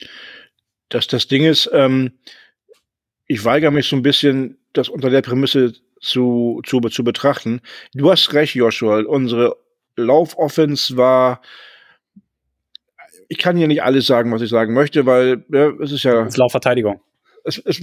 Das, 0.89 1.07
das 1.07 1.27
Ding 1.29 1.45
ist, 1.45 1.69
ähm, 1.71 2.19
ich 3.25 3.45
weigere 3.45 3.71
mich 3.71 3.87
so 3.87 3.95
ein 3.95 4.01
bisschen, 4.01 4.57
das 4.73 4.89
unter 4.89 5.09
der 5.09 5.21
Prämisse 5.21 5.75
zu, 6.01 6.61
zu, 6.65 6.81
zu 6.81 7.05
betrachten. 7.05 7.61
Du 7.93 8.11
hast 8.11 8.33
recht, 8.33 8.53
Joshua. 8.53 8.99
Unsere 9.07 9.55
Laufoffense 9.95 10.97
war. 10.97 11.41
Ich 13.29 13.37
kann 13.37 13.55
hier 13.55 13.67
nicht 13.67 13.81
alles 13.81 14.07
sagen, 14.07 14.33
was 14.33 14.41
ich 14.41 14.49
sagen 14.49 14.73
möchte, 14.73 15.05
weil 15.05 15.45
ja, 15.53 15.69
es 15.81 15.93
ist 15.93 16.03
ja. 16.03 16.23
Es 16.23 16.33
ist 16.33 16.37
Laufverteidigung. 16.37 16.99
Es, 17.45 17.59
es 17.59 17.81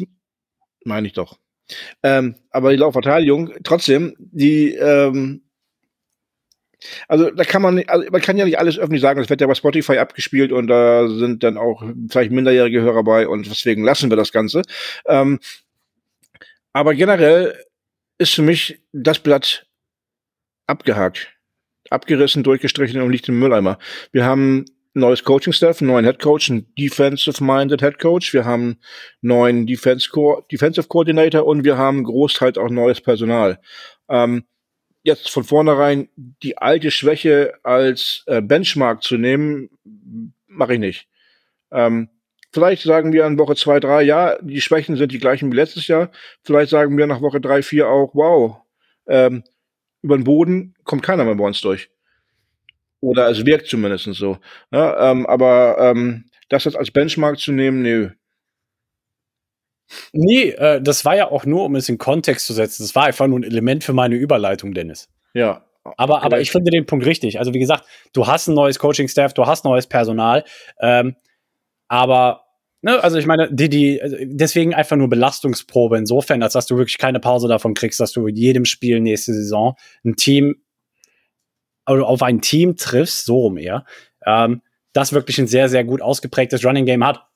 meine 0.85 1.07
ich 1.07 1.14
doch. 1.14 1.39
Ähm, 2.03 2.37
aber 2.51 2.71
die 2.71 2.77
Laufverteidigung, 2.77 3.53
trotzdem, 3.62 4.15
die, 4.19 4.75
ähm, 4.75 5.43
also 7.09 7.31
da 7.31 7.45
kann 7.45 7.62
man, 7.62 7.83
also 7.87 8.11
man 8.11 8.21
kann 8.21 8.37
ja 8.37 8.45
nicht 8.45 8.59
alles 8.59 8.79
öffentlich 8.79 9.01
sagen, 9.01 9.21
das 9.21 9.31
wird 9.31 9.41
ja 9.41 9.47
bei 9.47 9.55
Spotify 9.55 9.99
abgespielt 9.99 10.53
und 10.53 10.67
da 10.67 11.09
sind 11.09 11.43
dann 11.43 11.57
auch 11.57 11.83
vielleicht 12.11 12.31
minderjährige 12.31 12.83
Hörer 12.83 13.03
bei 13.03 13.27
und 13.27 13.47
deswegen 13.47 13.85
lassen 13.85 14.11
wir 14.11 14.17
das 14.17 14.33
Ganze. 14.33 14.62
Ähm, 15.07 15.41
aber 16.73 16.95
generell 16.95 17.55
ist 18.19 18.35
für 18.35 18.43
mich 18.43 18.81
das 18.93 19.19
Blatt 19.21 19.67
abgehakt, 20.67 21.33
abgerissen, 21.91 22.43
durchgestrichen 22.43 23.01
und 23.01 23.11
liegt 23.11 23.29
im 23.29 23.39
Mülleimer. 23.39 23.79
Wir 24.12 24.25
haben 24.25 24.65
neues 24.95 25.24
Coaching-Staff, 25.24 25.80
einen 25.80 25.90
neuen 25.90 26.05
Head 26.05 26.20
Coach, 26.20 26.51
einen 26.51 26.72
Defensive-Minded 26.76 27.80
Head 27.80 27.99
Coach. 27.99 28.32
Wir 28.32 28.45
haben 28.45 28.78
neuen 29.20 29.66
Defense 29.66 30.09
Co 30.09 30.45
Defensive 30.51 30.88
Coordinator 30.88 31.45
und 31.45 31.64
wir 31.64 31.76
haben 31.76 32.05
großteils 32.05 32.57
auch 32.59 32.70
neues 32.70 33.01
Personal. 33.01 33.61
Ähm, 34.09 34.45
jetzt 35.03 35.30
von 35.30 35.45
vornherein 35.45 36.09
die 36.16 36.59
alte 36.59 36.90
Schwäche 36.90 37.55
als 37.62 38.22
äh, 38.26 38.40
Benchmark 38.40 39.03
zu 39.03 39.18
nehmen, 39.18 39.70
mache 40.47 40.74
ich 40.74 40.80
nicht. 40.80 41.09
Ähm, 41.72 42.09
vielleicht 42.53 42.82
sagen 42.82 43.12
wir 43.12 43.26
an 43.26 43.38
Woche 43.38 43.57
zwei, 43.57 43.80
drei, 43.80 44.03
ja, 44.03 44.38
die 44.40 44.61
Schwächen 44.61 44.97
sind 44.97 45.12
die 45.12 45.18
gleichen 45.18 45.53
wie 45.53 45.57
letztes 45.57 45.88
Jahr. 45.88 46.11
Vielleicht 46.42 46.70
sagen 46.70 46.97
wir 46.97 47.07
nach 47.07 47.20
Woche 47.20 47.40
drei, 47.40 47.62
vier 47.62 47.88
auch, 47.88 48.14
wow, 48.14 48.62
ähm, 49.07 49.45
über 50.03 50.16
den 50.16 50.24
Boden 50.24 50.74
kommt 50.84 51.03
keiner 51.03 51.24
mehr 51.24 51.34
bei 51.34 51.45
uns 51.45 51.61
durch. 51.61 51.90
Oder 53.05 53.29
es 53.29 53.45
wirkt 53.45 53.67
zumindest 53.67 54.05
so. 54.15 54.39
Ja, 54.73 55.11
ähm, 55.11 55.27
aber 55.27 55.77
ähm, 55.79 56.25
das 56.49 56.65
jetzt 56.65 56.77
als 56.77 56.91
Benchmark 56.91 57.39
zu 57.39 57.53
nehmen, 57.53 57.83
nö. 57.83 58.11
Nee, 60.13 60.51
äh, 60.51 60.81
das 60.81 61.05
war 61.05 61.15
ja 61.15 61.31
auch 61.31 61.45
nur, 61.45 61.65
um 61.65 61.77
es 61.77 61.89
in 61.89 61.99
Kontext 61.99 62.47
zu 62.47 62.55
setzen. 62.55 62.83
Das 62.83 62.95
war 62.95 63.05
einfach 63.05 63.27
nur 63.27 63.41
ein 63.41 63.45
Element 63.45 63.85
für 63.85 63.93
meine 63.93 64.15
Überleitung, 64.15 64.73
Dennis. 64.73 65.09
Ja. 65.35 65.65
Aber, 65.99 66.23
aber 66.23 66.41
ich 66.41 66.51
finde 66.51 66.71
den 66.71 66.87
Punkt 66.87 67.05
richtig. 67.05 67.39
Also, 67.39 67.53
wie 67.53 67.59
gesagt, 67.59 67.85
du 68.15 68.27
hast 68.27 68.49
ein 68.49 68.55
neues 68.55 68.79
Coaching-Staff, 68.79 69.35
du 69.35 69.45
hast 69.45 69.67
neues 69.67 69.87
Personal. 69.87 70.45
Ähm, 70.81 71.15
aber, 71.89 72.47
ne, 72.81 73.05
also 73.05 73.19
ich 73.19 73.27
meine, 73.27 73.53
die, 73.53 73.69
die, 73.69 74.01
also 74.01 74.17
deswegen 74.23 74.73
einfach 74.73 74.97
nur 74.97 75.11
Belastungsprobe 75.11 75.99
insofern, 75.99 76.43
als 76.43 76.55
dass 76.55 76.67
du 76.67 76.79
wirklich 76.79 76.97
keine 76.97 77.21
Pause 77.21 77.49
davon 77.49 77.75
kriegst, 77.75 78.01
dass 78.01 78.13
du 78.13 78.27
in 78.27 78.37
jedem 78.37 78.65
Spiel 78.65 79.01
nächste 79.01 79.35
Saison 79.35 79.77
ein 80.07 80.17
Team 80.17 80.57
also 81.85 82.05
auf 82.05 82.22
ein 82.22 82.41
Team 82.41 82.76
triffst, 82.76 83.26
so 83.26 83.39
rum 83.41 83.59
eher, 83.59 83.85
ähm, 84.26 84.62
das 84.93 85.12
wirklich 85.12 85.39
ein 85.39 85.47
sehr, 85.47 85.68
sehr 85.68 85.85
gut 85.85 86.01
ausgeprägtes 86.01 86.64
Running 86.64 86.87
Game 86.87 87.05
hat. 87.05 87.26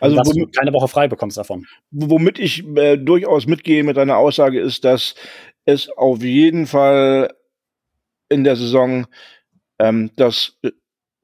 Also 0.00 0.16
dass 0.16 0.26
womit, 0.28 0.48
du 0.48 0.58
keine 0.58 0.72
Woche 0.72 0.88
frei 0.88 1.06
bekommst 1.08 1.36
davon. 1.36 1.66
Womit 1.90 2.38
ich 2.38 2.66
äh, 2.76 2.96
durchaus 2.96 3.46
mitgehe 3.46 3.84
mit 3.84 3.96
deiner 3.96 4.16
Aussage 4.16 4.60
ist, 4.60 4.84
dass 4.84 5.14
es 5.64 5.88
auf 5.90 6.22
jeden 6.22 6.66
Fall 6.66 7.32
in 8.28 8.44
der 8.44 8.56
Saison 8.56 9.06
ähm, 9.78 10.10
das 10.16 10.58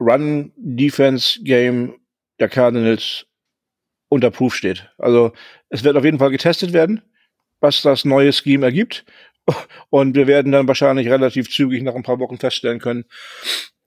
Run-Defense-Game 0.00 1.94
der 2.38 2.48
Cardinals 2.48 3.26
unter 4.08 4.30
Proof 4.30 4.54
steht. 4.54 4.88
Also 4.98 5.32
es 5.68 5.82
wird 5.82 5.96
auf 5.96 6.04
jeden 6.04 6.18
Fall 6.18 6.30
getestet 6.30 6.72
werden, 6.72 7.02
was 7.60 7.82
das 7.82 8.04
neue 8.04 8.32
Scheme 8.32 8.66
ergibt. 8.66 9.04
Und 9.90 10.14
wir 10.14 10.26
werden 10.26 10.53
dann 10.53 10.68
wahrscheinlich 10.68 11.09
relativ 11.09 11.51
zügig 11.51 11.82
nach 11.82 11.95
ein 11.95 12.03
paar 12.03 12.18
Wochen 12.20 12.38
feststellen 12.38 12.80
können, 12.80 13.05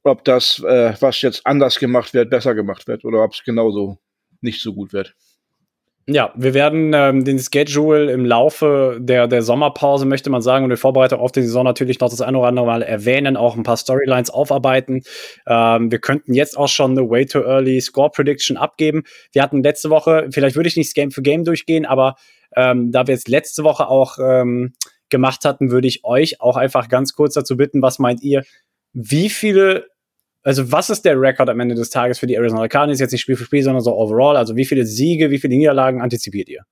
ob 0.03 0.23
das, 0.23 0.63
äh, 0.63 0.93
was 0.99 1.21
jetzt 1.21 1.45
anders 1.45 1.79
gemacht 1.79 2.13
wird, 2.13 2.29
besser 2.29 2.55
gemacht 2.55 2.87
wird 2.87 3.05
oder 3.05 3.23
ob 3.23 3.33
es 3.33 3.43
genauso 3.43 3.97
nicht 4.41 4.61
so 4.61 4.73
gut 4.73 4.93
wird. 4.93 5.15
Ja, 6.09 6.31
wir 6.37 6.53
werden 6.53 6.93
ähm, 6.95 7.25
den 7.25 7.37
Schedule 7.37 8.09
im 8.13 8.23
Laufe 8.23 8.97
der, 8.97 9.27
der 9.27 9.41
Sommerpause, 9.41 10.05
möchte 10.05 10.29
man 10.29 10.41
sagen, 10.41 10.63
und 10.63 10.69
der 10.69 10.77
Vorbereitung 10.77 11.19
auf 11.19 11.33
die 11.33 11.41
Saison 11.41 11.65
natürlich 11.65 11.99
noch 11.99 12.09
das 12.09 12.21
eine 12.21 12.37
oder 12.37 12.47
andere 12.47 12.65
Mal 12.65 12.81
erwähnen, 12.81 13.35
auch 13.35 13.57
ein 13.57 13.63
paar 13.63 13.75
Storylines 13.75 14.29
aufarbeiten. 14.29 15.01
Ähm, 15.45 15.91
wir 15.91 15.99
könnten 15.99 16.33
jetzt 16.33 16.57
auch 16.57 16.69
schon 16.69 16.91
eine 16.91 17.09
Way 17.09 17.25
Too 17.25 17.41
Early 17.41 17.81
Score 17.81 18.09
Prediction 18.09 18.55
abgeben. 18.55 19.03
Wir 19.33 19.41
hatten 19.41 19.61
letzte 19.61 19.89
Woche, 19.89 20.29
vielleicht 20.31 20.55
würde 20.55 20.69
ich 20.69 20.77
nicht 20.77 20.95
Game 20.95 21.11
für 21.11 21.21
Game 21.21 21.43
durchgehen, 21.43 21.85
aber 21.85 22.15
ähm, 22.55 22.89
da 22.93 23.05
wir 23.05 23.13
jetzt 23.13 23.27
letzte 23.27 23.65
Woche 23.65 23.89
auch 23.89 24.17
ähm, 24.17 24.75
gemacht 25.09 25.45
hatten, 25.45 25.71
würde 25.71 25.87
ich 25.87 26.03
euch 26.03 26.41
auch 26.41 26.57
einfach 26.57 26.89
ganz 26.89 27.13
kurz 27.13 27.33
dazu 27.33 27.57
bitten, 27.57 27.81
was 27.81 27.99
meint 27.99 28.21
ihr, 28.21 28.43
wie 28.93 29.29
viele, 29.29 29.87
also 30.43 30.71
was 30.71 30.89
ist 30.89 31.05
der 31.05 31.19
Rekord 31.19 31.49
am 31.49 31.59
Ende 31.59 31.75
des 31.75 31.89
Tages 31.89 32.19
für 32.19 32.27
die 32.27 32.35
Arizona 32.35 32.67
Cardinals, 32.67 32.99
jetzt 32.99 33.11
nicht 33.11 33.21
Spiel 33.21 33.35
für 33.35 33.45
Spiel, 33.45 33.63
sondern 33.63 33.83
so 33.83 33.95
overall, 33.95 34.37
also 34.37 34.55
wie 34.55 34.65
viele 34.65 34.85
Siege, 34.85 35.29
wie 35.29 35.39
viele 35.39 35.55
Niederlagen 35.55 36.01
antizipiert 36.01 36.49
ihr? 36.49 36.63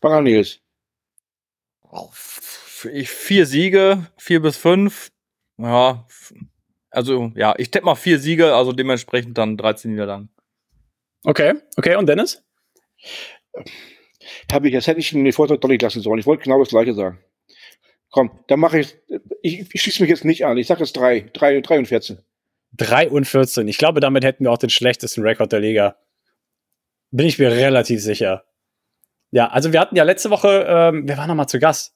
Fang 0.00 0.12
an, 0.12 0.24
Nils. 0.24 0.60
Ich, 2.92 3.10
vier 3.10 3.46
Siege, 3.46 4.06
vier 4.18 4.42
bis 4.42 4.56
fünf. 4.56 5.12
Ja, 5.58 6.06
also 6.90 7.30
ja, 7.36 7.54
ich 7.56 7.70
tippe 7.70 7.86
mal 7.86 7.94
vier 7.94 8.18
Siege, 8.18 8.54
also 8.54 8.72
dementsprechend 8.72 9.38
dann 9.38 9.56
13 9.56 9.92
Niederlagen. 9.92 10.28
Okay, 11.24 11.54
okay, 11.76 11.94
und 11.96 12.08
Dennis? 12.08 12.42
Habe 14.50 14.68
ich, 14.68 14.74
das 14.74 14.86
hätte 14.86 15.00
ich 15.00 15.10
den 15.10 15.32
Vortrag 15.32 15.60
doch 15.60 15.68
nicht 15.68 15.82
lassen 15.82 16.00
sollen. 16.00 16.18
Ich 16.18 16.26
wollte 16.26 16.44
genau 16.44 16.58
das 16.58 16.70
Gleiche 16.70 16.94
sagen. 16.94 17.18
Komm, 18.10 18.30
dann 18.48 18.60
mache 18.60 18.80
ich, 18.80 18.96
ich, 19.42 19.66
ich 19.72 19.82
schließe 19.82 20.02
mich 20.02 20.10
jetzt 20.10 20.24
nicht 20.24 20.44
an. 20.44 20.58
Ich 20.58 20.66
sage 20.66 20.80
jetzt 20.80 20.96
drei, 20.96 21.30
drei, 21.32 21.60
drei 21.60 21.78
und 21.78 21.86
14. 21.86 22.18
Drei 22.72 23.08
und 23.08 23.26
14. 23.26 23.68
Ich 23.68 23.78
glaube, 23.78 24.00
damit 24.00 24.24
hätten 24.24 24.44
wir 24.44 24.50
auch 24.50 24.58
den 24.58 24.70
schlechtesten 24.70 25.22
Rekord 25.22 25.52
der 25.52 25.60
Liga. 25.60 25.96
Bin 27.10 27.26
ich 27.26 27.38
mir 27.38 27.50
relativ 27.50 28.02
sicher. 28.02 28.44
Ja, 29.30 29.48
also 29.48 29.72
wir 29.72 29.80
hatten 29.80 29.96
ja 29.96 30.04
letzte 30.04 30.30
Woche, 30.30 30.66
ähm, 30.68 31.04
wer 31.06 31.16
war 31.16 31.26
noch 31.26 31.34
mal 31.34 31.46
zu 31.46 31.58
Gast? 31.58 31.94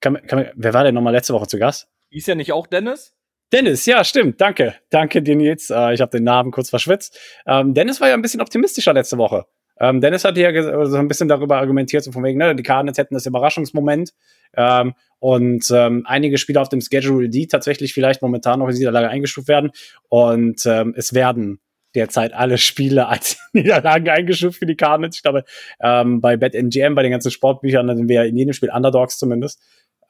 Kann, 0.00 0.26
kann, 0.26 0.50
wer 0.54 0.74
war 0.74 0.84
denn 0.84 0.94
noch 0.94 1.02
mal 1.02 1.10
letzte 1.10 1.34
Woche 1.34 1.46
zu 1.46 1.58
Gast? 1.58 1.88
Ist 2.10 2.26
ja 2.26 2.34
nicht 2.34 2.52
auch 2.52 2.66
Dennis? 2.66 3.14
Dennis, 3.52 3.84
ja, 3.84 4.02
stimmt. 4.02 4.40
Danke. 4.40 4.76
Danke 4.88 5.22
dir, 5.22 5.36
Nils. 5.36 5.68
Äh, 5.68 5.92
ich 5.92 6.00
habe 6.00 6.10
den 6.10 6.24
Namen 6.24 6.50
kurz 6.50 6.70
verschwitzt. 6.70 7.18
Ähm, 7.46 7.74
Dennis 7.74 8.00
war 8.00 8.08
ja 8.08 8.14
ein 8.14 8.22
bisschen 8.22 8.40
optimistischer 8.40 8.94
letzte 8.94 9.18
Woche. 9.18 9.46
Ähm, 9.82 10.00
Dennis 10.00 10.24
hat 10.24 10.38
ja 10.38 10.86
so 10.86 10.96
ein 10.96 11.08
bisschen 11.08 11.26
darüber 11.26 11.56
argumentiert, 11.56 12.04
so 12.04 12.12
von 12.12 12.22
wegen, 12.22 12.38
ne, 12.38 12.54
die 12.54 12.62
Cardinals 12.62 12.98
hätten 12.98 13.14
das 13.14 13.26
Überraschungsmoment. 13.26 14.12
Ähm, 14.56 14.94
und 15.18 15.68
ähm, 15.72 16.04
einige 16.06 16.38
Spieler 16.38 16.62
auf 16.62 16.68
dem 16.68 16.80
Schedule, 16.80 17.28
die 17.28 17.48
tatsächlich 17.48 17.92
vielleicht 17.92 18.22
momentan 18.22 18.60
noch 18.60 18.68
in 18.68 18.76
Niederlage 18.76 19.08
eingestuft 19.08 19.48
werden. 19.48 19.72
Und 20.08 20.64
ähm, 20.66 20.94
es 20.96 21.14
werden 21.14 21.58
derzeit 21.96 22.32
alle 22.32 22.58
Spiele 22.58 23.08
als 23.08 23.38
Niederlagen 23.52 24.08
eingestuft 24.08 24.60
für 24.60 24.66
die 24.66 24.76
Cardinals. 24.76 25.16
Ich 25.16 25.22
glaube, 25.22 25.44
ähm, 25.80 26.20
bei 26.20 26.36
BetMGM, 26.36 26.94
bei 26.94 27.02
den 27.02 27.10
ganzen 27.10 27.32
Sportbüchern, 27.32 27.88
da 27.88 27.96
sind 27.96 28.08
wir 28.08 28.22
in 28.22 28.36
jedem 28.36 28.52
Spiel 28.52 28.70
Underdogs 28.70 29.18
zumindest. 29.18 29.60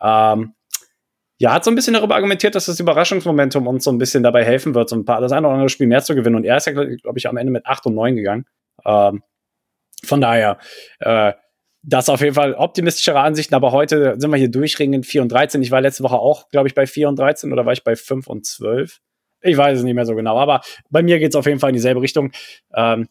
Ähm, 0.03 0.53
ja, 1.39 1.55
hat 1.55 1.65
so 1.65 1.71
ein 1.71 1.75
bisschen 1.77 1.95
darüber 1.95 2.15
argumentiert, 2.15 2.55
dass 2.55 2.67
das 2.67 2.79
Überraschungsmomentum 2.79 3.67
uns 3.67 3.85
so 3.85 3.91
ein 3.91 3.99
bisschen 3.99 4.23
dabei 4.23 4.45
helfen 4.45 4.75
wird, 4.75 4.91
so 4.91 4.97
ein 4.97 5.07
paar, 5.07 5.23
das 5.23 5.33
eine 5.33 5.47
oder 5.47 5.55
andere 5.55 5.71
Spiel 5.71 5.87
mehr 5.87 6.03
zu 6.03 6.15
gewinnen. 6.15 6.37
Und 6.37 6.45
er 6.45 6.59
ist 6.59 6.67
ja, 6.67 6.73
glaube 6.73 7.17
ich, 7.17 7.27
am 7.27 7.39
Ende 7.39 7.51
mit 7.51 7.65
8 7.65 7.87
und 7.87 7.95
9 7.95 8.17
gegangen. 8.17 8.45
Ähm, 8.85 9.23
von 10.05 10.21
daher, 10.21 10.59
äh, 11.01 11.33
das 11.83 12.09
auf 12.09 12.21
jeden 12.21 12.35
Fall 12.35 12.55
optimistischere 12.55 13.19
Ansichten, 13.19 13.55
aber 13.55 13.73
heute 13.73 14.15
sind 14.19 14.31
wir 14.31 14.37
hier 14.37 14.51
durchringend 14.51 15.05
4 15.05 15.23
und 15.23 15.33
13. 15.33 15.63
Ich 15.63 15.71
war 15.71 15.81
letzte 15.81 16.05
Woche 16.05 16.17
auch, 16.17 16.49
glaube 16.49 16.69
ich, 16.69 16.75
bei 16.75 16.87
4 16.87 17.09
und 17.09 17.19
13 17.19 17.53
oder 17.53 17.67
war 17.67 17.73
ich 17.73 17.83
bei 17.83 17.97
5 17.97 18.27
und 18.29 18.47
12? 18.47 19.01
Ich 19.41 19.57
weiß 19.57 19.79
es 19.79 19.85
nicht 19.85 19.95
mehr 19.95 20.07
so 20.07 20.15
genau, 20.15 20.39
aber 20.39 20.61
bei 20.91 21.03
mir 21.03 21.19
geht 21.19 21.31
es 21.31 21.37
auf 21.37 21.47
jeden 21.47 21.59
Fall 21.59 21.71
in 21.71 21.75
dieselbe 21.75 22.01
Richtung. 22.01 22.31
Ähm, 22.73 23.09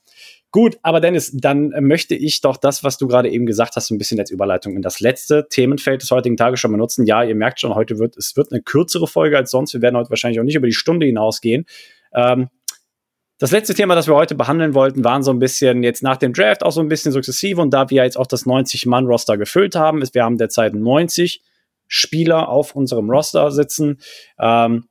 gut, 0.51 0.77
aber 0.83 1.01
Dennis, 1.01 1.31
dann 1.33 1.73
möchte 1.81 2.15
ich 2.15 2.39
doch 2.39 2.55
das, 2.55 2.85
was 2.85 2.97
du 2.97 3.07
gerade 3.09 3.29
eben 3.29 3.45
gesagt 3.45 3.75
hast, 3.75 3.91
ein 3.91 3.97
bisschen 3.97 4.19
als 4.19 4.31
Überleitung 4.31 4.77
in 4.77 4.81
das 4.81 5.01
letzte 5.01 5.47
Themenfeld 5.49 6.01
des 6.01 6.11
heutigen 6.11 6.37
Tages 6.37 6.61
schon 6.61 6.71
benutzen. 6.71 7.05
Ja, 7.05 7.23
ihr 7.23 7.35
merkt 7.35 7.59
schon, 7.59 7.75
heute 7.75 7.99
wird 7.99 8.15
es 8.15 8.37
wird 8.37 8.53
eine 8.53 8.61
kürzere 8.61 9.07
Folge 9.07 9.35
als 9.35 9.51
sonst. 9.51 9.73
Wir 9.73 9.81
werden 9.81 9.97
heute 9.97 10.09
wahrscheinlich 10.09 10.39
auch 10.39 10.45
nicht 10.45 10.55
über 10.55 10.67
die 10.67 10.73
Stunde 10.73 11.05
hinausgehen. 11.05 11.65
Ähm, 12.13 12.47
das 13.41 13.49
letzte 13.49 13.73
Thema, 13.73 13.95
das 13.95 14.05
wir 14.07 14.13
heute 14.13 14.35
behandeln 14.35 14.75
wollten, 14.75 15.03
waren 15.03 15.23
so 15.23 15.31
ein 15.31 15.39
bisschen 15.39 15.81
jetzt 15.81 16.03
nach 16.03 16.17
dem 16.17 16.31
Draft 16.31 16.61
auch 16.61 16.71
so 16.71 16.79
ein 16.79 16.89
bisschen 16.89 17.11
sukzessive 17.11 17.59
und 17.59 17.71
da 17.71 17.89
wir 17.89 18.03
jetzt 18.03 18.15
auch 18.15 18.27
das 18.27 18.45
90-Mann-Roster 18.45 19.35
gefüllt 19.35 19.73
haben, 19.73 20.03
ist, 20.03 20.13
wir 20.13 20.23
haben 20.23 20.37
derzeit 20.37 20.75
90 20.75 21.41
Spieler 21.87 22.49
auf 22.49 22.75
unserem 22.75 23.09
Roster 23.09 23.49
sitzen. 23.49 23.99
Ähm, 24.39 24.85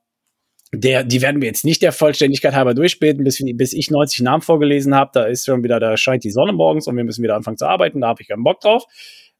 der, 0.72 1.04
die 1.04 1.22
werden 1.22 1.40
wir 1.40 1.46
jetzt 1.46 1.64
nicht 1.64 1.80
der 1.80 1.92
Vollständigkeit 1.92 2.52
halber 2.52 2.74
durchbeten, 2.74 3.22
bis, 3.22 3.40
bis 3.54 3.72
ich 3.72 3.88
90 3.88 4.22
Namen 4.22 4.42
vorgelesen 4.42 4.96
habe. 4.96 5.12
Da 5.14 5.26
ist 5.26 5.46
schon 5.46 5.62
wieder, 5.62 5.78
da 5.78 5.96
scheint 5.96 6.24
die 6.24 6.32
Sonne 6.32 6.52
morgens 6.52 6.88
und 6.88 6.96
wir 6.96 7.04
müssen 7.04 7.22
wieder 7.22 7.36
anfangen 7.36 7.56
zu 7.56 7.66
arbeiten. 7.66 8.00
Da 8.00 8.08
habe 8.08 8.20
ich 8.20 8.26
keinen 8.26 8.42
Bock 8.42 8.60
drauf. 8.60 8.82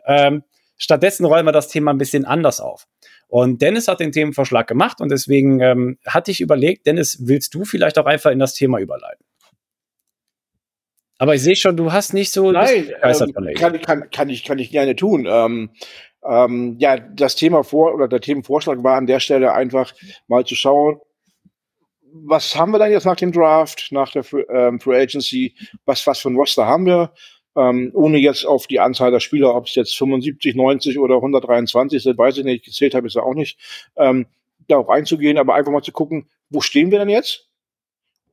Ähm, 0.07 0.45
stattdessen 0.77 1.27
rollen 1.27 1.47
wir 1.47 1.53
das 1.53 1.67
Thema 1.67 1.91
ein 1.91 1.99
bisschen 1.99 2.25
anders 2.25 2.61
auf. 2.61 2.87
Und 3.31 3.63
Dennis 3.63 3.87
hat 3.87 4.01
den 4.01 4.11
Themenvorschlag 4.11 4.67
gemacht 4.67 5.01
und 5.01 5.09
deswegen 5.09 5.61
ähm, 5.61 5.99
hatte 6.05 6.33
ich 6.33 6.41
überlegt, 6.41 6.87
Dennis, 6.87 7.19
willst 7.21 7.55
du 7.55 7.65
vielleicht 7.65 7.97
auch 7.97 8.07
einfach 8.07 8.33
in 8.33 8.41
das 8.41 8.55
Thema 8.55 8.81
überleiten? 8.81 9.25
Aber 11.19 11.37
ich 11.37 11.43
sehe 11.43 11.55
schon, 11.55 11.77
du 11.77 11.93
hast 11.93 12.13
nicht 12.13 12.33
so. 12.33 12.51
Nein, 12.51 12.91
ähm, 13.03 13.55
kann, 13.55 13.81
kann, 13.81 14.11
kann, 14.11 14.29
ich, 14.31 14.43
kann 14.43 14.59
ich 14.59 14.73
gerne 14.73 14.97
tun. 14.97 15.29
Ähm, 15.31 15.71
ähm, 16.29 16.77
ja, 16.81 16.99
das 16.99 17.37
Thema 17.37 17.63
vor 17.63 17.95
oder 17.95 18.09
der 18.09 18.21
Themenvorschlag 18.21 18.83
war 18.83 18.97
an 18.97 19.07
der 19.07 19.21
Stelle 19.21 19.53
einfach 19.53 19.95
mal 20.27 20.45
zu 20.45 20.57
schauen, 20.57 21.01
was 22.13 22.57
haben 22.57 22.73
wir 22.73 22.81
dann 22.81 22.91
jetzt 22.91 23.07
nach 23.07 23.17
dem 23.17 23.31
Draft, 23.31 23.89
nach 23.93 24.11
der 24.11 24.25
ähm, 24.53 24.81
Free 24.81 25.01
Agency, 25.01 25.55
was, 25.85 26.05
was 26.05 26.19
für 26.19 26.31
ein 26.31 26.37
Roster 26.37 26.67
haben 26.67 26.85
wir? 26.85 27.13
Ähm, 27.57 27.91
ohne 27.95 28.19
jetzt 28.19 28.45
auf 28.45 28.67
die 28.67 28.81
Anzahl 28.81 29.11
der 29.11 29.21
Spieler, 29.21 29.55
ob 29.55 29.67
es 29.67 29.75
jetzt 29.75 29.97
75, 29.97 30.55
90 30.55 30.99
oder 30.99 31.17
123 31.17 32.03
sind, 32.03 32.19
weiß 32.19 32.39
ich 32.39 32.45
nicht, 32.45 32.65
gezählt 32.65 32.95
habe 32.95 33.07
ich 33.07 33.15
es 33.15 33.23
auch 33.23 33.35
nicht, 33.35 33.59
ähm, 33.97 34.27
darauf 34.69 34.89
einzugehen, 34.89 35.39
aber 35.39 35.55
einfach 35.55 35.73
mal 35.73 35.83
zu 35.83 35.93
gucken, 35.93 36.29
wo 36.49 36.61
stehen 36.61 36.91
wir 36.91 36.99
denn 36.99 37.09
jetzt 37.09 37.49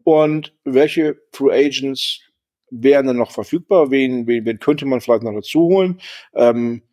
und 0.04 0.54
welche 0.64 1.18
Free 1.32 1.52
Agents 1.52 2.22
wären 2.70 3.08
dann 3.08 3.18
noch 3.18 3.32
verfügbar, 3.32 3.92
wen, 3.92 4.28
wen, 4.28 4.46
wen 4.46 4.60
könnte 4.60 4.86
man 4.86 5.02
vielleicht 5.02 5.24
noch 5.24 5.34
dazu 5.34 5.62
holen. 5.62 6.02
Ähm, 6.36 6.84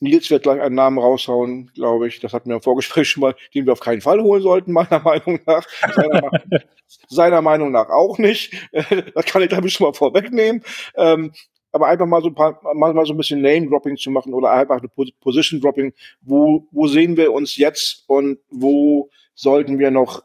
Nils 0.00 0.30
wird 0.30 0.44
gleich 0.44 0.60
einen 0.60 0.74
Namen 0.74 0.98
raushauen, 0.98 1.70
glaube 1.74 2.08
ich. 2.08 2.20
Das 2.20 2.32
hatten 2.32 2.48
wir 2.48 2.56
im 2.56 2.62
Vorgespräch 2.62 3.08
schon 3.08 3.22
mal, 3.22 3.34
den 3.54 3.66
wir 3.66 3.72
auf 3.72 3.80
keinen 3.80 4.00
Fall 4.00 4.22
holen 4.22 4.42
sollten, 4.42 4.72
meiner 4.72 5.00
Meinung 5.04 5.40
nach. 5.46 5.66
Seiner, 5.94 6.30
seiner 7.08 7.42
Meinung 7.42 7.72
nach 7.72 7.88
auch 7.88 8.18
nicht. 8.18 8.54
das 9.14 9.24
kann 9.26 9.42
ich, 9.42 9.48
glaube 9.48 9.66
ich, 9.66 9.74
schon 9.74 9.86
mal 9.86 9.94
vorwegnehmen. 9.94 10.62
Ähm, 10.96 11.32
aber 11.72 11.88
einfach 11.88 12.06
mal 12.06 12.22
so 12.22 12.28
ein 12.28 12.34
paar, 12.34 12.60
mal, 12.74 12.94
mal 12.94 13.06
so 13.06 13.12
ein 13.12 13.18
bisschen 13.18 13.42
Name-Dropping 13.42 13.96
zu 13.96 14.10
machen 14.10 14.32
oder 14.32 14.50
einfach 14.52 14.78
eine 14.78 14.88
Position-Dropping. 15.20 15.92
Wo, 16.22 16.66
wo 16.70 16.86
sehen 16.86 17.16
wir 17.16 17.32
uns 17.32 17.56
jetzt 17.56 18.04
und 18.06 18.38
wo 18.50 19.10
sollten 19.34 19.78
wir 19.78 19.90
noch 19.90 20.22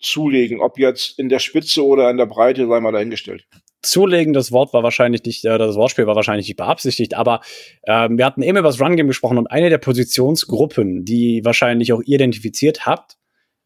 zulegen. 0.00 0.60
Ob 0.60 0.78
jetzt 0.78 1.18
in 1.18 1.28
der 1.28 1.38
Spitze 1.38 1.84
oder 1.86 2.10
in 2.10 2.16
der 2.16 2.26
Breite, 2.26 2.66
sei 2.66 2.80
mal 2.80 2.92
dahingestellt. 2.92 3.46
Zulegen, 3.82 4.32
das 4.32 4.52
Wort 4.52 4.72
war 4.72 4.82
wahrscheinlich 4.82 5.24
nicht, 5.24 5.44
äh, 5.44 5.58
das 5.58 5.74
Wortspiel 5.76 6.06
war 6.06 6.16
wahrscheinlich 6.16 6.48
nicht 6.48 6.56
beabsichtigt, 6.56 7.14
aber 7.14 7.40
ähm, 7.86 8.16
wir 8.16 8.24
hatten 8.24 8.42
eben 8.42 8.58
über 8.58 8.68
das 8.68 8.80
Run-Game 8.80 9.08
gesprochen 9.08 9.38
und 9.38 9.48
eine 9.48 9.70
der 9.70 9.78
Positionsgruppen, 9.78 11.04
die 11.04 11.44
wahrscheinlich 11.44 11.92
auch 11.92 12.00
ihr 12.04 12.16
identifiziert 12.16 12.86
habt, 12.86 13.16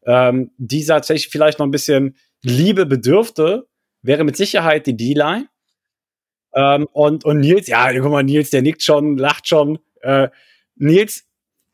ähm, 0.05 0.51
die 0.57 0.85
tatsächlich 0.85 1.29
vielleicht 1.29 1.59
noch 1.59 1.67
ein 1.67 1.71
bisschen 1.71 2.15
Liebe 2.41 2.85
bedürfte, 2.85 3.67
wäre 4.01 4.23
mit 4.23 4.37
Sicherheit 4.37 4.87
die 4.87 4.97
D-Line. 4.97 5.47
Ähm, 6.55 6.87
und, 6.91 7.25
und 7.25 7.39
Nils, 7.39 7.67
ja, 7.67 7.91
guck 7.99 8.11
mal, 8.11 8.23
Nils, 8.23 8.49
der 8.49 8.61
nickt 8.61 8.81
schon, 8.81 9.17
lacht 9.17 9.47
schon. 9.47 9.79
Äh, 10.01 10.29
Nils, 10.75 11.25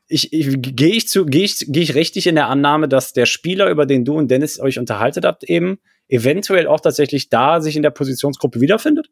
ich, 0.07 0.33
ich, 0.33 0.57
gehe 0.59 0.95
ich 0.95 1.07
zu, 1.07 1.25
gehe 1.25 1.43
ich, 1.43 1.65
gehe 1.67 1.83
ich 1.83 1.95
richtig 1.95 2.27
in 2.27 2.35
der 2.35 2.47
Annahme, 2.47 2.87
dass 2.87 3.13
der 3.13 3.25
Spieler, 3.25 3.69
über 3.69 3.85
den 3.85 4.03
du 4.03 4.17
und 4.17 4.29
Dennis 4.29 4.59
euch 4.59 4.79
unterhaltet 4.79 5.25
habt, 5.25 5.43
eben 5.43 5.79
eventuell 6.13 6.67
auch 6.67 6.79
tatsächlich 6.79 7.29
da 7.29 7.59
sich 7.59 7.75
in 7.75 7.83
der 7.83 7.89
Positionsgruppe 7.89 8.61
wiederfindet? 8.61 9.09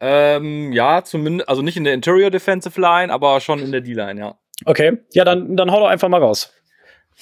Ähm, 0.00 0.72
ja, 0.72 1.02
zumindest, 1.02 1.48
also 1.48 1.62
nicht 1.62 1.76
in 1.76 1.84
der 1.84 1.94
Interior 1.94 2.30
Defensive 2.30 2.80
Line, 2.80 3.12
aber 3.12 3.40
schon 3.40 3.60
in 3.60 3.72
der 3.72 3.80
D-Line, 3.80 4.20
ja. 4.20 4.38
Okay, 4.64 4.98
ja, 5.12 5.24
dann, 5.24 5.56
dann 5.56 5.70
hau 5.72 5.80
doch 5.80 5.88
einfach 5.88 6.08
mal 6.08 6.20
raus. 6.20 6.52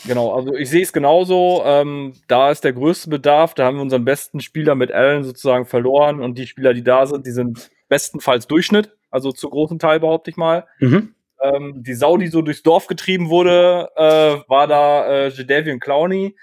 Genau, 0.04 0.34
also 0.34 0.54
ich 0.54 0.68
sehe 0.68 0.82
es 0.82 0.92
genauso. 0.92 1.62
Ähm, 1.64 2.14
da 2.28 2.50
ist 2.50 2.64
der 2.64 2.74
größte 2.74 3.08
Bedarf. 3.08 3.54
Da 3.54 3.64
haben 3.64 3.76
wir 3.76 3.82
unseren 3.82 4.04
besten 4.04 4.40
Spieler 4.40 4.74
mit 4.74 4.92
Allen 4.92 5.24
sozusagen 5.24 5.64
verloren 5.64 6.20
und 6.20 6.36
die 6.36 6.46
Spieler, 6.46 6.74
die 6.74 6.82
da 6.82 7.06
sind, 7.06 7.26
die 7.26 7.30
sind 7.30 7.70
bestenfalls 7.88 8.46
Durchschnitt, 8.46 8.90
also 9.10 9.32
zu 9.32 9.48
großen 9.48 9.78
Teil 9.78 10.00
behaupte 10.00 10.30
ich 10.30 10.36
mal. 10.36 10.66
Mhm. 10.80 11.14
Ähm, 11.40 11.82
die 11.82 11.94
Sau, 11.94 12.18
die 12.18 12.26
so 12.26 12.42
durchs 12.42 12.62
Dorf 12.62 12.88
getrieben 12.88 13.30
wurde, 13.30 13.88
äh, 13.96 14.48
war 14.48 14.66
da 14.66 15.06
äh, 15.06 15.28
Jadavian 15.28 15.80
Clowney, 15.80 16.36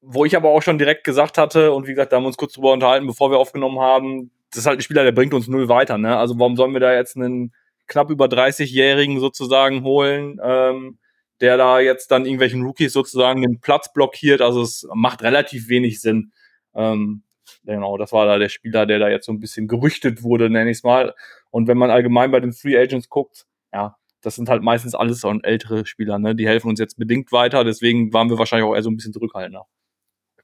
wo 0.00 0.24
ich 0.24 0.36
aber 0.36 0.50
auch 0.50 0.62
schon 0.62 0.78
direkt 0.78 1.04
gesagt 1.04 1.38
hatte 1.38 1.72
und 1.72 1.86
wie 1.86 1.92
gesagt, 1.92 2.12
da 2.12 2.16
haben 2.16 2.24
wir 2.24 2.28
uns 2.28 2.36
kurz 2.36 2.52
drüber 2.52 2.72
unterhalten, 2.72 3.06
bevor 3.06 3.30
wir 3.30 3.38
aufgenommen 3.38 3.80
haben. 3.80 4.30
Das 4.50 4.60
ist 4.60 4.66
halt 4.66 4.78
ein 4.78 4.82
Spieler, 4.82 5.04
der 5.04 5.12
bringt 5.12 5.34
uns 5.34 5.48
null 5.48 5.68
weiter. 5.68 5.98
Ne? 5.98 6.16
Also 6.16 6.38
warum 6.38 6.56
sollen 6.56 6.72
wir 6.72 6.80
da 6.80 6.94
jetzt 6.94 7.16
einen 7.16 7.52
knapp 7.86 8.10
über 8.10 8.26
30-Jährigen 8.26 9.20
sozusagen 9.20 9.82
holen? 9.82 10.40
Ähm, 10.42 10.98
der 11.40 11.56
da 11.56 11.80
jetzt 11.80 12.10
dann 12.10 12.24
irgendwelchen 12.24 12.62
Rookies 12.62 12.92
sozusagen 12.92 13.42
den 13.42 13.60
Platz 13.60 13.92
blockiert. 13.92 14.40
Also 14.40 14.62
es 14.62 14.86
macht 14.92 15.22
relativ 15.22 15.68
wenig 15.68 16.00
Sinn. 16.00 16.32
Ähm, 16.74 17.22
genau, 17.64 17.96
das 17.96 18.12
war 18.12 18.26
da 18.26 18.38
der 18.38 18.48
Spieler, 18.48 18.86
der 18.86 18.98
da 18.98 19.08
jetzt 19.08 19.26
so 19.26 19.32
ein 19.32 19.40
bisschen 19.40 19.68
gerüchtet 19.68 20.22
wurde, 20.22 20.50
nenne 20.50 20.70
ich 20.70 20.78
es 20.78 20.82
mal. 20.82 21.14
Und 21.50 21.68
wenn 21.68 21.78
man 21.78 21.90
allgemein 21.90 22.30
bei 22.30 22.40
den 22.40 22.52
Free 22.52 22.76
Agents 22.76 23.08
guckt, 23.08 23.46
ja, 23.72 23.96
das 24.20 24.34
sind 24.34 24.48
halt 24.48 24.62
meistens 24.62 24.94
alles 24.94 25.20
so 25.20 25.32
ältere 25.42 25.86
Spieler, 25.86 26.18
ne? 26.18 26.34
Die 26.34 26.48
helfen 26.48 26.68
uns 26.68 26.80
jetzt 26.80 26.98
bedingt 26.98 27.30
weiter, 27.30 27.62
deswegen 27.62 28.12
waren 28.12 28.28
wir 28.28 28.38
wahrscheinlich 28.38 28.68
auch 28.68 28.74
eher 28.74 28.82
so 28.82 28.90
ein 28.90 28.96
bisschen 28.96 29.12
zurückhaltender. 29.12 29.66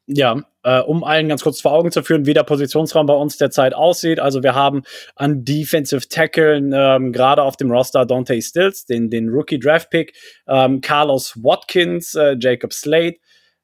Ja, 0.07 0.43
äh, 0.65 0.81
um 0.81 1.03
allen 1.03 1.29
ganz 1.29 1.43
kurz 1.43 1.63
vor 1.63 1.73
Augen 1.73 1.91
zu 1.91 2.03
führen, 2.03 2.27
wie 2.27 2.35
der 2.35 2.43
Positionsraum 2.43 3.07
bei 3.07 3.15
uns 3.15 3.39
derzeit 3.39 3.75
aussieht. 3.75 4.21
Also 4.21 4.43
wir 4.43 4.55
haben 4.55 4.83
an 5.17 5.45
Defensive 5.47 6.09
Tackle 6.09 6.57
ähm, 6.57 7.11
gerade 7.13 7.43
auf 7.43 7.57
dem 7.57 7.71
Roster 7.71 8.05
Dante 8.05 8.41
Stills, 8.43 8.85
den, 8.85 9.09
den 9.09 9.31
Rookie 9.31 9.59
Draft 9.59 9.89
Pick, 9.89 10.15
ähm, 10.47 10.83
Carlos 10.83 11.43
Watkins, 11.43 12.15
äh, 12.15 12.37
Jacob 12.39 12.75
Slade. 12.75 13.17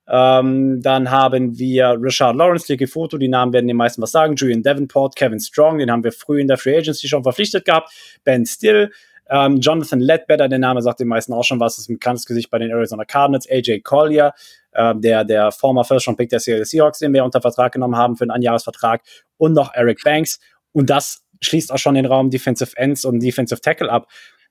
Ähm, 0.09 0.81
dann 0.83 1.11
haben 1.11 1.59
wir 1.59 1.97
Richard 2.01 2.35
Lawrence, 2.35 2.73
Licky 2.73 2.87
Foto, 2.87 3.19
die 3.19 3.29
Namen 3.29 3.53
werden 3.53 3.69
den 3.69 3.77
meisten 3.77 4.01
was 4.01 4.11
sagen. 4.11 4.35
Julian 4.35 4.63
Davenport, 4.63 5.15
Kevin 5.17 5.39
Strong, 5.41 5.79
den 5.79 5.91
haben 5.91 6.03
wir 6.03 6.11
früh 6.11 6.41
in 6.41 6.49
der 6.49 6.57
Free 6.57 6.77
Agency 6.77 7.07
schon 7.07 7.23
verpflichtet 7.23 7.67
gehabt. 7.67 7.93
Ben 8.25 8.47
Still, 8.47 8.91
ähm, 9.31 9.61
Jonathan 9.61 10.01
Ledbetter, 10.01 10.49
der 10.49 10.59
Name 10.59 10.83
sagt 10.83 10.99
den 10.99 11.07
meisten 11.07 11.33
auch 11.33 11.45
schon 11.45 11.61
was, 11.61 11.79
ist 11.79 11.89
ein 11.89 11.95
bekanntes 11.95 12.27
Gesicht 12.27 12.51
bei 12.51 12.59
den 12.59 12.71
Arizona 12.71 13.05
Cardinals. 13.05 13.49
AJ 13.49 13.81
Collier, 13.83 14.35
äh, 14.73 14.93
der, 14.97 15.25
der 15.25 15.53
former 15.53 15.85
First 15.85 16.09
Round 16.09 16.19
Pick 16.19 16.31
der 16.31 16.41
Seattle 16.41 16.65
Seahawks, 16.65 16.99
den 16.99 17.15
wir 17.15 17.25
unter 17.25 17.41
Vertrag 17.41 17.73
genommen 17.73 17.97
haben 17.97 18.17
für 18.17 18.25
einen 18.25 18.33
Anjahresvertrag. 18.33 19.03
Und 19.37 19.53
noch 19.53 19.73
Eric 19.73 20.03
Banks. 20.03 20.41
Und 20.73 20.91
das 20.91 21.23
schließt 21.43 21.73
auch 21.73 21.79
schon 21.79 21.95
den 21.95 22.07
Raum 22.07 22.31
Defensive 22.31 22.77
Ends 22.77 23.05
und 23.05 23.21
Defensive 23.21 23.61
Tackle 23.61 23.91
ab. 23.91 24.09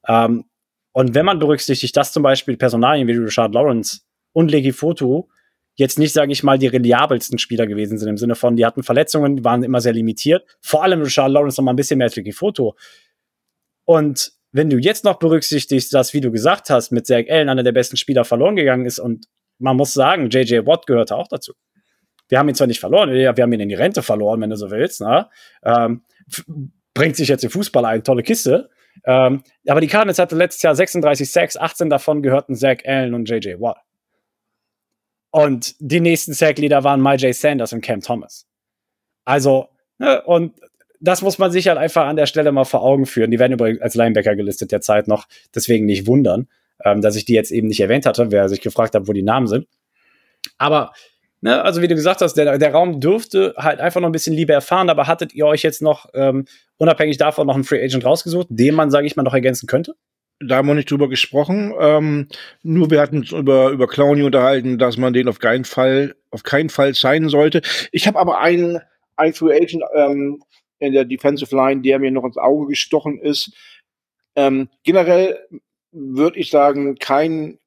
Ähm, 0.07 0.45
und 0.93 1.13
wenn 1.13 1.25
man 1.25 1.39
berücksichtigt, 1.39 1.95
dass 1.97 2.13
zum 2.13 2.23
Beispiel 2.23 2.55
Personalien 2.55 3.07
wie 3.07 3.13
Richard 3.13 3.53
Lawrence 3.53 3.99
und 4.31 4.49
Legi 4.49 4.71
Foto 4.71 5.29
jetzt 5.75 5.99
nicht, 5.99 6.13
sage 6.13 6.31
ich 6.31 6.41
mal, 6.41 6.57
die 6.57 6.67
reliabelsten 6.67 7.37
Spieler 7.37 7.67
gewesen 7.67 7.97
sind, 7.97 8.07
im 8.07 8.17
Sinne 8.17 8.35
von, 8.35 8.55
die 8.55 8.65
hatten 8.65 8.83
Verletzungen, 8.83 9.43
waren 9.43 9.63
immer 9.63 9.81
sehr 9.81 9.93
limitiert. 9.93 10.45
Vor 10.61 10.83
allem 10.83 11.01
Richard 11.01 11.31
Lawrence 11.31 11.59
noch 11.59 11.65
mal 11.65 11.73
ein 11.73 11.77
bisschen 11.77 11.97
mehr 11.97 12.05
als 12.05 12.15
Legi 12.15 12.31
Foto. 12.31 12.75
Und 13.85 14.38
wenn 14.51 14.69
du 14.69 14.77
jetzt 14.77 15.03
noch 15.03 15.19
berücksichtigst, 15.19 15.93
dass, 15.93 16.13
wie 16.13 16.21
du 16.21 16.31
gesagt 16.31 16.69
hast, 16.69 16.91
mit 16.91 17.05
Zach 17.05 17.25
Allen 17.29 17.49
einer 17.49 17.63
der 17.63 17.71
besten 17.71 17.97
Spieler 17.97 18.25
verloren 18.25 18.55
gegangen 18.55 18.85
ist 18.85 18.99
und 18.99 19.27
man 19.59 19.77
muss 19.77 19.93
sagen, 19.93 20.29
JJ 20.29 20.65
Watt 20.65 20.87
gehörte 20.87 21.15
auch 21.15 21.27
dazu. 21.27 21.53
Wir 22.29 22.39
haben 22.39 22.47
ihn 22.49 22.55
zwar 22.55 22.67
nicht 22.67 22.79
verloren, 22.79 23.11
wir 23.11 23.27
haben 23.27 23.53
ihn 23.53 23.59
in 23.59 23.69
die 23.69 23.75
Rente 23.75 24.01
verloren, 24.01 24.41
wenn 24.41 24.49
du 24.49 24.55
so 24.55 24.71
willst. 24.71 25.01
Ne? 25.01 25.27
Ähm, 25.63 26.03
bringt 26.93 27.15
sich 27.15 27.27
jetzt 27.27 27.43
im 27.43 27.49
Fußball 27.49 27.85
ein, 27.85 28.03
tolle 28.03 28.23
Kiste. 28.23 28.69
Ähm, 29.05 29.43
aber 29.67 29.81
die 29.81 29.87
Cardinals 29.87 30.19
hatte 30.19 30.35
letztes 30.35 30.61
Jahr 30.61 30.75
36 30.75 31.29
Sacks, 31.29 31.57
18 31.57 31.89
davon 31.89 32.21
gehörten 32.21 32.55
Zach 32.55 32.77
Allen 32.85 33.13
und 33.13 33.29
JJ 33.29 33.59
Watt. 33.59 33.77
Und 35.31 35.75
die 35.79 35.99
nächsten 35.99 36.33
Sack-Leader 36.33 36.83
waren 36.83 37.01
MyJ 37.01 37.33
Sanders 37.33 37.73
und 37.73 37.81
Cam 37.81 38.01
Thomas. 38.01 38.47
Also, 39.25 39.69
ne, 39.99 40.23
und 40.23 40.59
das 40.99 41.21
muss 41.21 41.37
man 41.37 41.51
sich 41.51 41.67
halt 41.67 41.77
einfach 41.77 42.05
an 42.05 42.15
der 42.15 42.25
Stelle 42.25 42.51
mal 42.51 42.65
vor 42.65 42.83
Augen 42.83 43.05
führen. 43.05 43.31
Die 43.31 43.39
werden 43.39 43.53
übrigens 43.53 43.81
als 43.81 43.95
Linebacker 43.95 44.35
gelistet 44.35 44.71
derzeit 44.71 45.07
noch, 45.07 45.27
deswegen 45.55 45.85
nicht 45.85 46.07
wundern, 46.07 46.47
ähm, 46.83 47.01
dass 47.01 47.15
ich 47.15 47.25
die 47.25 47.33
jetzt 47.33 47.51
eben 47.51 47.67
nicht 47.67 47.79
erwähnt 47.79 48.05
hatte, 48.05 48.31
wer 48.31 48.49
sich 48.49 48.61
gefragt 48.61 48.95
hat, 48.95 49.07
wo 49.07 49.13
die 49.13 49.23
Namen 49.23 49.47
sind. 49.47 49.67
Aber, 50.57 50.91
ne, 51.41 51.61
also 51.63 51.81
wie 51.81 51.87
du 51.87 51.95
gesagt 51.95 52.21
hast, 52.21 52.33
der, 52.35 52.57
der 52.57 52.71
Raum 52.71 52.99
dürfte 52.99 53.53
halt 53.57 53.79
einfach 53.79 54.01
noch 54.01 54.09
ein 54.09 54.13
bisschen 54.13 54.35
Liebe 54.35 54.53
erfahren, 54.53 54.89
aber 54.89 55.07
hattet 55.07 55.33
ihr 55.33 55.45
euch 55.45 55.63
jetzt 55.63 55.81
noch, 55.81 56.07
ähm, 56.13 56.45
unabhängig 56.77 57.17
davon, 57.17 57.47
noch 57.47 57.55
einen 57.55 57.63
Free 57.63 57.83
Agent 57.83 58.05
rausgesucht, 58.05 58.47
den 58.49 58.75
man, 58.75 58.91
sage 58.91 59.07
ich 59.07 59.15
mal, 59.15 59.23
noch 59.23 59.33
ergänzen 59.33 59.67
könnte? 59.67 59.95
Da 60.41 60.55
haben 60.55 60.67
wir 60.69 60.73
nicht 60.73 60.89
drüber 60.89 61.09
gesprochen. 61.09 61.73
Ähm, 61.79 62.27
nur 62.63 62.89
wir 62.89 63.01
hatten 63.01 63.17
uns 63.17 63.31
über, 63.33 63.71
über 63.71 63.87
Clowny 63.87 64.23
unterhalten, 64.23 64.77
dass 64.77 64.95
man 64.95 65.11
den 65.11 65.27
auf 65.27 65.39
keinen 65.39 65.65
Fall, 65.65 66.15
auf 66.31 66.43
keinen 66.43 66.69
Fall 66.69 66.93
sein 66.93 67.27
sollte. 67.27 67.61
Ich 67.91 68.07
habe 68.07 68.17
aber 68.17 68.39
einen, 68.39 68.79
einen 69.17 69.33
Free 69.33 69.53
Agent 69.53 69.83
ähm, 69.95 70.41
in 70.79 70.93
der 70.93 71.05
Defensive 71.05 71.55
Line, 71.55 71.81
der 71.81 71.99
mir 71.99 72.11
noch 72.11 72.25
ins 72.25 72.37
Auge 72.37 72.67
gestochen 72.67 73.19
ist. 73.19 73.51
Ähm, 74.35 74.69
generell 74.83 75.39
würde 75.91 76.39
ich 76.39 76.49
sagen, 76.49 76.97
kein 76.97 77.59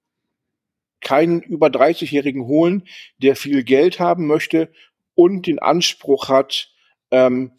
keinen 1.01 1.43
über 1.43 1.67
30-Jährigen 1.67 2.47
holen, 2.47 2.85
der 3.19 3.35
viel 3.35 3.65
Geld 3.65 3.99
haben 3.99 4.27
möchte 4.27 4.69
und 5.15 5.47
den 5.47 5.59
Anspruch 5.59 6.29
hat, 6.29 6.71
ähm, 7.11 7.53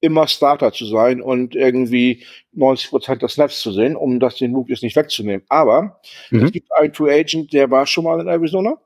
immer 0.00 0.28
Starter 0.28 0.72
zu 0.72 0.86
sein 0.86 1.20
und 1.20 1.56
irgendwie 1.56 2.24
90 2.52 2.90
Prozent 2.90 3.22
des 3.22 3.32
Snaps 3.32 3.60
zu 3.60 3.72
sehen, 3.72 3.96
um 3.96 4.20
das 4.20 4.36
den 4.36 4.52
Luke 4.52 4.70
jetzt 4.70 4.82
nicht 4.82 4.94
wegzunehmen. 4.94 5.44
Aber 5.48 6.00
mhm. 6.30 6.44
es 6.44 6.52
gibt 6.52 6.70
einen 6.76 6.92
True 6.92 7.12
Agent, 7.12 7.52
der 7.52 7.70
war 7.70 7.86
schon 7.86 8.04
mal 8.04 8.20
in 8.20 8.28
Arizona. 8.28 8.80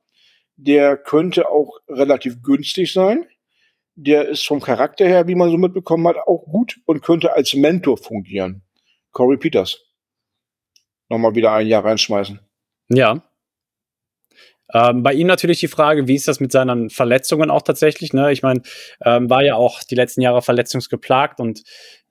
Der 0.57 0.97
könnte 0.97 1.51
auch 1.51 1.79
relativ 1.89 2.43
günstig 2.43 2.93
sein 2.93 3.27
der 4.03 4.29
ist 4.29 4.47
vom 4.47 4.61
Charakter 4.61 5.07
her, 5.07 5.29
wie 5.29 5.35
man 5.35 5.51
so 5.51 5.59
mitbekommen 5.59 6.07
hat, 6.09 6.17
auch 6.17 6.45
gut 6.45 6.81
und 6.87 7.03
könnte 7.03 7.35
als 7.35 7.55
Mentor 7.55 7.99
fungieren. 7.99 8.63
Corey 9.13 9.37
Peters. 9.37 9.79
Nochmal 11.09 11.35
wieder 11.35 11.53
ein 11.53 11.67
Jahr 11.67 11.85
reinschmeißen. 11.85 12.41
Ja. 12.89 13.23
Ähm, 14.73 15.03
bei 15.03 15.13
ihm 15.13 15.27
natürlich 15.27 15.59
die 15.61 15.69
Frage, 15.69 16.07
wie 16.07 16.15
ist 16.15 16.29
das 16.29 16.39
mit 16.39 16.53
seinen 16.53 16.91
Verletzungen 16.91 17.51
auch 17.51 17.63
tatsächlich? 17.63 18.13
Ne? 18.13 18.33
Ich 18.33 18.43
meine, 18.43 18.63
ähm, 19.05 19.29
war 19.29 19.43
ja 19.43 19.57
auch 19.57 19.83
die 19.83 19.97
letzten 19.97 20.23
Jahre 20.23 20.43
verletzungsgeplagt 20.43 21.41
und 21.41 21.63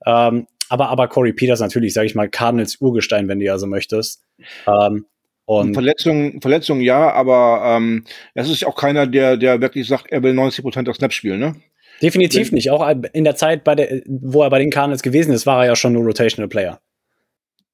ähm, 0.05 0.47
aber, 0.67 0.89
aber 0.89 1.07
Corey 1.07 1.33
Peters 1.33 1.61
natürlich, 1.61 1.93
sage 1.93 2.05
ich 2.05 2.15
mal, 2.15 2.29
Cardinals 2.29 2.79
Urgestein, 2.79 3.27
wenn 3.27 3.39
du 3.39 3.45
ja 3.45 3.57
so 3.57 3.65
möchtest. 3.65 4.23
Ähm, 4.67 5.05
und 5.45 5.73
Verletzungen, 5.73 6.41
Verletzungen 6.41 6.81
ja, 6.81 7.11
aber 7.11 7.63
ähm, 7.65 8.05
es 8.35 8.49
ist 8.49 8.67
auch 8.67 8.75
keiner, 8.75 9.07
der, 9.07 9.35
der 9.35 9.61
wirklich 9.61 9.87
sagt, 9.87 10.11
er 10.11 10.21
will 10.21 10.35
90 10.35 10.63
Prozent 10.63 10.87
der 10.87 10.93
Snaps 10.93 11.15
spielen, 11.15 11.39
ne? 11.39 11.55
Definitiv 12.01 12.51
nicht. 12.51 12.71
Auch 12.71 12.87
in 13.13 13.23
der 13.23 13.35
Zeit, 13.35 13.63
bei 13.63 13.75
der, 13.75 14.01
wo 14.05 14.41
er 14.41 14.49
bei 14.49 14.59
den 14.59 14.69
Cardinals 14.69 15.01
gewesen 15.01 15.33
ist, 15.33 15.45
war 15.45 15.63
er 15.63 15.67
ja 15.67 15.75
schon 15.75 15.93
nur 15.93 16.03
Rotational 16.03 16.47
Player. 16.47 16.79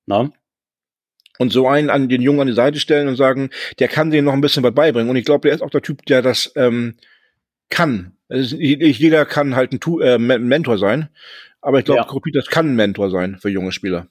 Na? 0.06 0.32
Und 1.38 1.52
so 1.52 1.68
einen 1.68 1.90
an 1.90 2.08
den 2.08 2.22
Jungen 2.22 2.42
an 2.42 2.48
die 2.48 2.54
Seite 2.54 2.80
stellen 2.80 3.08
und 3.08 3.18
sagen, 3.18 3.50
der 3.80 3.88
kann 3.88 4.10
denen 4.10 4.26
noch 4.26 4.34
ein 4.34 4.42
bisschen 4.42 4.64
was 4.64 4.74
beibringen. 4.74 5.10
Und 5.10 5.16
ich 5.18 5.26
glaube, 5.26 5.48
der 5.48 5.56
ist 5.56 5.62
auch 5.62 5.70
der 5.70 5.82
Typ, 5.82 6.06
der 6.06 6.22
das 6.22 6.52
ähm, 6.56 6.96
kann. 7.70 8.14
Also 8.30 8.56
nicht 8.56 9.00
jeder 9.00 9.26
kann 9.26 9.56
halt 9.56 9.74
ein, 9.74 9.80
tu 9.80 10.00
äh, 10.00 10.18
Mentor 10.18 10.78
sein. 10.78 11.10
Aber 11.62 11.80
ich 11.80 11.86
glaube, 11.86 12.02
ja. 12.02 12.32
das 12.34 12.48
kann 12.48 12.72
ein 12.72 12.76
Mentor 12.76 13.10
sein 13.10 13.38
für 13.38 13.50
junge 13.50 13.72
Spieler. 13.72 14.08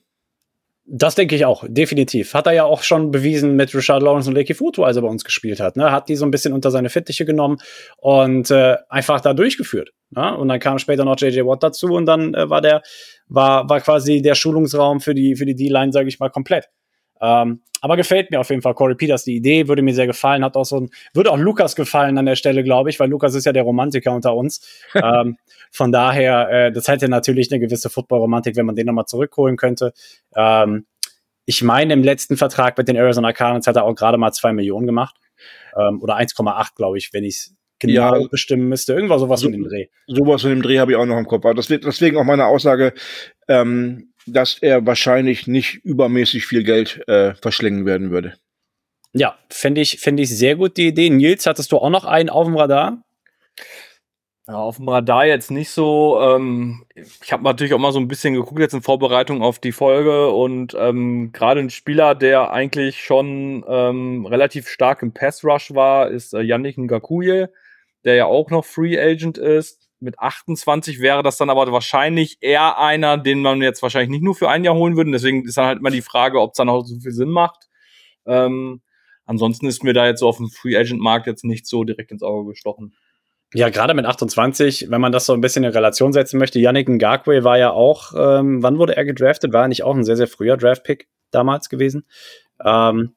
Das 0.87 1.15
denke 1.15 1.35
ich 1.35 1.47
auch, 1.47 1.65
definitiv. 1.67 2.35
Hat 2.35 2.47
er 2.47 2.53
ja 2.53 2.65
auch 2.65 2.83
schon 2.83 3.11
bewiesen 3.11 3.57
mit 3.57 3.75
Richard 3.75 4.03
Lawrence 4.03 4.29
und 4.29 4.35
Lecky 4.35 4.53
Futu, 4.53 4.85
als 4.85 4.97
er 4.97 5.03
bei 5.03 5.09
uns 5.09 5.25
gespielt 5.25 5.59
hat. 5.59 5.77
Ne? 5.77 5.91
Hat 5.91 6.11
die 6.11 6.17
so 6.17 6.27
ein 6.27 6.31
bisschen 6.31 6.53
unter 6.53 6.71
seine 6.71 6.91
Fittiche 6.91 7.25
genommen 7.25 7.57
und 7.97 8.51
äh, 8.51 8.77
einfach 8.91 9.23
da 9.23 9.33
durchgeführt. 9.33 9.93
Ne? 10.11 10.37
Und 10.37 10.49
dann 10.49 10.61
kam 10.61 10.79
später 10.79 11.07
noch 11.07 11.19
JJ 11.19 11.41
Watt 11.41 11.63
dazu 11.63 11.87
und 11.87 12.05
dann 12.05 12.35
äh, 12.35 12.51
war 12.51 12.61
der, 12.61 12.83
war, 13.29 13.67
war 13.69 13.81
quasi 13.81 14.21
der 14.21 14.35
Schulungsraum 14.35 15.01
für 15.01 15.15
die, 15.15 15.37
für 15.37 15.47
die 15.47 15.55
D-Line, 15.55 15.91
sage 15.91 16.09
ich 16.09 16.21
mal, 16.21 16.29
komplett. 16.29 16.69
Ähm, 17.21 17.61
aber 17.81 17.99
gefällt 17.99 18.31
mir 18.31 18.41
auf 18.41 18.49
jeden 18.49 18.63
Fall 18.63 18.73
Corey 18.73 18.95
Peters. 18.95 19.25
Die 19.25 19.37
Idee 19.37 19.69
würde 19.69 19.83
mir 19.83 19.95
sehr 19.95 20.07
gefallen. 20.07 20.43
Hat 20.43 20.57
auch 20.57 20.65
so 20.65 20.81
ein, 20.81 20.91
würde 21.13 21.31
auch 21.31 21.37
Lukas 21.37 21.77
gefallen 21.77 22.17
an 22.17 22.25
der 22.25 22.35
Stelle, 22.35 22.65
glaube 22.65 22.89
ich, 22.89 22.99
weil 22.99 23.11
Lukas 23.11 23.35
ist 23.35 23.45
ja 23.45 23.53
der 23.53 23.63
Romantiker 23.63 24.13
unter 24.13 24.35
uns. 24.35 24.67
ähm, 24.95 25.37
von 25.71 25.93
daher, 25.93 26.49
äh, 26.51 26.73
das 26.73 26.89
hätte 26.89 27.09
natürlich 27.09 27.53
eine 27.53 27.61
gewisse 27.61 27.91
Football-Romantik, 27.91 28.57
wenn 28.57 28.65
man 28.65 28.75
den 28.75 28.87
nochmal 28.87 29.05
zurückholen 29.05 29.57
könnte. 29.57 29.93
Ähm, 30.35 30.87
ich 31.45 31.63
meine, 31.63 31.93
im 31.93 32.03
letzten 32.03 32.39
Vertrag 32.39 32.79
mit 32.79 32.89
den 32.89 32.97
Arizona 32.97 33.33
Cardinals 33.35 33.67
hat 33.67 33.77
er 33.77 33.85
auch 33.85 33.95
gerade 33.95 34.17
mal 34.17 34.33
zwei 34.33 34.55
Millionen 34.55 34.87
gemacht. 34.87 35.17
Ähm, 35.77 36.01
oder 36.01 36.17
1,8, 36.17 36.75
glaube 36.75 36.97
ich, 36.97 37.13
wenn 37.13 37.25
ich 37.25 37.37
es 37.37 37.57
genau 37.79 38.17
ja, 38.17 38.29
bestimmen 38.31 38.69
müsste. 38.69 38.95
Irgendwas 38.95 39.21
sowas 39.21 39.41
so, 39.41 39.47
in 39.47 39.53
dem 39.53 39.65
Dreh. 39.65 39.89
Sowas 40.07 40.43
in 40.45 40.51
dem 40.51 40.63
Dreh 40.63 40.79
habe 40.79 40.93
ich 40.93 40.97
auch 40.97 41.07
noch 41.07 41.19
im 41.19 41.27
Kopf. 41.27 41.45
Aber 41.45 41.55
deswegen 41.55 42.17
auch 42.17 42.25
meine 42.25 42.47
Aussage, 42.47 42.95
ähm, 43.49 44.14
dass 44.27 44.59
er 44.59 44.87
wahrscheinlich 44.87 45.47
nicht 45.47 45.85
übermäßig 45.85 46.47
viel 46.47 46.65
Geld 46.65 47.07
äh, 47.09 47.35
verschlingen 47.35 47.87
werden 47.87 48.11
würde. 48.11 48.35
Ja, 49.13 49.39
finde 49.49 49.81
ich, 49.81 50.01
finde 50.01 50.25
ich 50.25 50.37
sehr 50.37 50.57
gut 50.57 50.77
die 50.77 50.89
Idee. 50.89 51.09
Nils, 51.11 51.47
hattest 51.47 51.71
du 51.71 51.79
auch 51.79 51.91
noch 51.91 52.05
einen 52.05 52.31
auf 52.31 52.47
dem 52.47 52.57
Radar? 52.57 53.05
Ja, 54.47 54.57
auf 54.57 54.77
dem 54.77 54.89
Radar 54.89 55.25
jetzt 55.25 55.51
nicht 55.51 55.71
so. 55.71 56.21
Ähm, 56.21 56.85
ich 56.95 57.33
habe 57.33 57.45
natürlich 57.45 57.73
auch 57.73 57.79
mal 57.79 57.93
so 57.93 57.99
ein 57.99 58.09
bisschen 58.09 58.35
geguckt 58.35 58.61
jetzt 58.61 58.75
in 58.75 58.83
Vorbereitung 58.83 59.41
auf 59.41 59.59
die 59.59 59.73
Folge 59.73 60.31
und 60.31 60.75
ähm, 60.79 61.31
gerade 61.33 61.61
ein 61.61 61.71
Spieler, 61.71 62.15
der 62.15 62.51
eigentlich 62.53 63.03
schon 63.03 63.65
ähm, 63.67 64.27
relativ 64.27 64.69
stark 64.69 65.03
im 65.03 65.13
Pass 65.13 65.45
Rush 65.45 65.75
war, 65.75 66.11
ist 66.11 66.35
äh, 66.35 66.43
Yannick 66.43 66.77
Ngakuye, 66.77 67.47
der 68.05 68.17
ja 68.17 68.27
auch 68.27 68.51
noch 68.51 68.67
Free 68.67 69.01
Agent 69.01 69.39
ist. 69.39 69.84
Mit 70.05 70.19
28 70.19 71.01
wäre 71.01 71.23
das 71.23 71.37
dann 71.37 71.51
aber 71.51 71.73
wahrscheinlich 71.73 72.39
eher 72.41 72.79
einer, 72.79 73.17
den 73.17 73.41
man 73.41 73.63
jetzt 73.63 73.83
wahrscheinlich 73.83 74.11
nicht 74.11 74.23
nur 74.23 74.35
für 74.35 74.49
ein 74.49 74.65
Jahr 74.65 74.75
holen 74.75 74.97
würde. 74.97 75.11
Deswegen 75.11 75.45
ist 75.45 75.57
dann 75.57 75.67
halt 75.67 75.79
immer 75.79 75.91
die 75.91 76.03
Frage, 76.03 76.41
ob 76.41 76.53
es 76.53 76.57
dann 76.57 76.69
auch 76.69 76.85
so 76.85 77.01
viel 77.01 77.13
Sinn 77.13 77.31
macht. 77.31 77.69
Ähm, 78.27 78.83
ansonsten 79.25 79.67
ist 79.67 79.83
mir 79.83 79.95
da 79.95 80.07
jetzt 80.07 80.21
so 80.21 80.29
auf 80.29 80.37
dem 80.37 80.51
Free 80.51 80.77
Agent 80.77 81.01
Markt 81.01 81.27
jetzt 81.27 81.45
nicht 81.45 81.67
so 81.67 81.85
direkt 81.85 82.13
ins 82.13 82.23
Auge 82.23 82.51
gestochen. 82.51 82.95
Ja, 83.55 83.69
gerade 83.69 83.95
mit 83.95 84.05
28, 84.05 84.91
wenn 84.91 85.01
man 85.01 85.13
das 85.13 85.27
so 85.27 85.33
ein 85.33 85.41
bisschen 85.41 85.65
in 85.65 85.71
Relation 85.71 86.13
setzen 86.13 86.39
möchte, 86.39 86.59
Yannick 86.59 86.89
Ngakwe 86.89 87.45
war 87.45 87.57
ja 87.57 87.71
auch, 87.71 88.13
ähm, 88.17 88.63
wann 88.63 88.79
wurde 88.79 88.97
er 88.97 89.05
gedraftet? 89.05 89.53
War 89.53 89.63
er 89.63 89.69
nicht 89.69 89.85
auch 89.85 89.95
ein 89.95 90.05
sehr, 90.05 90.17
sehr 90.17 90.27
früher 90.27 90.57
Draft-Pick 90.57 91.09
damals 91.31 91.69
gewesen? 91.69 92.05
Ähm, 92.65 93.15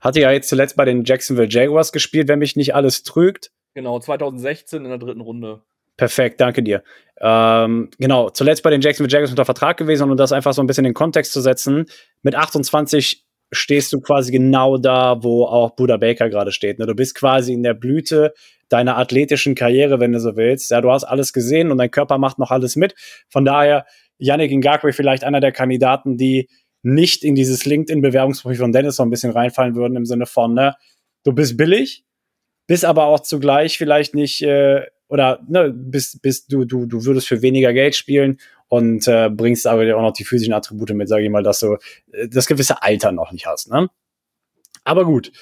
hatte 0.00 0.20
ja 0.20 0.30
jetzt 0.30 0.48
zuletzt 0.48 0.76
bei 0.76 0.84
den 0.84 1.04
Jacksonville 1.04 1.48
Jaguars 1.48 1.90
gespielt, 1.90 2.28
wenn 2.28 2.38
mich 2.38 2.54
nicht 2.54 2.74
alles 2.74 3.02
trügt. 3.02 3.50
Genau, 3.74 3.98
2016 3.98 4.84
in 4.84 4.90
der 4.90 4.98
dritten 4.98 5.20
Runde. 5.20 5.62
Perfekt, 5.96 6.40
danke 6.40 6.62
dir. 6.62 6.82
Ähm, 7.20 7.88
genau, 7.98 8.28
zuletzt 8.30 8.62
bei 8.62 8.70
den 8.70 8.82
Jacksonville 8.82 9.12
Jaguars 9.12 9.30
unter 9.30 9.46
Vertrag 9.46 9.78
gewesen 9.78 10.10
um 10.10 10.16
das 10.16 10.32
einfach 10.32 10.52
so 10.52 10.62
ein 10.62 10.66
bisschen 10.66 10.84
in 10.84 10.90
den 10.90 10.94
Kontext 10.94 11.32
zu 11.32 11.40
setzen. 11.40 11.86
Mit 12.22 12.34
28 12.34 13.24
stehst 13.52 13.92
du 13.92 14.00
quasi 14.00 14.32
genau 14.32 14.76
da, 14.76 15.22
wo 15.22 15.44
auch 15.44 15.70
Buda 15.76 15.96
Baker 15.96 16.28
gerade 16.28 16.52
steht. 16.52 16.78
Ne? 16.78 16.86
Du 16.86 16.94
bist 16.94 17.14
quasi 17.14 17.52
in 17.52 17.62
der 17.62 17.74
Blüte 17.74 18.34
deiner 18.68 18.98
athletischen 18.98 19.54
Karriere, 19.54 20.00
wenn 20.00 20.12
du 20.12 20.20
so 20.20 20.36
willst. 20.36 20.70
Ja, 20.70 20.80
du 20.80 20.90
hast 20.90 21.04
alles 21.04 21.32
gesehen 21.32 21.70
und 21.70 21.78
dein 21.78 21.90
Körper 21.90 22.18
macht 22.18 22.38
noch 22.38 22.50
alles 22.50 22.76
mit. 22.76 22.94
Von 23.28 23.44
daher, 23.44 23.86
Yannick 24.18 24.50
Ngakwe 24.50 24.92
vielleicht 24.92 25.24
einer 25.24 25.40
der 25.40 25.52
Kandidaten, 25.52 26.16
die 26.16 26.48
nicht 26.82 27.24
in 27.24 27.34
dieses 27.34 27.64
LinkedIn-Bewerbungsprofil 27.64 28.58
von 28.58 28.72
Dennis 28.72 28.96
so 28.96 29.02
ein 29.02 29.10
bisschen 29.10 29.32
reinfallen 29.32 29.74
würden, 29.74 29.96
im 29.96 30.06
Sinne 30.06 30.26
von, 30.26 30.54
ne, 30.54 30.74
du 31.24 31.32
bist 31.32 31.56
billig, 31.56 32.04
bist 32.66 32.84
aber 32.84 33.06
auch 33.06 33.20
zugleich 33.20 33.78
vielleicht 33.78 34.14
nicht, 34.14 34.42
äh, 34.42 34.82
oder 35.08 35.40
ne, 35.48 35.72
bist, 35.72 36.22
bist 36.22 36.52
du, 36.52 36.64
du, 36.64 36.86
du 36.86 37.04
würdest 37.04 37.28
für 37.28 37.42
weniger 37.42 37.72
Geld 37.72 37.94
spielen 37.94 38.38
und 38.68 39.06
äh, 39.06 39.30
bringst 39.30 39.66
aber 39.66 39.96
auch 39.96 40.02
noch 40.02 40.12
die 40.12 40.24
physischen 40.24 40.54
Attribute 40.54 40.90
mit, 40.90 41.08
sage 41.08 41.24
ich 41.24 41.30
mal, 41.30 41.42
dass 41.42 41.60
du 41.60 41.76
äh, 42.12 42.28
das 42.28 42.46
gewisse 42.46 42.82
Alter 42.82 43.12
noch 43.12 43.32
nicht 43.32 43.46
hast. 43.46 43.70
Ne? 43.70 43.88
Aber 44.84 45.04
gut. 45.04 45.32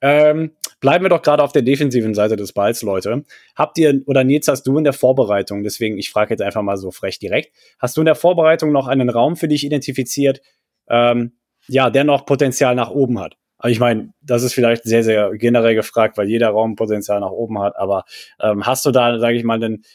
Ähm, 0.00 0.52
bleiben 0.80 1.04
wir 1.04 1.08
doch 1.08 1.22
gerade 1.22 1.42
auf 1.42 1.52
der 1.52 1.62
defensiven 1.62 2.12
Seite 2.14 2.36
des 2.36 2.52
Balls, 2.52 2.82
Leute. 2.82 3.24
Habt 3.56 3.78
ihr, 3.78 4.02
oder 4.06 4.22
Nils, 4.22 4.48
hast 4.48 4.64
du 4.64 4.76
in 4.76 4.84
der 4.84 4.92
Vorbereitung, 4.92 5.62
deswegen, 5.62 5.96
ich 5.96 6.10
frage 6.10 6.30
jetzt 6.34 6.42
einfach 6.42 6.60
mal 6.60 6.76
so 6.76 6.90
frech 6.90 7.18
direkt, 7.18 7.54
hast 7.78 7.96
du 7.96 8.02
in 8.02 8.04
der 8.04 8.14
Vorbereitung 8.14 8.70
noch 8.70 8.86
einen 8.86 9.08
Raum 9.08 9.36
für 9.36 9.48
dich 9.48 9.64
identifiziert, 9.64 10.42
ähm, 10.90 11.38
ja, 11.68 11.88
der 11.88 12.04
noch 12.04 12.26
Potenzial 12.26 12.74
nach 12.74 12.90
oben 12.90 13.18
hat? 13.18 13.38
Also 13.64 13.72
ich 13.72 13.80
meine, 13.80 14.12
das 14.20 14.42
ist 14.42 14.52
vielleicht 14.52 14.82
sehr, 14.84 15.02
sehr 15.02 15.30
generell 15.38 15.74
gefragt, 15.74 16.18
weil 16.18 16.28
jeder 16.28 16.50
Raum 16.50 16.76
Potenzial 16.76 17.18
nach 17.20 17.30
oben 17.30 17.60
hat, 17.60 17.76
aber 17.76 18.04
ähm, 18.38 18.66
hast 18.66 18.84
du 18.84 18.90
da, 18.90 19.18
sage 19.18 19.38
ich 19.38 19.42
mal, 19.42 19.54
einen 19.54 19.86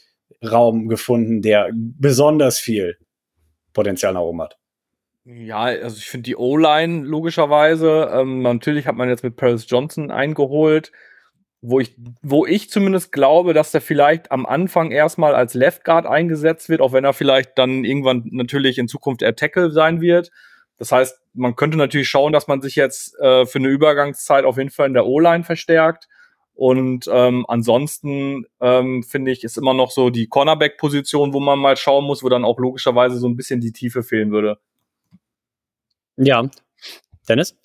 Raum 0.44 0.88
gefunden, 0.88 1.44
der 1.44 1.70
besonders 1.72 2.58
viel 2.58 2.98
Potenzial 3.72 4.14
nach 4.14 4.22
oben 4.22 4.42
hat? 4.42 4.58
Ja, 5.24 5.66
also 5.66 5.98
ich 5.98 6.10
finde 6.10 6.24
die 6.24 6.36
O-Line 6.36 7.06
logischerweise. 7.06 8.10
Ähm, 8.12 8.42
natürlich 8.42 8.88
hat 8.88 8.96
man 8.96 9.08
jetzt 9.08 9.24
mit 9.24 9.36
Paris 9.36 9.68
Johnson 9.70 10.10
eingeholt, 10.10 10.92
wo 11.62 11.80
ich, 11.80 11.96
wo 12.24 12.48
ich 12.48 12.72
zumindest 12.72 13.12
glaube, 13.12 13.54
dass 13.54 13.70
der 13.70 13.82
vielleicht 13.82 14.32
am 14.32 14.48
Anfang 14.48 14.90
erstmal 14.90 15.36
als 15.36 15.54
Left 15.54 15.84
Guard 15.84 16.08
eingesetzt 16.08 16.70
wird, 16.70 16.82
auch 16.82 16.94
wenn 16.94 17.06
er 17.06 17.14
vielleicht 17.14 17.52
dann 17.60 17.84
irgendwann 17.84 18.24
natürlich 18.32 18.80
in 18.80 18.88
Zukunft 18.88 19.22
eher 19.22 19.36
Tackle 19.36 19.70
sein 19.70 20.02
wird. 20.02 20.32
Das 20.80 20.94
heißt, 20.94 21.20
man 21.34 21.56
könnte 21.56 21.78
natürlich 21.78 22.10
schauen, 22.10 22.32
dass 22.32 22.48
man 22.48 22.62
sich 22.62 22.76
jetzt 22.76 23.20
äh, 23.20 23.46
für 23.46 23.60
eine 23.60 23.68
Übergangszeit 23.68 24.46
auf 24.46 24.58
jeden 24.58 24.70
Fall 24.70 24.88
in 24.88 24.94
der 24.94 25.06
O-Line 25.06 25.44
verstärkt. 25.44 26.08
Und 26.54 27.10
ähm, 27.12 27.46
ansonsten 27.48 28.46
ähm, 28.62 29.04
finde 29.04 29.32
ich, 29.32 29.44
ist 29.44 29.58
immer 29.58 29.74
noch 29.74 29.92
so 29.92 30.10
die 30.10 30.28
Cornerback-Position, 30.28 31.34
wo 31.34 31.40
man 31.40 31.60
mal 31.60 31.78
schauen 31.78 32.06
muss, 32.06 32.24
wo 32.24 32.30
dann 32.30 32.46
auch 32.46 32.58
logischerweise 32.60 33.18
so 33.18 33.28
ein 33.28 33.36
bisschen 33.36 33.62
die 33.62 33.74
Tiefe 33.74 34.04
fehlen 34.04 34.32
würde. 34.32 34.58
Ja. 36.16 36.50
Dennis? 37.28 37.56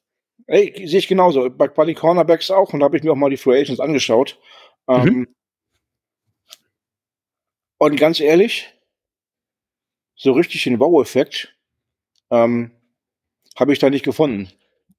Ey, 0.47 0.87
sehe 0.87 0.99
ich 0.99 1.09
genauso. 1.09 1.51
Bei, 1.51 1.69
bei 1.69 1.85
den 1.85 1.95
Cornerbacks 1.95 2.51
auch. 2.51 2.73
Und 2.73 2.81
da 2.81 2.85
habe 2.85 2.97
ich 2.97 3.03
mir 3.05 3.13
auch 3.13 3.17
mal 3.17 3.31
die 3.31 3.37
Free 3.37 3.61
Agents 3.61 3.81
angeschaut. 3.81 4.39
Mhm. 4.87 4.95
Ähm, 4.95 5.35
und 7.79 7.97
ganz 7.97 8.21
ehrlich, 8.21 8.73
so 10.17 10.33
richtig 10.33 10.65
den 10.65 10.81
Wow-Effekt 10.81 11.57
ähm, 12.31 12.73
habe 13.57 13.73
ich 13.73 13.79
da 13.79 13.91
nicht 13.91 14.05
gefunden. 14.05 14.49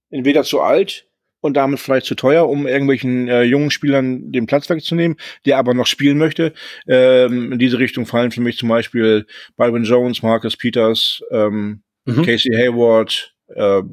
Entweder 0.09 0.43
zu 0.43 0.61
alt 0.61 1.07
und 1.41 1.55
damit 1.55 1.79
vielleicht 1.79 2.07
zu 2.07 2.15
teuer, 2.15 2.49
um 2.49 2.65
irgendwelchen 2.65 3.27
äh, 3.27 3.43
jungen 3.43 3.69
Spielern 3.69 4.31
den 4.31 4.47
Platz 4.47 4.69
wegzunehmen, 4.69 5.17
der 5.45 5.57
aber 5.57 5.73
noch 5.73 5.85
spielen 5.85 6.17
möchte. 6.17 6.53
Ähm, 6.87 7.51
in 7.51 7.59
diese 7.59 7.77
Richtung 7.77 8.05
fallen 8.05 8.31
für 8.31 8.41
mich 8.41 8.57
zum 8.57 8.69
Beispiel 8.69 9.27
Byron 9.55 9.83
Jones, 9.83 10.23
Marcus 10.23 10.57
Peters, 10.57 11.21
ähm, 11.31 11.83
mhm. 12.05 12.23
Casey 12.23 12.51
Hayward, 12.51 13.35
äh, 13.49 13.83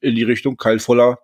in 0.00 0.14
die 0.14 0.22
Richtung, 0.22 0.56
Kyle 0.56 0.78
Fuller. 0.78 1.18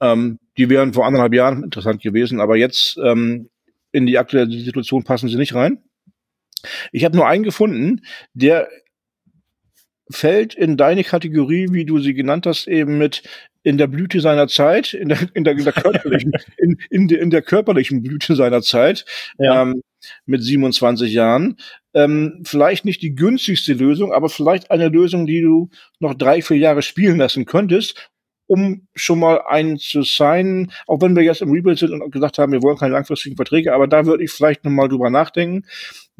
Ähm, 0.00 0.38
die 0.56 0.68
wären 0.68 0.92
vor 0.92 1.06
anderthalb 1.06 1.34
Jahren 1.34 1.62
interessant 1.62 2.02
gewesen, 2.02 2.40
aber 2.40 2.56
jetzt 2.56 2.98
ähm, 3.02 3.48
in 3.92 4.06
die 4.06 4.18
aktuelle 4.18 4.50
Situation 4.50 5.04
passen 5.04 5.28
sie 5.28 5.36
nicht 5.36 5.54
rein. 5.54 5.82
Ich 6.92 7.04
habe 7.04 7.16
nur 7.16 7.26
einen 7.26 7.42
gefunden, 7.44 8.02
der 8.34 8.68
fällt 10.10 10.54
in 10.54 10.76
deine 10.76 11.04
Kategorie, 11.04 11.68
wie 11.70 11.84
du 11.84 11.98
sie 11.98 12.14
genannt 12.14 12.46
hast, 12.46 12.66
eben 12.66 12.98
mit 12.98 13.22
in 13.62 13.78
der 13.78 13.86
Blüte 13.86 14.20
seiner 14.20 14.48
Zeit, 14.48 14.94
in 14.94 15.10
der, 15.10 15.18
in 15.34 15.44
der, 15.44 15.52
in 15.54 15.64
der 15.64 15.72
körperlichen, 15.72 16.32
in, 16.56 16.78
in, 16.90 17.08
der, 17.08 17.20
in 17.20 17.30
der 17.30 17.42
körperlichen 17.42 18.02
Blüte 18.02 18.34
seiner 18.34 18.62
Zeit, 18.62 19.04
ja. 19.38 19.62
ähm, 19.62 19.82
mit 20.24 20.42
27 20.42 21.12
Jahren. 21.12 21.56
Ähm, 21.92 22.42
vielleicht 22.46 22.84
nicht 22.84 23.02
die 23.02 23.14
günstigste 23.14 23.74
Lösung, 23.74 24.12
aber 24.12 24.28
vielleicht 24.28 24.70
eine 24.70 24.88
Lösung, 24.88 25.26
die 25.26 25.42
du 25.42 25.68
noch 25.98 26.14
drei, 26.14 26.40
vier 26.40 26.56
Jahre 26.56 26.82
spielen 26.82 27.18
lassen 27.18 27.44
könntest, 27.44 28.10
um 28.46 28.88
schon 28.94 29.18
mal 29.18 29.42
einen 29.46 29.78
zu 29.78 30.02
sein, 30.02 30.72
auch 30.86 31.00
wenn 31.00 31.14
wir 31.14 31.22
jetzt 31.22 31.42
im 31.42 31.52
Rebuild 31.52 31.78
sind 31.78 31.92
und 31.92 32.10
gesagt 32.10 32.38
haben, 32.38 32.52
wir 32.52 32.62
wollen 32.62 32.78
keine 32.78 32.94
langfristigen 32.94 33.36
Verträge, 33.36 33.74
aber 33.74 33.86
da 33.86 34.06
würde 34.06 34.24
ich 34.24 34.32
vielleicht 34.32 34.64
nochmal 34.64 34.88
drüber 34.88 35.10
nachdenken, 35.10 35.66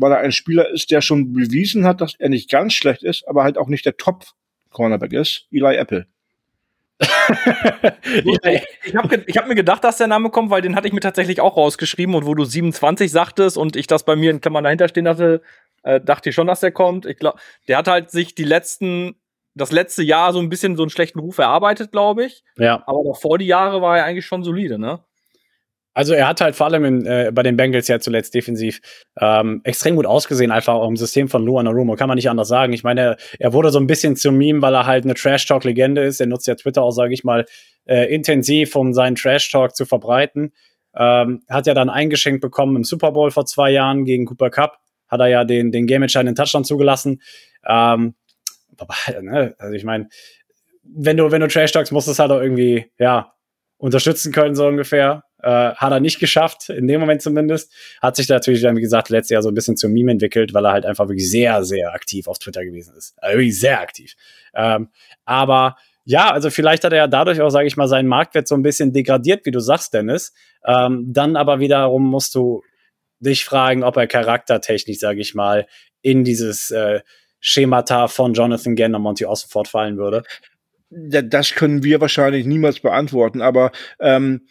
weil 0.01 0.13
er 0.13 0.19
ein 0.19 0.33
Spieler 0.33 0.69
ist, 0.71 0.91
der 0.91 1.01
schon 1.01 1.33
bewiesen 1.33 1.85
hat, 1.85 2.01
dass 2.01 2.15
er 2.19 2.31
nicht 2.31 2.51
ganz 2.51 2.73
schlecht 2.73 3.03
ist, 3.03 3.29
aber 3.29 3.45
halt 3.45 3.59
auch 3.59 3.69
nicht 3.69 3.85
der 3.85 3.97
Top-Cornerback 3.97 5.13
ist, 5.13 5.47
Eli 5.53 5.77
Apple. 5.77 6.07
ich 7.01 8.95
habe 8.95 9.17
hab 9.17 9.49
mir 9.49 9.55
gedacht, 9.55 9.85
dass 9.85 9.97
der 9.97 10.07
Name 10.07 10.31
kommt, 10.31 10.51
weil 10.51 10.61
den 10.61 10.77
hatte 10.77 10.87
ich 10.87 10.93
mir 10.93 11.01
tatsächlich 11.01 11.41
auch 11.41 11.57
rausgeschrieben 11.57 12.15
und 12.15 12.27
wo 12.27 12.35
du 12.35 12.45
27 12.45 13.11
sagtest 13.11 13.57
und 13.57 13.77
ich 13.77 13.87
das 13.87 14.05
bei 14.05 14.17
mir 14.17 14.31
in 14.31 14.41
Klammern 14.41 14.65
dahinter 14.65 14.89
stehen 14.89 15.09
hatte, 15.09 15.41
äh, 15.83 16.01
dachte 16.01 16.29
ich 16.29 16.35
schon, 16.35 16.47
dass 16.47 16.61
der 16.61 16.73
kommt. 16.73 17.07
Ich 17.07 17.17
glaube, 17.17 17.39
der 17.69 17.79
hat 17.79 17.89
halt 17.89 18.11
sich 18.11 18.35
die 18.35 18.45
letzten, 18.45 19.15
das 19.55 19.73
letzte 19.73 20.03
Jahr 20.03 20.35
so 20.35 20.41
ein 20.41 20.51
bisschen 20.51 20.77
so 20.77 20.83
einen 20.83 20.91
schlechten 20.91 21.21
Ruf 21.21 21.39
erarbeitet, 21.39 21.91
glaube 21.91 22.27
ich. 22.27 22.45
Ja. 22.57 22.83
Aber 22.87 23.03
davor 23.05 23.39
die 23.39 23.47
Jahre 23.47 23.81
war 23.81 23.97
er 23.97 24.05
eigentlich 24.05 24.27
schon 24.27 24.45
solide, 24.45 24.79
ne? 24.79 25.03
Also 26.01 26.15
er 26.15 26.29
hat 26.29 26.41
halt 26.41 26.57
vor 26.57 26.67
allem 26.67 26.87
in, 26.87 27.05
äh, 27.05 27.31
bei 27.31 27.43
den 27.43 27.59
Bengals 27.59 27.87
ja 27.87 28.01
zuletzt 28.01 28.35
defensiv 28.35 28.81
ähm, 29.21 29.61
extrem 29.65 29.97
gut 29.97 30.07
ausgesehen, 30.07 30.51
einfach 30.51 30.73
auch 30.73 30.89
im 30.89 30.97
System 30.97 31.29
von 31.29 31.45
Lou 31.45 31.59
Anarumo, 31.59 31.95
kann 31.95 32.09
man 32.09 32.17
nicht 32.17 32.31
anders 32.31 32.49
sagen. 32.49 32.73
Ich 32.73 32.83
meine, 32.83 33.19
er 33.39 33.53
wurde 33.53 33.69
so 33.69 33.79
ein 33.79 33.87
bisschen 33.87 34.17
zum 34.17 34.39
Meme, 34.39 34.63
weil 34.63 34.73
er 34.73 34.87
halt 34.87 35.05
eine 35.05 35.13
Trash-Talk-Legende 35.13 36.03
ist. 36.03 36.19
Er 36.19 36.27
nutzt 36.27 36.47
ja 36.47 36.55
Twitter 36.55 36.83
auch, 36.83 36.93
sage 36.93 37.13
ich 37.13 37.23
mal, 37.23 37.45
äh, 37.85 38.07
intensiv, 38.15 38.77
um 38.77 38.95
seinen 38.95 39.15
Trash-Talk 39.15 39.77
zu 39.77 39.85
verbreiten. 39.85 40.55
Ähm, 40.97 41.43
hat 41.51 41.67
ja 41.67 41.75
dann 41.75 41.91
eingeschenkt 41.91 42.41
bekommen 42.41 42.77
im 42.77 42.85
Super 42.85 43.13
Bowl 43.13 43.31
vor 43.31 43.45
zwei 43.45 43.71
Jahren 43.71 44.07
gegen 44.07 44.25
Cooper 44.25 44.49
Cup. 44.49 44.79
Hat 45.07 45.21
er 45.21 45.27
ja 45.27 45.45
den, 45.45 45.71
den 45.71 45.87
Game-entscheidenden 45.87 46.35
Touchdown 46.35 46.65
zugelassen. 46.65 47.21
Ähm, 47.69 48.15
ne, 49.21 49.55
also 49.59 49.75
ich 49.75 49.85
meine, 49.85 50.09
wenn 50.83 51.19
du, 51.19 51.31
wenn 51.31 51.43
du 51.43 51.49
Trash 51.49 51.73
Talks 51.73 51.91
musst 51.91 52.07
du 52.07 52.13
es 52.13 52.19
halt 52.19 52.31
auch 52.31 52.41
irgendwie, 52.41 52.91
ja, 52.99 53.35
unterstützen 53.77 54.33
können, 54.33 54.55
so 54.55 54.67
ungefähr. 54.67 55.25
Äh, 55.43 55.75
hat 55.75 55.93
er 55.93 56.01
nicht 56.01 56.19
geschafft, 56.19 56.69
in 56.69 56.87
dem 56.87 57.01
Moment 57.01 57.23
zumindest. 57.23 57.73
Hat 58.01 58.17
sich 58.17 58.29
natürlich 58.29 58.63
wie 58.63 58.81
gesagt, 58.81 59.09
letztes 59.09 59.31
Jahr 59.31 59.43
so 59.43 59.49
ein 59.49 59.55
bisschen 59.55 59.77
zum 59.77 59.93
Meme 59.93 60.13
entwickelt, 60.13 60.53
weil 60.55 60.67
er 60.67 60.73
halt 60.73 60.87
einfach 60.87 61.09
wirklich 61.09 61.31
sehr, 61.31 61.65
sehr 61.65 61.95
aktiv 61.95 62.29
auf 62.29 62.39
Twitter 62.39 62.65
gewesen 62.65 62.95
ist. 62.97 63.15
Also 63.19 63.39
wirklich 63.39 63.59
sehr 63.59 63.81
aktiv. 63.81 64.15
Ähm, 64.55 64.89
aber 65.25 65.77
ja, 66.05 66.31
also 66.31 66.51
vielleicht 66.51 66.85
hat 66.85 66.93
er 66.93 66.99
ja 66.99 67.07
dadurch 67.07 67.41
auch, 67.41 67.51
sage 67.51 67.67
ich 67.67 67.77
mal, 67.77 67.89
seinen 67.89 68.09
Marktwert 68.09 68.49
so 68.49 68.55
ein 68.55 68.63
bisschen 68.63 68.93
degradiert, 68.93 69.47
wie 69.47 69.51
du 69.51 69.61
sagst, 69.61 69.95
Dennis. 69.95 70.33
Ähm, 70.67 71.07
dann 71.09 71.37
aber 71.37 71.61
wiederum 71.61 72.05
musst 72.05 72.35
du 72.35 72.63
dich 73.21 73.45
fragen, 73.45 73.85
ob 73.85 73.97
er 73.97 74.07
charaktertechnisch, 74.07 74.99
sage 74.99 75.21
ich 75.21 75.35
mal, 75.35 75.67
in 76.03 76.25
dieses 76.25 76.71
äh, 76.71 77.01
Schemata 77.39 78.09
von 78.09 78.35
Jonathan 78.35 78.77
Gann 78.77 78.95
und 78.95 79.03
Monty 79.03 79.25
Ossenford 79.25 79.69
fallen 79.69 79.97
würde. 79.99 80.23
Das 80.91 81.55
können 81.55 81.85
wir 81.85 82.01
wahrscheinlich 82.01 82.47
niemals 82.47 82.81
beantworten, 82.81 83.43
aber 83.43 83.71
ähm, 84.01 84.47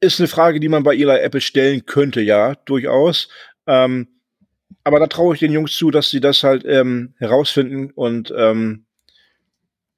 ist 0.00 0.20
eine 0.20 0.28
Frage, 0.28 0.60
die 0.60 0.68
man 0.68 0.82
bei 0.82 0.94
Eli 0.94 1.18
Apple 1.18 1.40
stellen 1.40 1.86
könnte, 1.86 2.20
ja, 2.20 2.54
durchaus. 2.64 3.28
Ähm, 3.66 4.08
aber 4.84 4.98
da 4.98 5.06
traue 5.06 5.34
ich 5.34 5.40
den 5.40 5.52
Jungs 5.52 5.76
zu, 5.76 5.90
dass 5.90 6.10
sie 6.10 6.20
das 6.20 6.42
halt 6.42 6.64
ähm, 6.64 7.14
herausfinden 7.18 7.90
und 7.94 8.32
ähm, 8.36 8.86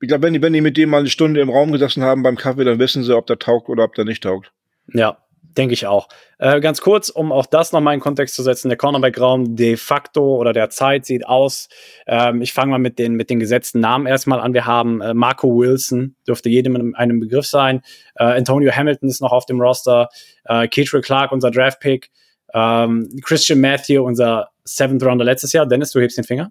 ich 0.00 0.08
glaube, 0.08 0.24
wenn 0.24 0.34
die, 0.34 0.42
wenn 0.42 0.52
die 0.52 0.60
mit 0.60 0.76
dem 0.76 0.90
mal 0.90 0.98
eine 0.98 1.08
Stunde 1.08 1.40
im 1.40 1.48
Raum 1.48 1.70
gesessen 1.70 2.02
haben 2.02 2.24
beim 2.24 2.36
Kaffee, 2.36 2.64
dann 2.64 2.80
wissen 2.80 3.04
sie, 3.04 3.16
ob 3.16 3.28
der 3.28 3.38
taugt 3.38 3.68
oder 3.68 3.84
ob 3.84 3.94
der 3.94 4.04
nicht 4.04 4.24
taugt. 4.24 4.50
Ja, 4.92 5.16
denke 5.56 5.74
ich 5.74 5.86
auch. 5.86 6.08
Äh, 6.38 6.60
ganz 6.60 6.80
kurz, 6.80 7.08
um 7.08 7.32
auch 7.32 7.46
das 7.46 7.72
nochmal 7.72 7.94
in 7.94 8.00
Kontext 8.00 8.34
zu 8.34 8.42
setzen, 8.42 8.68
der 8.68 8.78
Cornerback-Raum 8.78 9.56
de 9.56 9.76
facto 9.76 10.36
oder 10.36 10.52
der 10.52 10.70
Zeit 10.70 11.06
sieht 11.06 11.26
aus. 11.26 11.68
Ähm, 12.06 12.42
ich 12.42 12.52
fange 12.52 12.72
mal 12.72 12.78
mit 12.78 12.98
den, 12.98 13.14
mit 13.14 13.30
den 13.30 13.38
gesetzten 13.38 13.80
Namen 13.80 14.06
erstmal 14.06 14.40
an. 14.40 14.54
Wir 14.54 14.66
haben 14.66 15.00
äh, 15.00 15.14
Marco 15.14 15.48
Wilson, 15.48 16.16
dürfte 16.26 16.48
jedem 16.48 16.76
in 16.76 16.94
einem 16.94 17.20
Begriff 17.20 17.46
sein. 17.46 17.82
Äh, 18.16 18.24
Antonio 18.24 18.72
Hamilton 18.72 19.08
ist 19.08 19.20
noch 19.20 19.32
auf 19.32 19.46
dem 19.46 19.60
Roster. 19.60 20.08
Äh, 20.44 20.68
Keetrell 20.68 21.02
Clark, 21.02 21.32
unser 21.32 21.50
Draft-Pick. 21.50 22.10
Ähm, 22.54 23.08
Christian 23.22 23.60
Matthew, 23.60 24.02
unser 24.02 24.50
Seventh 24.64 25.02
Rounder 25.04 25.24
letztes 25.24 25.52
Jahr. 25.52 25.66
Dennis, 25.66 25.92
du 25.92 26.00
hebst 26.00 26.18
den 26.18 26.24
Finger. 26.24 26.50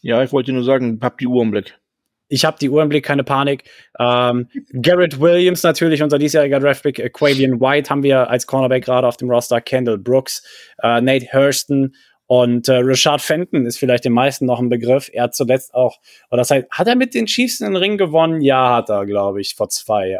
Ja, 0.00 0.22
ich 0.22 0.32
wollte 0.32 0.52
nur 0.52 0.64
sagen, 0.64 0.98
hab 1.02 1.18
die 1.18 1.26
Uhr 1.26 1.42
im 1.42 1.50
Blick. 1.50 1.78
Ich 2.28 2.44
habe 2.44 2.58
die 2.60 2.70
Uhr 2.70 2.82
im 2.82 2.88
Blick, 2.88 3.04
keine 3.04 3.24
Panik. 3.24 3.64
Ähm, 3.98 4.48
Garrett 4.72 5.18
Williams 5.18 5.62
natürlich, 5.62 6.02
unser 6.02 6.18
diesjähriger 6.18 6.60
Draftpick. 6.60 6.98
Äh, 6.98 7.10
Quavian 7.10 7.60
White 7.60 7.90
haben 7.90 8.02
wir 8.02 8.28
als 8.28 8.46
Cornerback 8.46 8.84
gerade 8.84 9.06
auf 9.06 9.16
dem 9.16 9.30
Roster. 9.30 9.60
Kendall 9.60 9.98
Brooks, 9.98 10.42
äh, 10.82 11.00
Nate 11.00 11.26
Hurston 11.32 11.94
und 12.28 12.68
äh, 12.68 12.80
Rashad 12.82 13.22
Fenton 13.22 13.64
ist 13.64 13.78
vielleicht 13.78 14.04
den 14.04 14.12
meisten 14.12 14.44
noch 14.44 14.60
ein 14.60 14.68
Begriff. 14.68 15.08
Er 15.10 15.24
hat 15.24 15.34
zuletzt 15.34 15.72
auch, 15.72 15.96
oder 16.30 16.42
das 16.42 16.50
heißt, 16.50 16.66
hat 16.70 16.86
er 16.86 16.94
mit 16.94 17.14
den 17.14 17.24
Chiefs 17.24 17.62
einen 17.62 17.76
Ring 17.76 17.96
gewonnen? 17.96 18.42
Ja, 18.42 18.76
hat 18.76 18.90
er, 18.90 19.06
glaube 19.06 19.40
ich, 19.40 19.54
vor 19.56 19.70
zwei, 19.70 20.18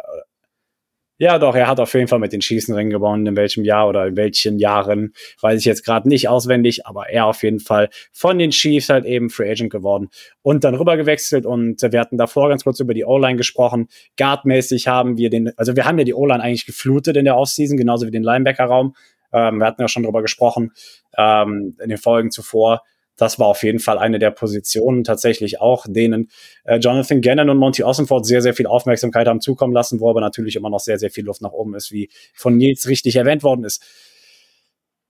ja, 1.21 1.37
doch, 1.37 1.53
er 1.53 1.67
hat 1.67 1.81
auf 1.81 1.93
jeden 1.93 2.07
Fall 2.07 2.19
mit 2.19 2.31
den 2.31 2.41
Schießenringen 2.41 2.91
gewonnen. 2.91 3.27
In 3.27 3.35
welchem 3.35 3.65
Jahr 3.65 3.89
oder 3.89 4.07
in 4.07 4.15
welchen 4.15 4.57
Jahren, 4.57 5.13
weiß 5.41 5.59
ich 5.59 5.65
jetzt 5.65 5.83
gerade 5.83 6.07
nicht 6.07 6.29
auswendig, 6.29 6.87
aber 6.87 7.09
er 7.09 7.25
auf 7.25 7.43
jeden 7.43 7.59
Fall 7.59 7.89
von 8.13 8.39
den 8.39 8.51
Chiefs 8.51 8.87
halt 8.87 9.03
eben 9.03 9.29
Free 9.29 9.51
Agent 9.51 9.69
geworden 9.69 10.07
und 10.41 10.63
dann 10.63 10.75
rüber 10.75 10.95
gewechselt. 10.95 11.45
Und 11.45 11.81
wir 11.81 11.99
hatten 11.99 12.17
davor 12.17 12.47
ganz 12.47 12.63
kurz 12.63 12.79
über 12.79 12.93
die 12.93 13.03
O-Line 13.03 13.35
gesprochen. 13.35 13.89
Guardmäßig 14.17 14.87
haben 14.87 15.17
wir 15.17 15.29
den, 15.29 15.51
also 15.57 15.75
wir 15.75 15.83
haben 15.83 15.97
ja 15.97 16.05
die 16.05 16.13
O-Line 16.13 16.41
eigentlich 16.41 16.65
geflutet 16.65 17.17
in 17.17 17.25
der 17.25 17.35
Offseason, 17.35 17.77
genauso 17.77 18.07
wie 18.07 18.11
den 18.11 18.23
Linebacker-Raum. 18.23 18.95
Ähm, 19.33 19.57
wir 19.57 19.67
hatten 19.67 19.81
ja 19.81 19.89
schon 19.89 20.03
drüber 20.03 20.21
gesprochen 20.21 20.71
ähm, 21.17 21.75
in 21.83 21.89
den 21.89 21.97
Folgen 21.97 22.31
zuvor 22.31 22.81
das 23.19 23.39
war 23.39 23.47
auf 23.47 23.63
jeden 23.63 23.79
Fall 23.79 23.97
eine 23.97 24.19
der 24.19 24.31
Positionen 24.31 25.03
tatsächlich 25.03 25.61
auch, 25.61 25.85
denen 25.87 26.29
äh, 26.63 26.77
Jonathan 26.77 27.21
Gannon 27.21 27.49
und 27.49 27.57
Monty 27.57 27.83
Ossenford 27.83 28.25
sehr, 28.25 28.41
sehr 28.41 28.53
viel 28.53 28.67
Aufmerksamkeit 28.67 29.27
haben 29.27 29.41
zukommen 29.41 29.73
lassen, 29.73 29.99
wo 29.99 30.09
aber 30.09 30.21
natürlich 30.21 30.55
immer 30.55 30.69
noch 30.69 30.79
sehr, 30.79 30.97
sehr 30.97 31.11
viel 31.11 31.25
Luft 31.25 31.41
nach 31.41 31.51
oben 31.51 31.75
ist, 31.75 31.91
wie 31.91 32.09
von 32.33 32.57
Nils 32.57 32.87
richtig 32.87 33.15
erwähnt 33.15 33.43
worden 33.43 33.63
ist. 33.63 33.83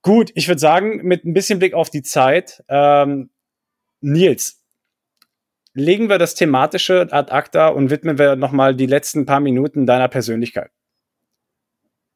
Gut, 0.01 0.32
ich 0.36 0.47
würde 0.47 0.60
sagen, 0.60 1.01
mit 1.03 1.26
ein 1.26 1.34
bisschen 1.34 1.60
Blick 1.60 1.74
auf 1.74 1.89
die 1.89 2.03
Zeit, 2.03 2.64
ähm, 2.70 3.30
Nils, 4.01 4.64
legen 5.74 6.10
wir 6.10 6.18
das 6.18 6.36
thematische 6.36 7.07
ad 7.12 7.32
acta 7.32 7.70
und 7.70 7.89
widmen 7.89 8.18
wir 8.18 8.36
nochmal 8.36 8.76
die 8.76 8.86
letzten 8.86 9.26
paar 9.26 9.39
Minuten 9.39 9.86
deiner 9.86 10.07
Persönlichkeit. 10.07 10.72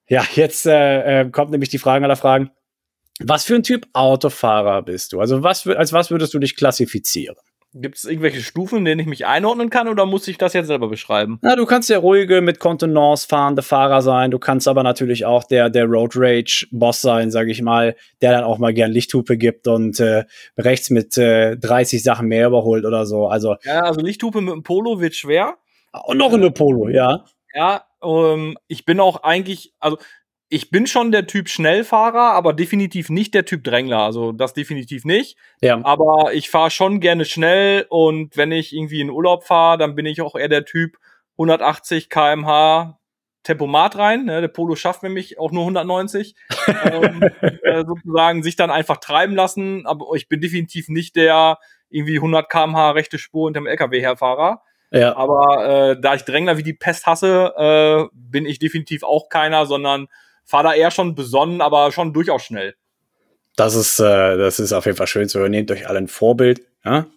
Ja, 0.07 0.25
jetzt 0.33 0.65
äh, 0.65 1.21
äh, 1.21 1.29
kommt 1.29 1.51
nämlich 1.51 1.69
die 1.69 1.77
Frage 1.77 2.05
aller 2.05 2.15
Fragen. 2.15 2.51
Was 3.19 3.45
für 3.45 3.55
ein 3.55 3.63
Typ 3.63 3.87
Autofahrer 3.93 4.81
bist 4.81 5.13
du? 5.13 5.19
Also 5.19 5.43
was, 5.43 5.67
als 5.67 5.93
was 5.93 6.11
würdest 6.11 6.33
du 6.33 6.39
dich 6.39 6.55
klassifizieren? 6.55 7.35
Gibt 7.75 7.97
es 7.97 8.05
irgendwelche 8.05 8.41
Stufen, 8.41 8.79
in 8.79 8.85
denen 8.85 9.01
ich 9.01 9.07
mich 9.07 9.25
einordnen 9.25 9.71
kann 9.71 9.87
oder 9.87 10.05
muss 10.05 10.27
ich 10.27 10.37
das 10.37 10.53
jetzt 10.53 10.67
selber 10.67 10.89
beschreiben? 10.89 11.39
Na, 11.41 11.55
du 11.55 11.65
kannst 11.65 11.89
der 11.89 11.97
ruhige, 11.99 12.41
mit 12.41 12.59
Kontenance 12.59 13.27
fahrende 13.27 13.63
Fahrer 13.63 14.03
sein. 14.03 14.29
Du 14.29 14.37
kannst 14.37 14.67
aber 14.67 14.83
natürlich 14.83 15.25
auch 15.25 15.43
der, 15.43 15.71
der 15.71 15.85
Road 15.85 16.11
Rage 16.15 16.67
Boss 16.69 17.01
sein, 17.01 17.31
sage 17.31 17.49
ich 17.49 17.63
mal, 17.63 17.95
der 18.21 18.31
dann 18.31 18.43
auch 18.43 18.59
mal 18.59 18.75
gern 18.75 18.91
Lichthupe 18.91 19.37
gibt 19.37 19.67
und 19.67 19.99
äh, 19.99 20.25
rechts 20.55 20.91
mit 20.91 21.17
äh, 21.17 21.57
30 21.57 22.03
Sachen 22.03 22.27
mehr 22.27 22.45
überholt 22.45 22.85
oder 22.85 23.07
so. 23.07 23.27
Also, 23.27 23.55
ja, 23.63 23.81
also 23.81 24.01
Lichthupe 24.01 24.41
mit 24.41 24.53
dem 24.53 24.61
Polo 24.61 25.01
wird 25.01 25.15
schwer. 25.15 25.55
Und 26.05 26.17
noch 26.17 26.33
eine 26.33 26.51
Polo, 26.51 26.89
ja. 26.89 27.25
Ja, 27.55 27.85
ähm, 28.03 28.55
ich 28.67 28.85
bin 28.85 28.99
auch 28.99 29.23
eigentlich, 29.23 29.73
also 29.79 29.97
ich 30.53 30.69
bin 30.69 30.85
schon 30.85 31.11
der 31.11 31.25
Typ 31.25 31.49
Schnellfahrer, 31.49 32.33
aber 32.33 32.53
definitiv 32.53 33.09
nicht 33.09 33.33
der 33.33 33.43
Typ 33.43 33.63
Drängler. 33.63 34.01
Also 34.01 34.31
das 34.31 34.53
definitiv 34.53 35.03
nicht. 35.03 35.35
Ja. 35.61 35.83
Aber 35.83 36.31
ich 36.35 36.51
fahre 36.51 36.69
schon 36.69 36.99
gerne 36.99 37.25
schnell 37.25 37.87
und 37.89 38.37
wenn 38.37 38.51
ich 38.51 38.71
irgendwie 38.71 39.01
in 39.01 39.09
Urlaub 39.09 39.45
fahre, 39.45 39.79
dann 39.79 39.95
bin 39.95 40.05
ich 40.05 40.21
auch 40.21 40.35
eher 40.35 40.49
der 40.49 40.63
Typ 40.63 40.97
180 41.39 42.07
kmh 42.07 42.99
Tempomat 43.41 43.97
rein. 43.97 44.25
Ne? 44.25 44.41
Der 44.41 44.47
Polo 44.47 44.75
schafft 44.75 45.01
nämlich 45.01 45.39
auch 45.39 45.51
nur 45.51 45.63
190. 45.63 46.35
ähm, 46.67 47.23
äh, 47.63 47.83
sozusagen 47.83 48.43
sich 48.43 48.55
dann 48.55 48.69
einfach 48.69 48.97
treiben 48.97 49.33
lassen. 49.33 49.87
Aber 49.87 50.05
ich 50.13 50.29
bin 50.29 50.39
definitiv 50.39 50.87
nicht 50.87 51.15
der 51.15 51.57
irgendwie 51.89 52.17
100 52.17 52.47
kmh 52.47 52.91
rechte 52.91 53.17
Spur 53.17 53.47
hinterm 53.47 53.65
LKW 53.65 54.01
herfahrer. 54.01 54.61
Ja. 54.91 55.15
Aber 55.15 55.67
äh, 55.67 55.99
da 55.99 56.13
ich 56.13 56.25
Drängler 56.25 56.59
wie 56.59 56.63
die 56.63 56.73
Pest 56.73 57.07
hasse, 57.07 57.53
äh, 57.57 58.05
bin 58.13 58.45
ich 58.45 58.59
definitiv 58.59 59.01
auch 59.01 59.29
keiner, 59.29 59.65
sondern 59.65 60.07
fahre 60.45 60.65
da 60.65 60.73
eher 60.73 60.91
schon 60.91 61.15
besonnen, 61.15 61.61
aber 61.61 61.91
schon 61.91 62.13
durchaus 62.13 62.43
schnell. 62.43 62.75
Das 63.55 63.75
ist, 63.75 63.99
äh, 63.99 64.37
das 64.37 64.59
ist 64.59 64.73
auf 64.73 64.85
jeden 64.85 64.97
Fall 64.97 65.07
schön 65.07 65.29
zu 65.29 65.39
hören. 65.39 65.51
Nehmt 65.51 65.71
euch 65.71 65.87
alle 65.87 65.99
ein 65.99 66.07
Vorbild. 66.07 66.61
Ja? 66.83 67.07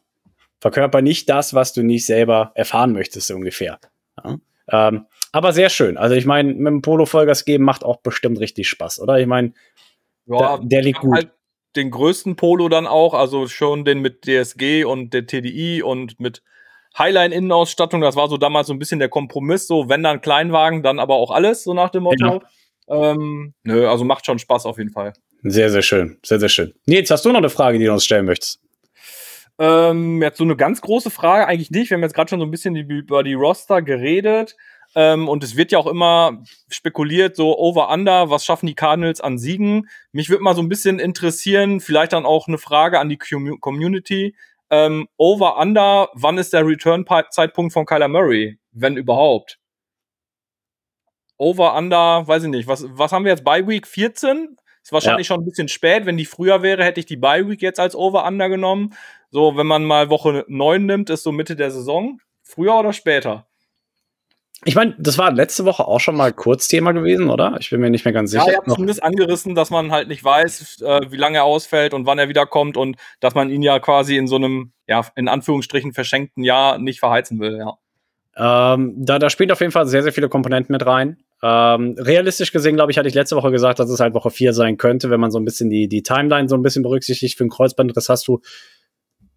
Verkörper 0.61 1.03
nicht 1.03 1.29
das, 1.29 1.55
was 1.55 1.73
du 1.73 1.83
nicht 1.83 2.07
selber 2.07 2.53
erfahren 2.55 2.93
möchtest, 2.93 3.31
ungefähr. 3.31 3.79
Ja? 4.23 4.37
Ähm, 4.69 5.07
aber 5.33 5.53
sehr 5.53 5.69
schön. 5.71 5.97
Also 5.97 6.15
ich 6.15 6.27
meine, 6.27 6.53
mit 6.55 6.67
dem 6.67 6.83
Polo 6.83 7.07
Vollgas 7.07 7.45
geben 7.45 7.65
macht 7.65 7.85
auch 7.85 7.99
bestimmt 7.99 8.41
richtig 8.41 8.69
Spaß, 8.69 9.01
oder? 9.01 9.19
Ich 9.19 9.27
meine, 9.27 9.53
ja, 10.27 10.59
der 10.63 10.83
liegt 10.83 11.01
gut. 11.01 11.15
Halt 11.15 11.31
den 11.77 11.91
größten 11.91 12.37
Polo 12.37 12.69
dann 12.69 12.87
auch, 12.87 13.15
also 13.15 13.47
schon 13.49 13.85
den 13.85 14.01
mit 14.01 14.27
DSG 14.27 14.85
und 14.85 15.13
der 15.13 15.27
TDI 15.27 15.83
und 15.83 16.19
mit 16.19 16.43
Highline-Innenausstattung. 16.99 18.01
Das 18.01 18.17
war 18.17 18.29
so 18.29 18.39
damals 18.39 18.69
so 18.69 18.73
ein 18.73 18.79
bisschen 18.79 18.99
der 18.99 19.11
Kompromiss. 19.11 19.67
So, 19.67 19.89
wenn 19.89 20.03
dann 20.03 20.23
Kleinwagen, 20.23 20.83
dann 20.83 20.99
aber 20.99 21.17
auch 21.17 21.31
alles, 21.31 21.65
so 21.65 21.75
nach 21.75 21.91
dem 21.91 22.05
Motto. 22.05 22.27
Ja. 22.27 22.41
Ähm, 22.89 23.55
nö, 23.63 23.89
also 23.89 24.05
macht 24.05 24.27
schon 24.27 24.39
Spaß 24.39 24.67
auf 24.67 24.79
jeden 24.79 24.91
Fall. 24.91 25.13
Sehr, 25.43 25.71
sehr 25.71 25.83
schön. 25.83 26.19
Sehr, 26.25 26.41
sehr 26.41 26.49
schön. 26.49 26.75
Nils, 26.87 27.11
hast 27.11 27.25
du 27.25 27.31
noch 27.31 27.39
eine 27.39 27.51
Frage, 27.51 27.79
die 27.79 27.85
du 27.85 27.93
uns 27.93 28.05
stellen 28.05 28.27
möchtest? 28.27 28.61
Ähm, 29.59 30.23
jetzt 30.23 30.39
so 30.39 30.45
eine 30.45 30.57
ganz 30.57 30.81
große 30.81 31.11
Frage 31.11 31.47
eigentlich 31.47 31.71
nicht. 31.71 31.91
Wir 31.91 31.97
haben 31.97 32.03
jetzt 32.03 32.15
gerade 32.15 32.29
schon 32.29 32.41
so 32.41 32.47
ein 32.47 32.51
bisschen 32.51 32.77
über 32.77 33.23
die 33.23 33.35
Roster 33.35 33.81
geredet. 33.83 34.57
Ähm, 34.95 35.29
und 35.29 35.45
es 35.45 35.57
wird 35.57 35.73
ja 35.73 35.79
auch 35.79 35.87
immer 35.87 36.43
spekuliert, 36.69 37.37
so 37.37 37.59
over-under, 37.59 38.31
was 38.31 38.45
schaffen 38.45 38.67
die 38.67 38.75
Cardinals 38.75 39.21
an 39.21 39.39
Siegen? 39.39 39.89
Mich 40.13 40.31
würde 40.31 40.43
mal 40.43 40.55
so 40.55 40.63
ein 40.63 40.69
bisschen 40.69 40.99
interessieren, 40.99 41.81
vielleicht 41.81 42.13
dann 42.13 42.25
auch 42.25 42.49
eine 42.49 42.59
Frage 42.59 42.99
an 42.99 43.09
die 43.09 43.19
Community. 43.19 44.35
Ähm, 44.71 45.07
over-under, 45.17 46.09
wann 46.15 46.39
ist 46.39 46.53
der 46.53 46.67
Return-Zeitpunkt 46.67 47.73
von 47.73 47.87
Kyler 47.87 48.09
Murray, 48.09 48.59
wenn 48.73 48.97
überhaupt? 48.97 49.59
Over, 51.39 51.75
Under, 51.77 52.27
weiß 52.27 52.45
ich 52.45 52.51
nicht. 52.51 52.69
Was, 52.69 52.87
was 52.89 53.13
haben 53.13 53.25
wir 53.25 53.33
jetzt? 53.33 53.45
By 53.45 53.67
Week 53.67 53.87
14? 53.87 54.57
Ist 54.83 54.93
wahrscheinlich 54.93 55.29
ja. 55.29 55.35
schon 55.35 55.43
ein 55.43 55.45
bisschen 55.45 55.69
spät. 55.69 56.07
Wenn 56.07 56.17
die 56.17 56.25
früher 56.25 56.63
wäre, 56.63 56.85
hätte 56.85 57.01
ich 57.01 57.07
die 57.07 57.17
By 57.17 57.49
Week 57.49 57.61
jetzt 57.61 57.81
als 57.81 57.97
Over, 57.97 58.25
Under 58.25 58.49
genommen. 58.49 58.95
So, 59.31 59.57
wenn 59.57 59.67
man 59.67 59.85
mal 59.85 60.11
Woche 60.11 60.45
9 60.49 60.87
nimmt, 60.87 61.11
ist 61.11 61.25
so 61.25 61.33
Mitte 61.33 61.57
der 61.57 61.71
Saison. 61.71 62.21
Früher 62.43 62.79
oder 62.79 62.93
später? 62.93 63.47
Ich 64.65 64.75
meine, 64.75 64.95
das 64.99 65.19
war 65.19 65.33
letzte 65.33 65.65
Woche 65.65 65.87
auch 65.87 66.01
schon 66.01 66.17
mal 66.17 66.33
kurz 66.33 66.67
Thema 66.67 66.93
gewesen, 66.93 67.29
oder? 67.29 67.57
Ich 67.61 67.71
bin 67.71 67.81
mir 67.81 67.91
nicht 67.91 68.05
mehr 68.05 68.15
ganz 68.15 68.31
sicher. 68.31 68.45
Ja, 68.47 68.53
ich 68.53 68.57
habe 68.59 68.71
zumindest 68.71 69.03
angerissen, 69.03 69.55
dass 69.55 69.71
man 69.71 69.93
halt 69.93 70.09
nicht 70.09 70.25
weiß, 70.25 70.81
äh, 70.81 71.01
wie 71.11 71.17
lange 71.17 71.39
er 71.39 71.45
ausfällt 71.45 71.93
und 71.93 72.07
wann 72.07 72.19
er 72.19 72.29
wiederkommt 72.29 72.77
und 72.77 72.97
dass 73.21 73.35
man 73.35 73.51
ihn 73.51 73.63
ja 73.63 73.79
quasi 73.79 74.17
in 74.17 74.27
so 74.27 74.37
einem, 74.37 74.73
ja, 74.87 75.05
in 75.15 75.29
Anführungsstrichen 75.29 75.93
verschenkten 75.93 76.43
Jahr 76.43 76.79
nicht 76.79 77.01
verheizen 77.01 77.39
will, 77.39 77.59
ja. 77.59 77.77
Ähm, 78.39 78.95
da, 78.99 79.19
da 79.19 79.31
spielt 79.31 79.51
auf 79.53 79.61
jeden 79.61 79.73
Fall 79.73 79.87
sehr, 79.87 80.03
sehr 80.03 80.13
viele 80.13 80.29
Komponenten 80.29 80.73
mit 80.73 80.85
rein. 80.85 81.17
Ähm, 81.43 81.97
realistisch 81.99 82.51
gesehen, 82.51 82.77
glaube 82.77 82.93
ich, 82.93 82.99
hatte 82.99 83.09
ich 83.09 83.15
letzte 83.15 83.37
Woche 83.37 83.51
gesagt, 83.51 83.79
dass 83.79 83.91
es 83.91 84.01
halt 84.01 84.15
Woche 84.15 84.31
4 84.31 84.53
sein 84.53 84.77
könnte, 84.79 85.11
wenn 85.11 85.21
man 85.21 85.31
so 85.31 85.39
ein 85.39 85.45
bisschen 85.45 85.71
die, 85.71 85.89
die 85.89 86.03
Timeline 86.03 86.49
so 86.49 86.57
ein 86.57 86.63
bisschen 86.63 86.83
berücksichtigt. 86.83 87.37
Für 87.37 87.45
ein 87.45 87.51
Kreuzbandriss 87.51 88.09
hast 88.09 88.27
du, 88.27 88.41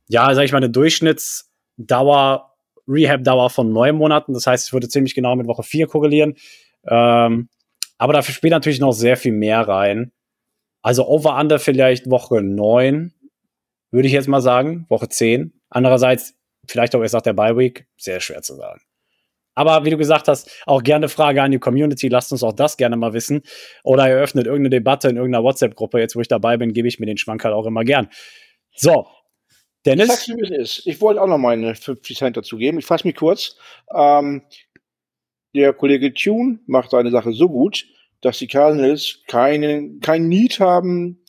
ja, 0.08 0.34
sag 0.34 0.44
ich 0.44 0.52
mal, 0.52 0.58
eine 0.58 0.70
Durchschnittsdauer 0.70 2.50
Rehab-Dauer 2.88 3.50
von 3.50 3.72
neun 3.72 3.96
Monaten. 3.96 4.34
Das 4.34 4.48
heißt, 4.48 4.68
es 4.68 4.74
würde 4.74 4.90
ziemlich 4.90 5.14
genau 5.14 5.36
mit 5.36 5.48
Woche 5.48 5.64
vier 5.64 5.88
korrelieren. 5.88 6.36
Ähm, 6.88 7.50
aber 7.98 8.14
dafür 8.14 8.34
spielt 8.34 8.52
natürlich 8.52 8.80
noch 8.80 8.94
sehr 8.94 9.18
viel 9.18 9.34
mehr 9.34 9.62
rein. 9.68 10.12
Also 10.82 11.08
Over-Under 11.08 11.60
vielleicht 11.60 12.10
Woche 12.10 12.42
neun, 12.42 13.14
würde 13.92 14.08
ich 14.08 14.14
jetzt 14.14 14.28
mal 14.28 14.42
sagen, 14.42 14.86
Woche 14.90 15.10
zehn. 15.10 15.54
Andererseits 15.70 16.36
vielleicht 16.68 16.96
auch 16.96 17.02
erst 17.02 17.14
nach 17.14 17.22
der 17.22 17.34
Bye-Week, 17.34 17.88
sehr 17.98 18.22
schwer 18.22 18.42
zu 18.42 18.56
sagen. 18.56 18.82
Aber 19.60 19.84
wie 19.84 19.90
du 19.90 19.98
gesagt 19.98 20.30
hast, 20.30 20.50
auch 20.66 20.82
gerne 20.82 21.10
Frage 21.10 21.44
an 21.44 21.52
die 21.52 21.60
Community. 21.60 22.08
Lasst 22.08 22.32
uns 22.32 22.44
auch 22.44 22.54
das 22.54 22.78
gerne 22.78 22.96
mal 22.96 23.12
wissen. 23.12 23.42
Oder 23.84 24.08
eröffnet 24.08 24.46
irgendeine 24.46 24.70
Debatte 24.70 25.10
in 25.10 25.18
irgendeiner 25.18 25.44
WhatsApp-Gruppe. 25.44 26.00
Jetzt, 26.00 26.16
wo 26.16 26.22
ich 26.22 26.30
dabei 26.30 26.56
bin, 26.56 26.72
gebe 26.72 26.88
ich 26.88 26.98
mir 26.98 27.08
den 27.08 27.18
Schwank 27.18 27.44
halt 27.44 27.54
auch 27.54 27.66
immer 27.66 27.84
gern. 27.84 28.08
So. 28.74 29.06
Dennis? 29.86 30.06
Ich 30.06 30.12
sag's 30.14 30.26
dir, 30.28 30.38
wie 30.38 30.56
es 30.56 30.78
ist. 30.78 30.88
Ich 30.88 31.02
wollte 31.02 31.22
auch 31.22 31.28
noch 31.28 31.38
meine 31.38 31.76
50 31.76 32.18
Cent 32.18 32.38
dazu 32.38 32.56
geben. 32.56 32.80
Ich 32.80 32.86
fasse 32.86 33.06
mich 33.06 33.18
kurz. 33.18 33.58
Ähm, 33.94 34.44
der 35.54 35.74
Kollege 35.74 36.14
Tune 36.14 36.60
macht 36.66 36.92
seine 36.92 37.12
Sache 37.12 37.34
so 37.34 37.50
gut, 37.50 37.86
dass 38.22 38.40
die 38.40 38.48
Cardinals 38.48 39.24
keinen, 39.28 40.00
kein 40.00 40.30
Need 40.30 40.62
haben, 40.62 41.20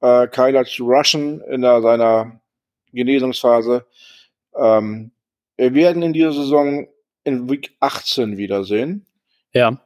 äh, 0.00 0.26
Kyler 0.28 0.64
zu 0.64 0.86
rushen 0.86 1.42
in 1.42 1.60
der, 1.60 1.82
seiner 1.82 2.40
Genesungsphase. 2.94 3.84
Ähm, 4.58 5.10
wir 5.58 5.74
werden 5.74 6.02
in 6.02 6.14
dieser 6.14 6.32
Saison 6.32 6.86
in 7.26 7.50
Week 7.50 7.74
18 7.80 8.36
wiedersehen. 8.36 9.04
Ja. 9.52 9.80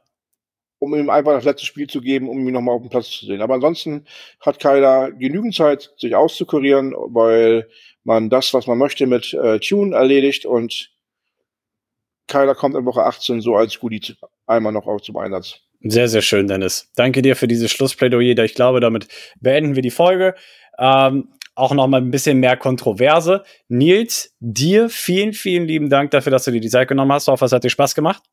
Um 0.79 0.95
ihm 0.95 1.09
einfach 1.09 1.33
das 1.33 1.43
letzte 1.43 1.65
Spiel 1.65 1.87
zu 1.87 2.01
geben, 2.01 2.29
um 2.29 2.47
ihn 2.47 2.53
nochmal 2.53 2.75
auf 2.75 2.81
dem 2.81 2.89
Platz 2.89 3.09
zu 3.09 3.25
sehen. 3.25 3.41
Aber 3.41 3.55
ansonsten 3.55 4.05
hat 4.39 4.59
Kyler 4.59 5.11
genügend 5.11 5.55
Zeit, 5.55 5.91
sich 5.97 6.15
auszukurieren, 6.15 6.93
weil 6.93 7.67
man 8.03 8.29
das, 8.29 8.53
was 8.53 8.67
man 8.67 8.77
möchte, 8.77 9.05
mit 9.07 9.33
äh, 9.33 9.59
Tune 9.59 9.95
erledigt 9.95 10.45
und 10.45 10.91
Kyler 12.27 12.55
kommt 12.55 12.75
in 12.75 12.85
Woche 12.85 13.03
18 13.03 13.41
so 13.41 13.55
als 13.55 13.79
Goodie 13.79 14.15
einmal 14.47 14.71
noch 14.71 14.87
auch 14.87 15.01
zum 15.01 15.17
Einsatz. 15.17 15.59
Sehr, 15.81 16.07
sehr 16.07 16.21
schön, 16.21 16.47
Dennis. 16.47 16.91
Danke 16.95 17.21
dir 17.21 17.35
für 17.35 17.47
dieses 17.47 17.71
Schlussplädoyer. 17.71 18.43
Ich 18.43 18.53
glaube, 18.53 18.79
damit 18.79 19.07
beenden 19.39 19.75
wir 19.75 19.81
die 19.81 19.89
Folge. 19.89 20.35
Ähm, 20.77 21.29
auch 21.61 21.73
noch 21.73 21.87
mal 21.87 22.01
ein 22.01 22.11
bisschen 22.11 22.39
mehr 22.39 22.57
Kontroverse. 22.57 23.43
Nils, 23.69 24.35
dir 24.39 24.89
vielen, 24.89 25.33
vielen 25.33 25.65
lieben 25.65 25.89
Dank 25.89 26.11
dafür, 26.11 26.31
dass 26.31 26.43
du 26.43 26.51
dir 26.51 26.59
die 26.59 26.69
Zeit 26.69 26.87
genommen 26.87 27.11
hast. 27.11 27.27
Ich 27.27 27.31
hoffe, 27.31 27.45
es 27.45 27.51
hat 27.51 27.63
dir 27.63 27.69
Spaß 27.69 27.95
gemacht. 27.95 28.23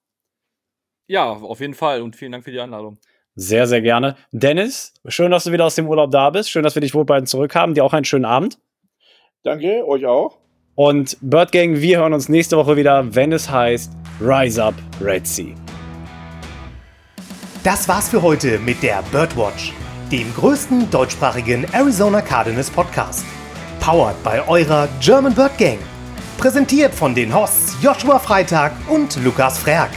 Ja, 1.06 1.30
auf 1.30 1.60
jeden 1.60 1.74
Fall 1.74 2.02
und 2.02 2.16
vielen 2.16 2.32
Dank 2.32 2.44
für 2.44 2.52
die 2.52 2.60
Einladung. 2.60 2.98
Sehr, 3.34 3.66
sehr 3.66 3.80
gerne. 3.80 4.16
Dennis, 4.32 4.94
schön, 5.06 5.30
dass 5.30 5.44
du 5.44 5.52
wieder 5.52 5.64
aus 5.64 5.76
dem 5.76 5.88
Urlaub 5.88 6.10
da 6.10 6.30
bist. 6.30 6.50
Schön, 6.50 6.64
dass 6.64 6.74
wir 6.74 6.80
dich 6.80 6.94
wohl 6.94 7.04
bald 7.04 7.28
zurückhaben. 7.28 7.74
Dir 7.74 7.84
auch 7.84 7.92
einen 7.92 8.04
schönen 8.04 8.24
Abend. 8.24 8.58
Danke, 9.44 9.86
euch 9.86 10.04
auch. 10.06 10.38
Und 10.74 11.16
Bird 11.20 11.52
Gang, 11.52 11.80
wir 11.80 11.98
hören 11.98 12.12
uns 12.12 12.28
nächste 12.28 12.56
Woche 12.56 12.76
wieder, 12.76 13.14
wenn 13.14 13.32
es 13.32 13.48
heißt 13.50 13.92
Rise 14.20 14.62
Up 14.62 14.74
Red 15.00 15.26
Sea. 15.26 15.54
Das 17.62 17.88
war's 17.88 18.08
für 18.08 18.22
heute 18.22 18.58
mit 18.58 18.82
der 18.82 19.02
Birdwatch 19.10 19.72
dem 20.10 20.34
größten 20.34 20.90
deutschsprachigen 20.90 21.66
Arizona 21.72 22.22
Cardinals 22.22 22.70
Podcast. 22.70 23.24
Powered 23.80 24.22
bei 24.22 24.46
eurer 24.48 24.88
German 25.00 25.34
Bird 25.34 25.56
Gang. 25.58 25.78
Präsentiert 26.38 26.94
von 26.94 27.14
den 27.14 27.34
Hosts 27.34 27.76
Joshua 27.82 28.18
Freitag 28.18 28.72
und 28.88 29.16
Lukas 29.22 29.58
Frerk. 29.58 29.90